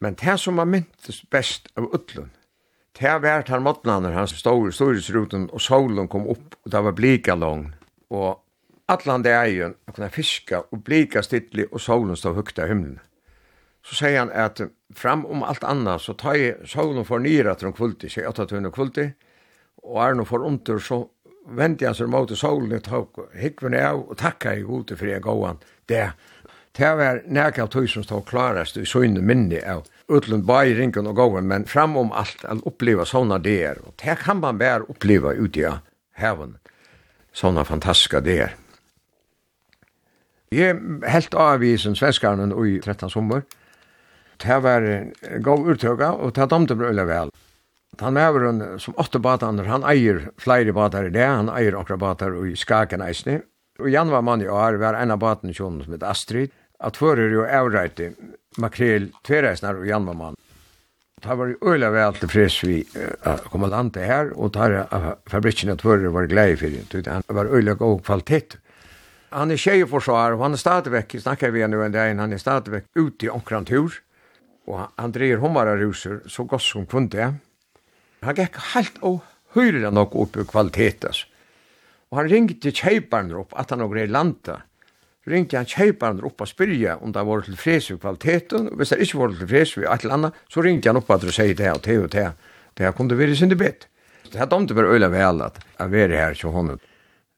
Men 0.00 0.16
det 0.18 0.38
som 0.40 0.58
han 0.58 0.72
myntust 0.72 1.28
best 1.30 1.70
av 1.78 1.86
utlun, 1.94 2.32
det 2.98 3.14
var 3.22 3.46
han 3.48 3.62
måtnaner 3.62 4.12
han 4.12 4.28
stod 4.28 4.68
i 4.68 4.72
storisruten, 4.74 5.48
og 5.52 5.60
solen 5.60 6.08
kom 6.08 6.28
opp, 6.30 6.58
og 6.64 6.70
det 6.70 6.82
var 6.82 6.98
blika 6.98 7.34
lång, 7.34 7.68
og 8.10 8.40
atlan 8.90 9.22
det 9.22 9.34
eion, 9.34 9.74
og 9.86 9.94
kunne 9.94 10.10
fiska 10.10 10.64
og 10.70 10.84
blika 10.84 11.22
stidlig, 11.22 11.66
og 11.72 11.80
solen 11.80 12.16
stod 12.16 12.36
høgt 12.38 12.58
av 12.58 12.70
himmelen 12.70 13.00
så 13.84 13.98
sier 13.98 14.18
han 14.18 14.32
at 14.32 14.60
fram 14.96 15.26
om 15.26 15.42
alt 15.44 15.64
annet, 15.64 16.00
så 16.00 16.14
tar 16.16 16.38
jeg 16.38 16.68
sovn 16.68 17.04
for 17.04 17.20
nyra 17.20 17.52
etter 17.52 17.68
en 17.68 17.76
kvulti, 17.76 18.08
sier 18.08 18.30
åtta 18.30 18.46
tunne 18.48 18.72
kvulti, 18.72 19.10
og 19.84 19.98
er 20.00 20.16
noe 20.16 20.28
for 20.28 20.44
under 20.46 20.80
så 20.80 21.02
vendi 21.44 21.84
han 21.84 21.96
seg 21.96 22.08
mot 22.08 22.30
solen, 22.38 22.80
tar 22.80 23.04
hikvene 23.36 23.82
av, 23.84 24.06
og 24.08 24.16
takka 24.20 24.54
i 24.56 24.64
gode 24.64 24.96
for 24.96 25.10
jeg 25.10 25.24
gåan. 25.24 25.60
Det, 25.90 26.06
det 26.78 26.92
var 26.96 27.20
nekka 27.28 27.66
av 27.66 27.72
tog 27.74 27.88
som 27.90 28.06
stod 28.06 28.24
klarast 28.28 28.78
i 28.80 28.86
søgne 28.88 29.20
minni 29.20 29.60
av 29.60 29.84
utlund 30.08 30.46
bare 30.48 30.72
i 30.72 30.76
ringen 30.78 31.10
og 31.10 31.18
gåan, 31.20 31.48
men 31.50 31.68
fram 31.68 31.96
om 32.00 32.12
alt, 32.16 32.44
å 32.48 32.60
oppleva 32.68 33.04
sånne 33.08 33.40
der, 33.44 33.82
og 33.84 33.96
det 34.00 34.16
kan 34.22 34.40
man 34.40 34.60
bare 34.60 34.88
oppleva 34.88 35.34
ute 35.36 35.66
av 35.68 35.82
heaven, 36.16 36.56
sånne 37.36 37.66
fantastiska 37.68 38.22
der. 38.24 38.56
Jeg 40.54 40.78
helt 41.10 41.34
avvisen 41.34 41.96
svenskarnen 41.98 42.52
i 42.54 42.78
13 42.78 43.10
sommer, 43.10 43.42
Det 44.42 44.60
var 44.62 44.84
god 45.42 45.68
uttøkka, 45.74 46.10
og 46.18 46.34
det 46.36 46.50
damte 46.50 46.76
bra 46.78 46.90
veldig 46.90 47.06
vel. 47.08 47.32
Han 48.00 48.16
er 48.18 48.78
som 48.82 48.96
åtte 48.98 49.20
bataner, 49.22 49.68
han 49.70 49.86
eier 49.86 50.30
flere 50.40 50.72
batar 50.74 51.06
i 51.06 51.14
det, 51.14 51.26
han 51.26 51.50
eier 51.52 51.76
okra 51.78 51.96
batar 51.96 52.34
i 52.46 52.56
Skaken 52.58 53.04
eisne. 53.04 53.42
Og 53.78 53.90
Jan 53.90 54.10
var 54.10 54.22
mann 54.22 54.42
i 54.42 54.50
år, 54.50 54.78
var 54.82 54.98
en 54.98 55.14
av 55.14 55.20
baten 55.22 55.54
som 55.54 55.80
heter 55.80 56.06
Astrid, 56.06 56.50
at 56.80 56.98
fører 56.98 57.30
jo 57.30 57.46
avreite 57.46 58.12
makrel 58.58 59.12
tvereisnar 59.26 59.78
og 59.78 59.86
Jan 59.86 60.06
var 60.06 60.18
mann. 60.18 60.40
Det 61.22 61.36
var 61.38 61.48
jo 61.48 61.70
øyla 61.72 61.88
vel 61.94 62.18
til 62.18 62.28
fres 62.28 62.58
vi 62.66 62.82
uh, 62.98 63.38
kom 63.48 63.64
land 63.70 63.94
til 63.94 64.04
her, 64.04 64.34
og 64.34 64.52
tar 64.52 64.74
uh, 64.90 65.14
fabrikken 65.30 65.72
at 65.72 65.82
fører 65.82 66.12
var 66.12 66.28
glede 66.28 66.58
for 66.60 66.68
det. 66.68 67.06
Han 67.06 67.24
var 67.30 67.48
øyla 67.48 67.78
god 67.78 68.02
kvalitet 68.04 68.58
han 69.34 69.50
er 69.50 69.58
tjej 69.58 69.82
for 69.90 70.04
svar, 70.04 70.36
og 70.36 70.42
han 70.44 70.54
er 70.54 70.60
stadigvæk, 70.60 71.16
snakker 71.18 71.50
vi 71.50 71.66
nu 71.66 71.82
en 71.82 71.92
dag, 71.92 72.14
han 72.16 72.32
er 72.32 72.38
stadigvæk 72.38 72.84
ute 72.96 73.26
i 73.26 73.28
omkran 73.28 73.64
tur, 73.66 73.90
og 74.70 74.86
han 74.96 75.12
dreier 75.12 75.42
hommara 75.42 75.76
ruser 75.76 76.22
så 76.30 76.46
godt 76.48 76.64
som 76.64 76.86
kunde. 76.88 77.34
Han 78.24 78.38
gikk 78.38 78.60
helt 78.72 79.00
og 79.04 79.20
høyre 79.56 79.92
nok 79.92 80.14
opp 80.16 80.38
i 80.40 80.46
kvalitetas. 80.48 81.24
Og 82.10 82.20
han 82.20 82.30
ringte 82.30 82.72
kjeiparne 82.72 83.36
opp, 83.40 83.52
at 83.58 83.74
han 83.74 83.84
og 83.84 83.92
grei 83.94 84.06
landa. 84.08 84.60
Ringte 85.28 85.58
han 85.58 85.68
kjeiparne 85.68 86.24
opp 86.26 86.42
og 86.44 86.48
spyrja 86.48 86.98
om 87.02 87.12
det 87.12 87.24
var 87.26 87.44
til 87.44 87.56
fres 87.60 87.90
i 87.90 87.98
kvaliteten, 88.00 88.70
og 88.70 88.80
hvis 88.80 88.92
det 88.92 89.00
ikke 89.06 89.20
var 89.20 89.32
til 89.34 89.50
fres 89.50 89.76
i 89.76 89.84
et 89.84 90.04
eller 90.04 90.16
annet, 90.18 90.42
så 90.52 90.64
ringte 90.64 90.90
han 90.90 91.00
opp 91.00 91.12
at 91.12 91.24
det 91.24 91.36
sier 91.36 91.56
det 91.58 91.70
og 91.72 91.84
det 91.84 91.98
og 92.00 92.10
det. 92.12 92.26
Det 92.74 92.86
her 92.86 92.96
kom 92.96 93.08
det 93.08 93.18
være 93.18 93.36
sin 93.36 93.52
debet. 93.52 93.88
Det 94.30 94.40
hadde 94.40 94.56
om 94.56 94.66
det 94.66 94.76
var 94.76 94.88
øyla 94.90 95.08
vel 95.12 95.42
at 95.44 95.60
jeg 95.78 95.92
var 95.92 96.16
her 96.18 96.34
til 96.34 96.54
honom. 96.54 96.80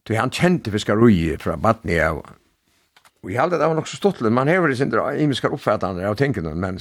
Du, 0.06 0.14
han 0.14 0.30
kjente 0.30 0.70
fiskarui 0.70 1.34
fra 1.42 1.56
Batnia, 1.58 2.12
og 2.14 3.30
jeg 3.30 3.40
halde 3.40 3.58
det 3.58 3.66
var 3.66 3.74
nok 3.74 3.88
så 3.90 3.98
stottelig, 3.98 4.30
man 4.32 4.48
hever 4.48 4.70
i 4.70 4.76
sin 4.78 4.92
imiskar 5.18 5.54
oppfattande 5.54 6.06
av 6.06 6.14
tingene, 6.14 6.54
men 6.54 6.78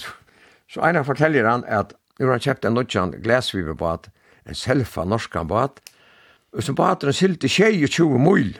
Så 0.70 0.82
einer 0.82 1.03
forteller 1.03 1.47
han 1.47 1.63
at 1.68 1.93
nu 2.20 2.26
har 2.26 2.38
han 2.38 2.45
kjøpt 2.45 2.66
en 2.66 2.78
nødjan 2.78 3.11
glasvivebad, 3.24 4.07
en 4.45 4.55
selfa 4.55 5.03
norskan 5.03 5.47
bad, 5.47 5.82
og 6.55 6.63
som 6.63 6.76
baden 6.76 7.13
sylte 7.13 7.49
22 7.51 8.20
mil, 8.20 8.53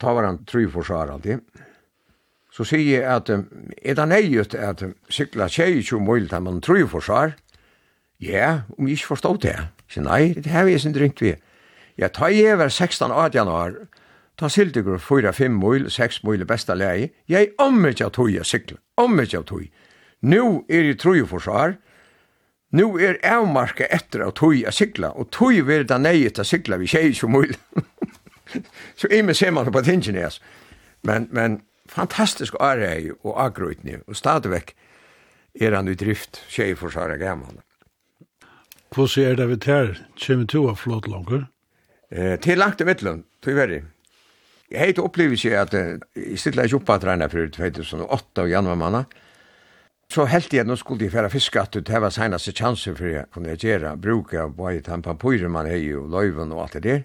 ta 0.00 0.14
var 0.16 0.24
han 0.24 0.44
tru 0.48 0.64
forsvar 0.72 1.12
alltid. 1.12 1.44
Så 2.50 2.64
sier 2.64 3.02
jeg 3.02 3.04
at, 3.06 3.28
er 3.30 3.94
det 3.94 4.08
nøyut 4.08 4.56
at 4.56 4.82
sykla 5.12 5.48
tjei 5.48 5.82
22 5.82 6.00
mil 6.02 6.28
til 6.28 6.42
man 6.42 6.62
tru 6.64 6.86
forsvar? 6.88 7.36
Ja, 8.20 8.62
om 8.78 8.88
jeg 8.88 8.98
ikke 8.98 9.12
forstod 9.12 9.38
det. 9.44 9.56
Så 9.88 10.02
nei, 10.04 10.32
det 10.34 10.50
har 10.52 10.64
vi 10.64 10.78
sin 10.78 10.96
drinkt 10.96 11.20
vi. 11.20 11.36
ja, 11.98 12.08
ta 12.08 12.30
jeg 12.32 12.54
over 12.54 12.68
16-18 12.68 13.34
januar, 13.34 13.74
ta 14.38 14.48
sylte 14.48 14.80
4-5 14.80 15.48
mil, 15.52 15.90
6 15.90 16.22
mil 16.24 16.44
besta 16.48 16.74
lei, 16.74 17.10
jeg 17.28 17.52
ommer 17.58 17.92
ikke 17.92 18.06
at 18.06 18.16
tog 18.16 18.30
jeg 18.32 18.46
sykla, 18.46 18.78
ommer 18.96 19.28
ikke 19.28 19.38
at 19.38 19.46
tog 19.46 19.66
Nu 20.20 20.64
er 20.68 20.90
i 20.90 20.96
troi 20.98 21.22
forsvar, 21.26 21.76
nu 22.70 22.98
er 23.02 23.18
avmarka 23.26 23.88
etter 23.90 24.22
av 24.26 24.34
tog 24.38 24.54
a 24.66 24.72
sikla, 24.74 25.10
og 25.18 25.30
tog 25.34 25.56
vil 25.66 25.86
da 25.88 25.98
neget 25.98 26.38
a 26.38 26.44
sikla 26.46 26.78
vi 26.78 26.90
tjei 26.90 27.14
som 27.16 27.32
mul. 27.34 27.54
Så 28.96 29.10
ime 29.16 29.34
ser 29.34 29.50
man 29.50 29.72
på 29.72 29.82
tingen 29.82 30.18
i. 30.18 30.26
Men, 31.02 31.28
men 31.32 31.62
fantastisk 31.90 32.54
arei 32.60 33.10
og 33.10 33.34
agroitni, 33.42 33.96
og 34.06 34.16
stadigvæk 34.16 34.74
er 35.60 35.74
han 35.74 35.88
i 35.88 35.96
drift 35.98 36.44
tjei 36.50 36.74
forsvar 36.78 37.16
av 37.16 37.22
gammal. 37.22 37.58
Hvordan 38.94 39.30
er 39.30 39.38
det 39.38 39.48
vi 39.48 39.56
tar, 39.62 39.96
kommer 40.18 40.46
to 40.50 40.66
av 40.70 40.78
flott 40.78 41.08
langer? 41.10 41.48
Eh, 42.10 42.36
til 42.42 42.58
langt 42.58 42.80
i 42.82 42.86
middelen, 42.86 43.24
tog 43.42 43.58
veri. 43.58 43.80
Jeg 44.70 44.78
heit 44.78 45.02
opplevelse 45.02 45.50
at 45.58 45.74
jeg 45.74 46.38
stilla 46.38 46.66
ikke 46.66 46.78
oppa 46.78 46.98
at 46.98 47.30
for 47.32 47.50
2008 47.56 48.42
og 48.44 48.50
januar 48.50 48.78
manna, 48.78 49.04
Så 50.10 50.24
helt 50.26 50.50
igjen, 50.50 50.66
nå 50.66 50.74
skulle 50.74 51.06
jeg 51.06 51.12
fære 51.14 51.30
fiskat 51.30 51.76
at 51.78 51.86
det 51.86 51.98
var 52.02 52.10
seneste 52.10 52.50
chanser 52.50 52.96
for 52.98 53.06
jeg 53.06 53.28
kunne 53.30 53.54
gjøre, 53.54 53.92
bruke 53.94 54.48
bare 54.56 54.80
den 54.82 55.04
papyren 55.06 55.52
man 55.54 55.68
har 55.70 55.84
og 56.00 56.08
løyven 56.10 56.50
og 56.50 56.64
alt 56.64 56.78
det 56.80 56.82
der. 56.82 57.04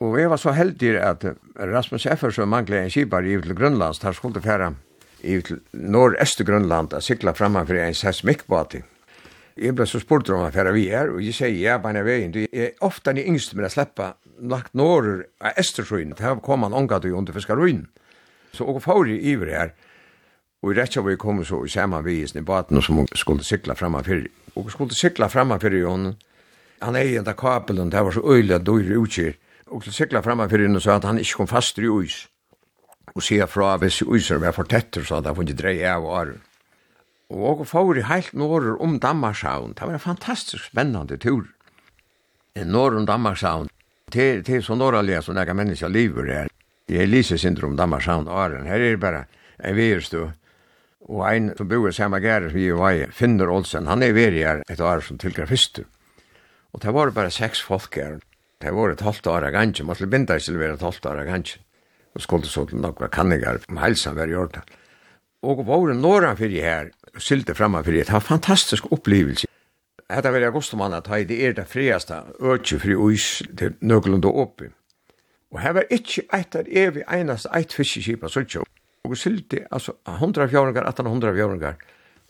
Og 0.00 0.14
jeg 0.20 0.30
var 0.30 0.38
så 0.38 0.54
heldig 0.54 0.92
at 1.02 1.26
Rasmus 1.58 2.06
Effer 2.06 2.30
som 2.30 2.48
manglet 2.48 2.84
en 2.84 2.94
kibar 2.94 3.26
i 3.26 3.34
til 3.42 3.56
Grønlands, 3.58 3.98
der 3.98 4.12
skulle 4.12 4.40
fære 4.40 4.70
i 5.22 5.40
til 5.40 5.60
nordøste 5.72 6.44
Grønland 6.44 6.94
og 6.94 7.02
sykla 7.02 7.34
framan 7.34 7.66
for 7.66 7.74
en 7.74 7.94
seismikkbati. 7.94 8.80
Jeg 9.58 9.74
ble 9.74 9.84
så 9.86 9.98
spurt 10.00 10.30
om 10.30 10.46
hva 10.46 10.70
vi 10.72 10.86
er, 10.88 11.10
og 11.10 11.20
jeg 11.26 11.34
sier 11.34 11.58
ja, 11.58 11.76
bare 11.82 12.04
veien, 12.06 12.30
du 12.30 12.46
er 12.46 12.70
ofte 12.80 13.10
den 13.10 13.34
yngste 13.34 13.58
med 13.58 13.66
å 13.66 13.74
slippe 13.74 14.12
lagt 14.38 14.78
norr 14.78 15.26
av 15.42 15.58
Østersjøen, 15.58 16.14
til 16.14 16.38
å 16.38 16.40
komme 16.40 16.70
en 16.70 16.78
omgatt 16.84 17.04
under 17.04 17.34
fiskaruinen. 17.34 17.88
Så 18.54 18.64
og 18.64 18.80
får 18.82 19.10
i 19.10 19.18
iver 19.34 19.50
her, 19.52 19.74
Og 20.60 20.74
i 20.74 20.76
Rettjavøy 20.76 21.16
kom 21.16 21.38
så 21.44 21.62
i 21.64 21.70
saman 21.72 22.04
vi 22.04 22.18
i 22.20 22.40
baten 22.44 22.82
som 22.82 23.06
skulle 23.16 23.44
sykla 23.44 23.74
framan 23.74 24.04
fyrir. 24.04 24.28
Og 24.56 24.70
skulle 24.70 24.94
sykla 24.94 25.28
framan 25.28 25.60
fyrir 25.60 25.86
hon. 25.88 26.16
Han 26.82 26.96
er 26.96 27.18
enda 27.18 27.32
kapelen, 27.32 27.90
det 27.90 28.04
var 28.04 28.12
så 28.12 28.20
øyla 28.20 28.58
døyre 28.58 28.98
utkir. 28.98 29.38
Og 29.66 29.82
skulle 29.82 29.94
sykla 29.94 30.20
framan 30.20 30.50
fyrir 30.50 30.68
hon 30.68 30.80
så 30.80 30.98
at 30.98 31.04
han 31.04 31.18
ikke 31.18 31.40
kom 31.40 31.48
fast 31.48 31.78
i 31.78 31.88
uis. 31.88 32.26
Og 33.14 33.22
sier 33.22 33.46
fra 33.46 33.76
hvis 33.80 34.02
uiser 34.02 34.38
var 34.38 34.52
for 34.52 34.68
tettur, 34.68 35.02
så 35.02 35.16
at 35.18 35.26
han 35.26 35.34
funnet 35.34 35.58
drei 35.58 35.80
av 35.82 36.04
og 36.04 36.18
arun. 36.20 36.42
Og 37.30 37.60
og 37.60 37.66
får 37.66 37.96
i 37.96 38.02
heilt 38.02 38.34
norr 38.34 38.76
om 38.82 38.98
Danmarkshavn. 39.00 39.72
Det 39.78 39.86
var 39.86 39.92
en 39.92 39.98
fantastisk 39.98 40.64
spennande 40.64 41.16
tur. 41.16 41.46
Norr 42.66 42.96
om 42.96 43.06
Danmarkshavn. 43.06 43.68
Det 44.12 44.48
er 44.48 44.60
så 44.60 44.74
norrallega 44.74 45.22
som 45.22 45.34
nega 45.34 45.52
menneska 45.54 45.88
liver 45.88 46.26
her. 46.26 46.48
Det 46.88 47.02
er 47.02 47.06
Lise 47.06 47.38
syndrom 47.38 47.76
Danmarkshavn 47.76 48.28
og 48.28 48.44
Arren. 48.44 48.66
Her 48.66 48.74
er 48.74 48.90
det 48.90 49.00
bare 49.00 49.24
en 49.64 49.76
virstu 49.76 50.26
Og 51.08 51.22
ein 51.24 51.52
som 51.56 51.68
bor 51.68 51.88
i 51.88 51.94
samme 51.96 52.20
gære 52.20 52.50
vi 52.52 52.68
var 52.76 53.08
Finner 53.16 53.48
Olsen, 53.48 53.88
han 53.88 54.02
er 54.02 54.12
veri 54.12 54.42
her 54.44 54.60
et 54.68 54.80
år 54.80 55.00
som 55.00 55.18
tilgrafister. 55.18 55.86
Og 56.72 56.82
det 56.82 56.92
var 56.94 57.10
bare 57.10 57.30
seks 57.30 57.62
folk 57.62 57.96
her. 57.96 58.18
Det 58.60 58.74
var 58.76 58.92
et 58.92 59.00
halvt 59.00 59.26
år 59.26 59.46
av 59.48 59.54
gangen, 59.54 59.86
måtte 59.86 60.06
binda 60.06 60.36
i 60.36 60.52
være 60.52 60.76
et 60.76 60.84
halvt 60.84 61.06
år 61.06 61.22
av 61.22 61.26
gangen. 61.26 61.64
Og 62.14 62.20
skulle 62.20 62.46
så 62.46 62.66
til 62.66 62.82
nokra 62.82 63.08
kanningar, 63.08 63.62
om 63.68 63.78
helsan 63.80 64.16
var 64.16 64.28
gjort 64.28 64.54
det. 64.54 64.62
Og 65.42 65.64
våren 65.66 66.02
nåran 66.02 66.36
fyrir 66.36 66.62
her, 66.62 66.90
og 67.14 67.22
sylte 67.22 67.54
framan 67.54 67.84
fyrir, 67.84 68.04
det 68.04 68.12
var 68.12 68.20
fantastisk 68.20 68.92
opplevelse. 68.92 69.46
Hetta 70.10 70.30
var 70.30 70.44
augustumann 70.44 70.92
at 70.92 71.06
hei, 71.08 71.22
det 71.24 71.38
er 71.46 71.54
det 71.56 71.68
friasta, 71.70 72.24
økje 72.40 72.80
fri 72.82 72.96
uis, 72.98 73.42
til 73.56 73.76
nøglund 73.80 74.26
og 74.26 74.40
oppi. 74.42 74.68
Og 75.54 75.62
her 75.62 75.72
var 75.78 75.88
ikkje 75.90 76.26
eit 76.34 76.58
av 76.58 76.68
evig 76.68 77.06
einast 77.08 77.48
eit 77.54 77.72
fiskeskipa, 77.72 78.28
så 78.28 78.42
og 79.08 79.16
sildi, 79.16 79.62
altså, 79.70 79.96
hundra 80.20 80.46
fjåringar, 80.50 80.88
hundra 81.08 81.32
fjåringar, 81.34 81.78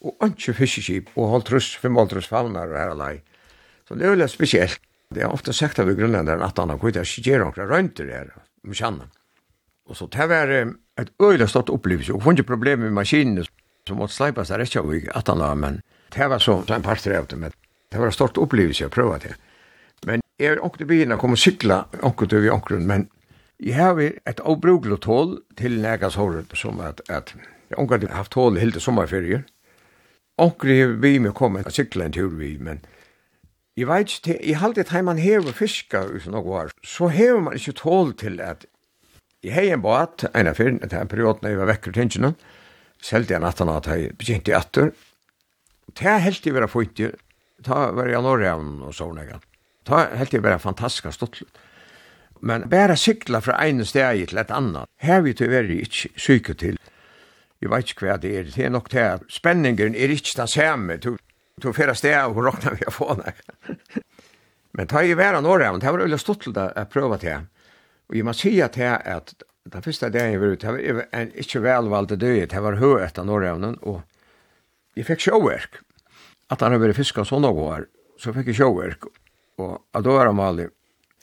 og 0.06 0.24
anki 0.24 0.54
fiskeskip, 0.56 1.10
og 1.16 1.34
holdt 1.34 1.52
russ, 1.52 1.74
fimm 1.80 1.98
holdt 1.98 2.14
russ 2.16 2.30
favnar 2.30 2.70
og 2.70 2.78
her 2.78 2.94
alai. 2.94 3.14
Så 3.88 3.98
det 3.98 4.06
er 4.06 4.14
veldig 4.14 4.28
spesielt. 4.30 4.80
Det 5.10 5.24
er 5.24 5.32
ofta 5.32 5.52
sagt 5.52 5.80
av 5.82 5.88
grunnlenderen 5.90 6.44
at 6.46 6.58
han 6.62 6.70
har 6.70 6.78
kvitt, 6.78 7.00
jeg 7.00 7.10
sier 7.10 7.42
noen 7.42 7.66
røynter 7.66 8.12
her, 8.14 8.28
med 8.62 8.78
kjannan. 8.78 9.10
Og 9.90 9.98
så 9.98 10.06
det 10.14 10.26
var 10.30 10.52
et 10.54 11.10
øyla 11.18 11.48
stort 11.50 11.72
opplevelse, 11.74 12.14
og 12.14 12.22
funnet 12.22 12.46
problem 12.46 12.84
med 12.84 12.94
maskinene, 12.94 13.42
som 13.88 13.98
måtte 13.98 14.14
sleipas 14.14 14.52
der 14.52 14.62
ikke 14.62 14.84
av 14.84 14.92
i 14.94 15.00
18 15.08 15.42
år, 15.42 15.56
men 15.58 15.80
det 16.14 16.28
var 16.30 16.38
så, 16.38 16.60
så 16.66 16.76
en 16.76 16.86
par 16.86 17.02
tre 17.02 17.16
av 17.18 17.26
det, 17.26 17.38
men 17.40 17.56
det 17.90 17.98
var 17.98 18.12
et 18.12 18.14
stort 18.14 18.38
opplevelse 18.38 18.86
å 18.86 18.94
prøve 18.94 19.18
det. 19.24 19.34
Men 20.06 20.22
jeg 20.38 20.54
er 20.54 20.62
åkte 20.64 20.86
byen, 20.86 21.10
jeg 21.10 21.20
kom 21.20 21.34
og 21.34 21.42
sykla, 21.42 21.80
åkte 22.06 22.38
vi 22.38 22.52
åkgrunn, 22.54 22.86
men 22.86 23.08
Jeg 23.60 23.76
har 23.76 23.98
et 24.00 24.40
avbrukelig 24.40 25.02
tål 25.04 25.34
til 25.58 25.80
nægas 25.82 26.14
håret, 26.16 26.52
som 26.56 26.80
at, 26.80 27.02
at 27.08 27.34
jeg 27.70 27.78
omgår 27.78 28.06
har 28.08 28.16
haft 28.16 28.32
tål 28.32 28.56
helt 28.56 28.72
til 28.72 28.82
sommerferie. 28.82 29.42
Omgår 30.38 30.72
har 30.78 30.94
vi 31.02 31.18
med 31.18 31.34
kommet 31.36 31.66
og 31.68 31.72
sykla 31.72 32.06
en 32.08 32.16
tur 32.16 32.32
vi, 32.38 32.56
men 32.56 32.80
jeg 33.76 33.88
vet 33.88 34.08
ikke 34.08 34.24
til, 34.24 34.38
jeg 34.48 34.58
har 34.58 34.68
alltid 34.68 34.94
at 34.94 35.04
man 35.04 35.18
hever 35.18 35.52
fiska 35.52 36.02
uten 36.08 36.32
noe 36.32 36.44
var, 36.48 36.72
så 36.84 37.08
hever 37.12 37.40
man 37.40 37.54
ikke 37.56 37.76
tål 37.76 38.16
til 38.16 38.40
at 38.40 38.64
jeg 39.44 39.54
har 39.54 39.68
en 39.74 39.82
båt, 39.84 40.24
en 40.34 40.48
av 40.48 40.56
fyrin, 40.56 40.80
etter 40.82 41.00
en 41.00 41.08
period 41.08 41.40
når 41.42 41.52
jeg 41.52 41.60
var 41.60 41.70
vekker 41.74 41.92
tingene, 41.96 42.34
selte 43.00 43.36
jeg 43.36 43.44
natten 43.44 43.68
at 43.72 43.86
jeg 43.88 44.16
begynte 44.16 44.52
i 44.52 44.56
atter. 44.56 44.90
Det 45.96 46.08
er 46.08 46.24
helt 46.24 46.46
i 46.46 46.52
vera 46.52 46.68
fyrt, 46.68 47.00
ta 47.64 47.90
var 47.92 48.08
jeg 48.08 48.24
norrjavn 48.24 48.80
og 48.88 48.96
sånne, 48.96 49.40
ta 49.84 50.06
helt 50.16 50.34
i 50.36 50.40
vera 50.40 50.60
fantastisk 50.60 51.12
stortlut. 51.12 51.60
Men 52.40 52.68
bare 52.72 52.96
sykla 52.96 53.40
fra 53.44 53.58
en 53.66 53.84
steg 53.84 54.30
til 54.30 54.40
et 54.40 54.52
annet, 54.54 54.88
her 55.04 55.20
vi 55.24 55.34
til 55.36 55.50
være 55.52 55.76
ikke 55.84 56.12
syke 56.16 56.54
til. 56.56 56.78
Jeg 57.60 57.68
vet 57.68 57.92
ikke 57.92 58.06
hva 58.06 58.16
det 58.20 58.30
er, 58.36 58.46
det 58.48 58.64
er 58.64 58.72
nok 58.72 58.88
det 58.92 59.02
at 59.04 59.24
spenningen 59.28 59.94
er 59.94 60.14
ikke 60.14 60.38
den 60.38 60.48
samme, 60.48 60.96
Du, 60.96 61.16
fyrra 61.76 61.92
steg 61.94 62.16
av 62.16 62.32
hvor 62.32 62.48
råkna 62.48 62.72
vi 62.72 62.86
å 62.88 62.94
få 62.94 63.16
Men 64.76 64.86
ta 64.86 65.02
i 65.04 65.12
vera 65.14 65.40
nåra, 65.40 65.72
men 65.72 65.80
det 65.80 65.90
var 65.90 66.00
veldig 66.00 66.18
stått 66.18 66.46
til 66.46 66.56
å 66.56 66.84
prøve 66.88 67.18
til. 67.20 67.44
Og 68.08 68.16
jeg 68.16 68.24
må 68.24 68.32
si 68.32 68.54
at 68.62 68.78
det 68.78 68.86
er 68.86 69.02
at 69.18 69.34
den 69.68 69.82
første 69.82 70.08
dagen 70.08 70.32
jeg 70.32 70.40
var 70.40 70.54
ute, 70.54 70.72
det 70.78 70.94
var 70.96 71.08
en 71.12 71.32
ikke 71.36 71.60
velvalgte 71.60 72.16
døy, 72.16 72.46
det 72.46 72.62
var 72.64 72.78
høy 72.80 73.02
etter 73.04 73.26
nåra 73.26 73.52
og 73.58 74.00
jeg 74.96 75.06
fikk 75.06 75.26
sjåverk. 75.26 75.82
At 76.50 76.62
han 76.64 76.72
har 76.72 76.80
vært 76.82 76.96
fisket 76.96 77.28
sånn 77.28 77.44
og 77.44 77.60
år, 77.62 77.86
så 78.18 78.32
fikk 78.34 78.50
jeg 78.50 78.60
sjåverk. 78.62 79.06
Og 79.60 79.76
da 79.92 80.16
var 80.16 80.30
han 80.30 80.40
vanlig, 80.40 80.70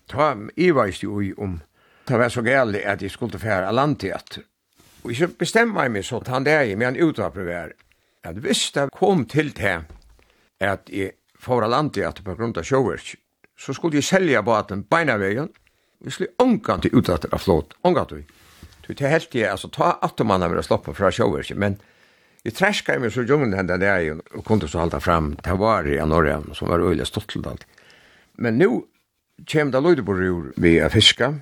ta 0.08 0.36
i 0.56 0.72
veist 0.72 1.04
jo 1.04 1.22
om 1.38 1.60
det 2.08 2.18
var 2.18 2.30
så 2.30 2.42
gærlig 2.42 2.86
at 2.88 3.02
jeg 3.02 3.12
skulle 3.12 3.40
fære 3.40 3.74
land 3.74 3.98
til. 4.00 4.44
Og 5.04 5.12
ikke 5.12 5.28
bestemmer 5.28 5.90
meg 5.90 6.06
så 6.06 6.22
at 6.22 6.32
han 6.32 6.46
der 6.46 6.62
i, 6.62 6.76
men 6.76 6.96
han 6.96 7.04
uttaper 7.04 7.44
vær. 7.44 7.74
At 8.24 8.40
hvis 8.44 8.72
det 8.72 8.90
kom 8.96 9.26
til 9.26 9.52
det 9.56 9.82
at 10.60 10.90
jeg 10.90 11.12
får 11.40 11.68
land 11.68 11.94
til 11.94 12.24
på 12.24 12.36
grunn 12.36 12.56
av 12.58 12.64
sjåverk, 12.64 13.16
så 13.58 13.74
skulle 13.74 14.00
jeg 14.00 14.08
selge 14.08 14.42
båten 14.44 14.84
beina 14.84 15.18
veien, 15.18 15.50
vi 16.00 16.12
skulle 16.12 16.36
ångan 16.40 16.82
til 16.82 16.96
uttater 16.96 17.34
av 17.34 17.42
flåt, 17.42 17.74
ångan 17.84 18.08
til. 18.08 18.26
Så 18.86 18.94
det 18.94 19.10
helt 19.12 19.36
jeg, 19.36 19.52
altså, 19.52 19.68
ta 19.68 19.98
at 20.02 20.20
man 20.24 20.42
har 20.42 20.54
vært 20.54 20.70
sloppet 20.70 20.96
fra 20.96 21.12
sjåverk, 21.12 21.52
men 21.56 21.80
jeg 22.46 22.56
treska 22.56 22.96
meg 23.02 23.12
så 23.12 23.26
djungen 23.28 23.56
henne 23.58 23.76
der 23.82 24.14
og 24.16 24.46
kunne 24.48 24.70
så 24.70 24.80
halda 24.80 25.02
fram, 25.04 25.34
det 25.44 25.58
var 25.60 25.88
i 25.90 25.98
Norge, 26.06 26.40
som 26.56 26.70
var 26.72 26.80
øyelig 26.80 27.10
stått 27.10 27.28
til 27.34 27.48
alt. 27.50 27.66
Men 28.38 28.62
nå 28.62 28.86
kjem 29.46 29.72
da 29.72 29.82
løydeborur 29.84 30.54
vi 30.58 30.78
a 30.82 30.90
fiska, 30.90 31.34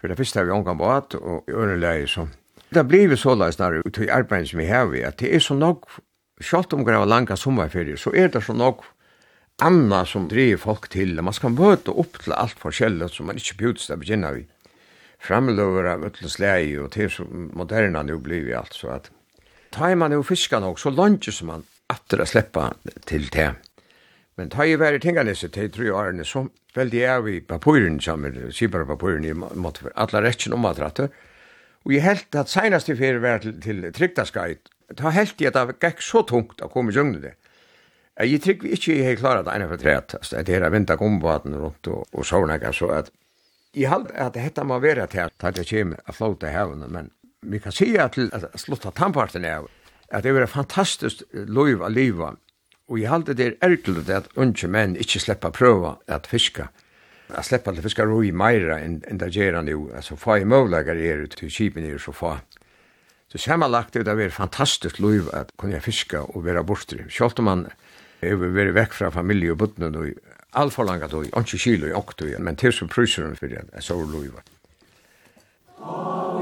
for 0.00 0.10
det 0.10 0.18
fyrste 0.18 0.40
har 0.40 0.48
vi 0.48 0.54
omgang 0.56 0.78
båt, 0.80 1.14
og 1.14 1.48
i 1.48 1.54
ørenleie 1.54 2.08
så. 2.10 2.26
Det 2.72 2.86
blir 2.88 3.10
vi 3.12 3.18
så 3.20 3.34
leis 3.36 3.60
nær 3.60 3.82
ut 3.84 4.00
i 4.00 4.08
arbeid 4.10 4.48
som 4.48 4.62
vi 4.62 4.70
har 4.70 4.88
vi, 4.90 5.04
at 5.04 5.20
det 5.20 5.34
er 5.36 5.44
så 5.44 5.54
nok, 5.54 5.86
sjalt 6.42 6.72
om 6.74 6.82
grava 6.86 7.06
langa 7.06 7.36
sommerferie, 7.36 7.98
så 8.00 8.10
er 8.16 8.32
det 8.32 8.42
så 8.42 8.56
nok 8.56 8.82
anna 9.62 10.02
som 10.08 10.26
driver 10.30 10.58
folk 10.58 10.88
til, 10.90 11.14
man 11.22 11.36
skal 11.36 11.54
møte 11.54 11.92
opp 11.92 12.18
til 12.24 12.34
alt 12.34 12.58
forskjellig 12.58 13.10
som 13.12 13.28
man 13.28 13.38
ikke 13.38 13.58
bjuds 13.60 13.86
til 13.86 13.96
å 13.98 14.32
vi. 14.34 14.46
Framløver 15.22 15.86
av 15.92 16.06
utlesleie, 16.08 16.80
og 16.82 16.90
til 16.96 17.10
så 17.12 17.26
moderna 17.28 18.02
nu 18.02 18.16
blir 18.18 18.42
vi 18.48 18.56
alt, 18.58 18.74
så 18.74 18.96
at 18.96 19.10
tar 19.70 19.94
man 19.94 20.12
jo 20.12 20.24
fiska 20.26 20.58
nok, 20.60 20.80
så 20.80 20.90
langt 20.90 21.28
som 21.30 21.52
man 21.52 21.62
atter 21.92 22.24
å 22.24 22.26
sleppa 22.26 22.72
til 23.06 23.28
det. 23.30 23.52
Men 24.40 24.48
ta 24.52 24.64
i 24.64 24.78
væri 24.80 25.00
tinganisse 25.02 25.50
til 25.52 25.68
tre 25.72 25.90
årene, 25.92 26.24
så 26.24 26.46
veldig 26.76 27.00
jeg 27.02 27.24
vi 27.26 27.36
i 27.36 27.44
papuren 27.44 28.00
sammen, 28.00 28.38
sibara 28.52 28.86
papuren, 28.88 29.26
i 29.28 29.34
måte 29.36 29.84
for 29.84 29.92
alla 30.00 30.22
rettjen 30.24 30.56
om 30.56 30.64
atratte. 30.68 31.10
Og 31.84 31.92
jeg 31.92 32.04
held 32.06 32.38
at 32.38 32.48
senast 32.52 32.88
i 32.88 32.96
fyrir 32.96 33.20
var 33.20 33.42
til, 33.44 33.58
til 33.60 33.84
trygdaskait, 33.92 34.70
ta 34.96 35.12
held 35.12 35.34
jeg 35.40 35.52
at 35.52 35.58
det 35.58 35.80
gikk 35.82 36.04
så 36.04 36.22
tungt 36.28 36.62
å 36.64 36.70
komme 36.72 36.92
i 36.92 36.96
jungene 36.96 37.22
det. 37.22 37.34
Jeg 38.20 38.42
trygg 38.44 38.64
ikke 38.68 38.94
jeg 38.94 39.06
har 39.06 39.20
klarat 39.20 39.48
eina 39.48 39.66
for 39.70 39.80
tret, 39.80 40.14
altså 40.18 40.42
det 40.44 40.54
er 40.54 40.66
har 40.66 40.72
vinda 40.72 40.96
gombaten 41.00 41.56
rundt 41.56 41.88
og, 41.88 42.04
og 42.12 42.26
sånne, 42.28 42.58
så 42.76 42.90
at 42.92 43.10
jeg 43.72 43.88
held 43.88 44.10
at 44.12 44.34
dette 44.36 44.64
må 44.68 44.76
være 44.84 45.06
til 45.08 45.28
at 45.28 45.56
det 45.56 45.64
kommer 45.68 46.00
a 46.04 46.12
flota 46.12 46.50
hevn, 46.52 46.84
men 46.92 47.08
vi 47.42 47.58
kan 47.58 47.72
sige 47.72 48.08
til 48.12 48.28
at 48.36 48.44
slutta 48.60 48.92
tannparten 48.92 49.46
av, 49.48 49.68
at 50.12 50.24
det 50.24 50.34
var 50.36 50.46
fantastisk 50.46 51.24
lov 51.32 51.82
a 51.82 51.88
liva, 51.88 52.34
Og 52.92 52.98
jeg 53.00 53.08
halte 53.08 53.32
det 53.32 53.46
er 53.46 53.54
ertelet 53.64 54.10
at 54.12 54.26
unge 54.36 54.68
menn 54.68 54.98
ikke 55.00 55.20
slipper 55.22 55.52
prøve 55.56 55.94
at 56.12 56.26
fiska. 56.28 56.66
Jeg 57.32 57.46
slipper 57.48 57.72
at 57.72 57.86
fiska 57.86 58.04
roi 58.04 58.28
meira 58.36 58.76
enn 58.84 58.98
en 59.08 59.20
det 59.22 59.30
gjør 59.32 59.56
han 59.62 59.70
jo. 59.72 59.86
Altså, 59.96 60.18
få 60.20 60.42
i 60.42 60.44
møvlegger 60.44 61.00
er 61.00 61.22
ut 61.24 61.38
til 61.38 61.48
kipen 61.48 61.88
er 61.88 61.96
så 62.02 62.12
få. 62.12 62.34
Så 63.32 63.40
sammenlagt 63.40 63.96
det 63.96 64.04
er 64.04 64.28
fantastisk 64.28 65.00
lov 65.00 65.32
at 65.32 65.56
kunne 65.56 65.72
jeg 65.72 65.86
fiska 65.86 66.20
og 66.20 66.44
være 66.44 66.64
bortre. 66.68 67.08
Selv 67.08 67.40
om 67.40 67.48
man 67.48 67.64
er 68.20 68.36
vært 68.36 68.74
vekk 68.76 68.98
fra 68.98 69.10
familie 69.10 69.56
og 69.56 69.62
bøttene 69.64 69.88
og 69.96 70.12
all 70.52 70.70
for 70.70 70.84
langt 70.84 71.16
og 71.16 71.24
ikke 71.24 71.56
kilo 71.64 71.88
i 71.88 71.96
okto, 71.96 72.28
men 72.38 72.60
til 72.60 72.76
som 72.76 72.92
pryser 72.92 73.24
hun 73.24 73.40
for 73.40 73.48
det 73.48 73.64
så 73.80 73.96
lov. 73.96 74.42
Amen. 75.80 76.41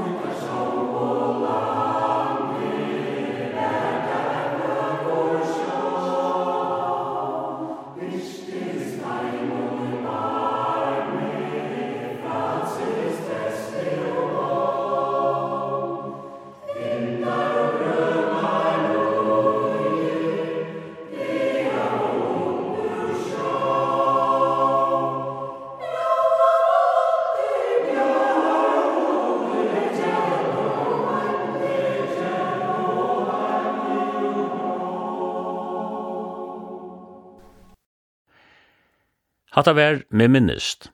Hatta 39.61 39.75
vær 39.77 39.99
med 40.09 40.31
minnist. 40.33 40.87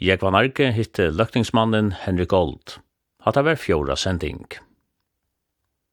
Jeg 0.00 0.16
var 0.22 0.32
narki 0.32 0.70
hitte 0.72 1.10
løktingsmannen 1.12 1.90
Henrik 2.06 2.30
Gold. 2.32 2.78
Hatta 3.20 3.42
vær 3.44 3.58
fjóra 3.60 3.98
sending. 4.00 4.46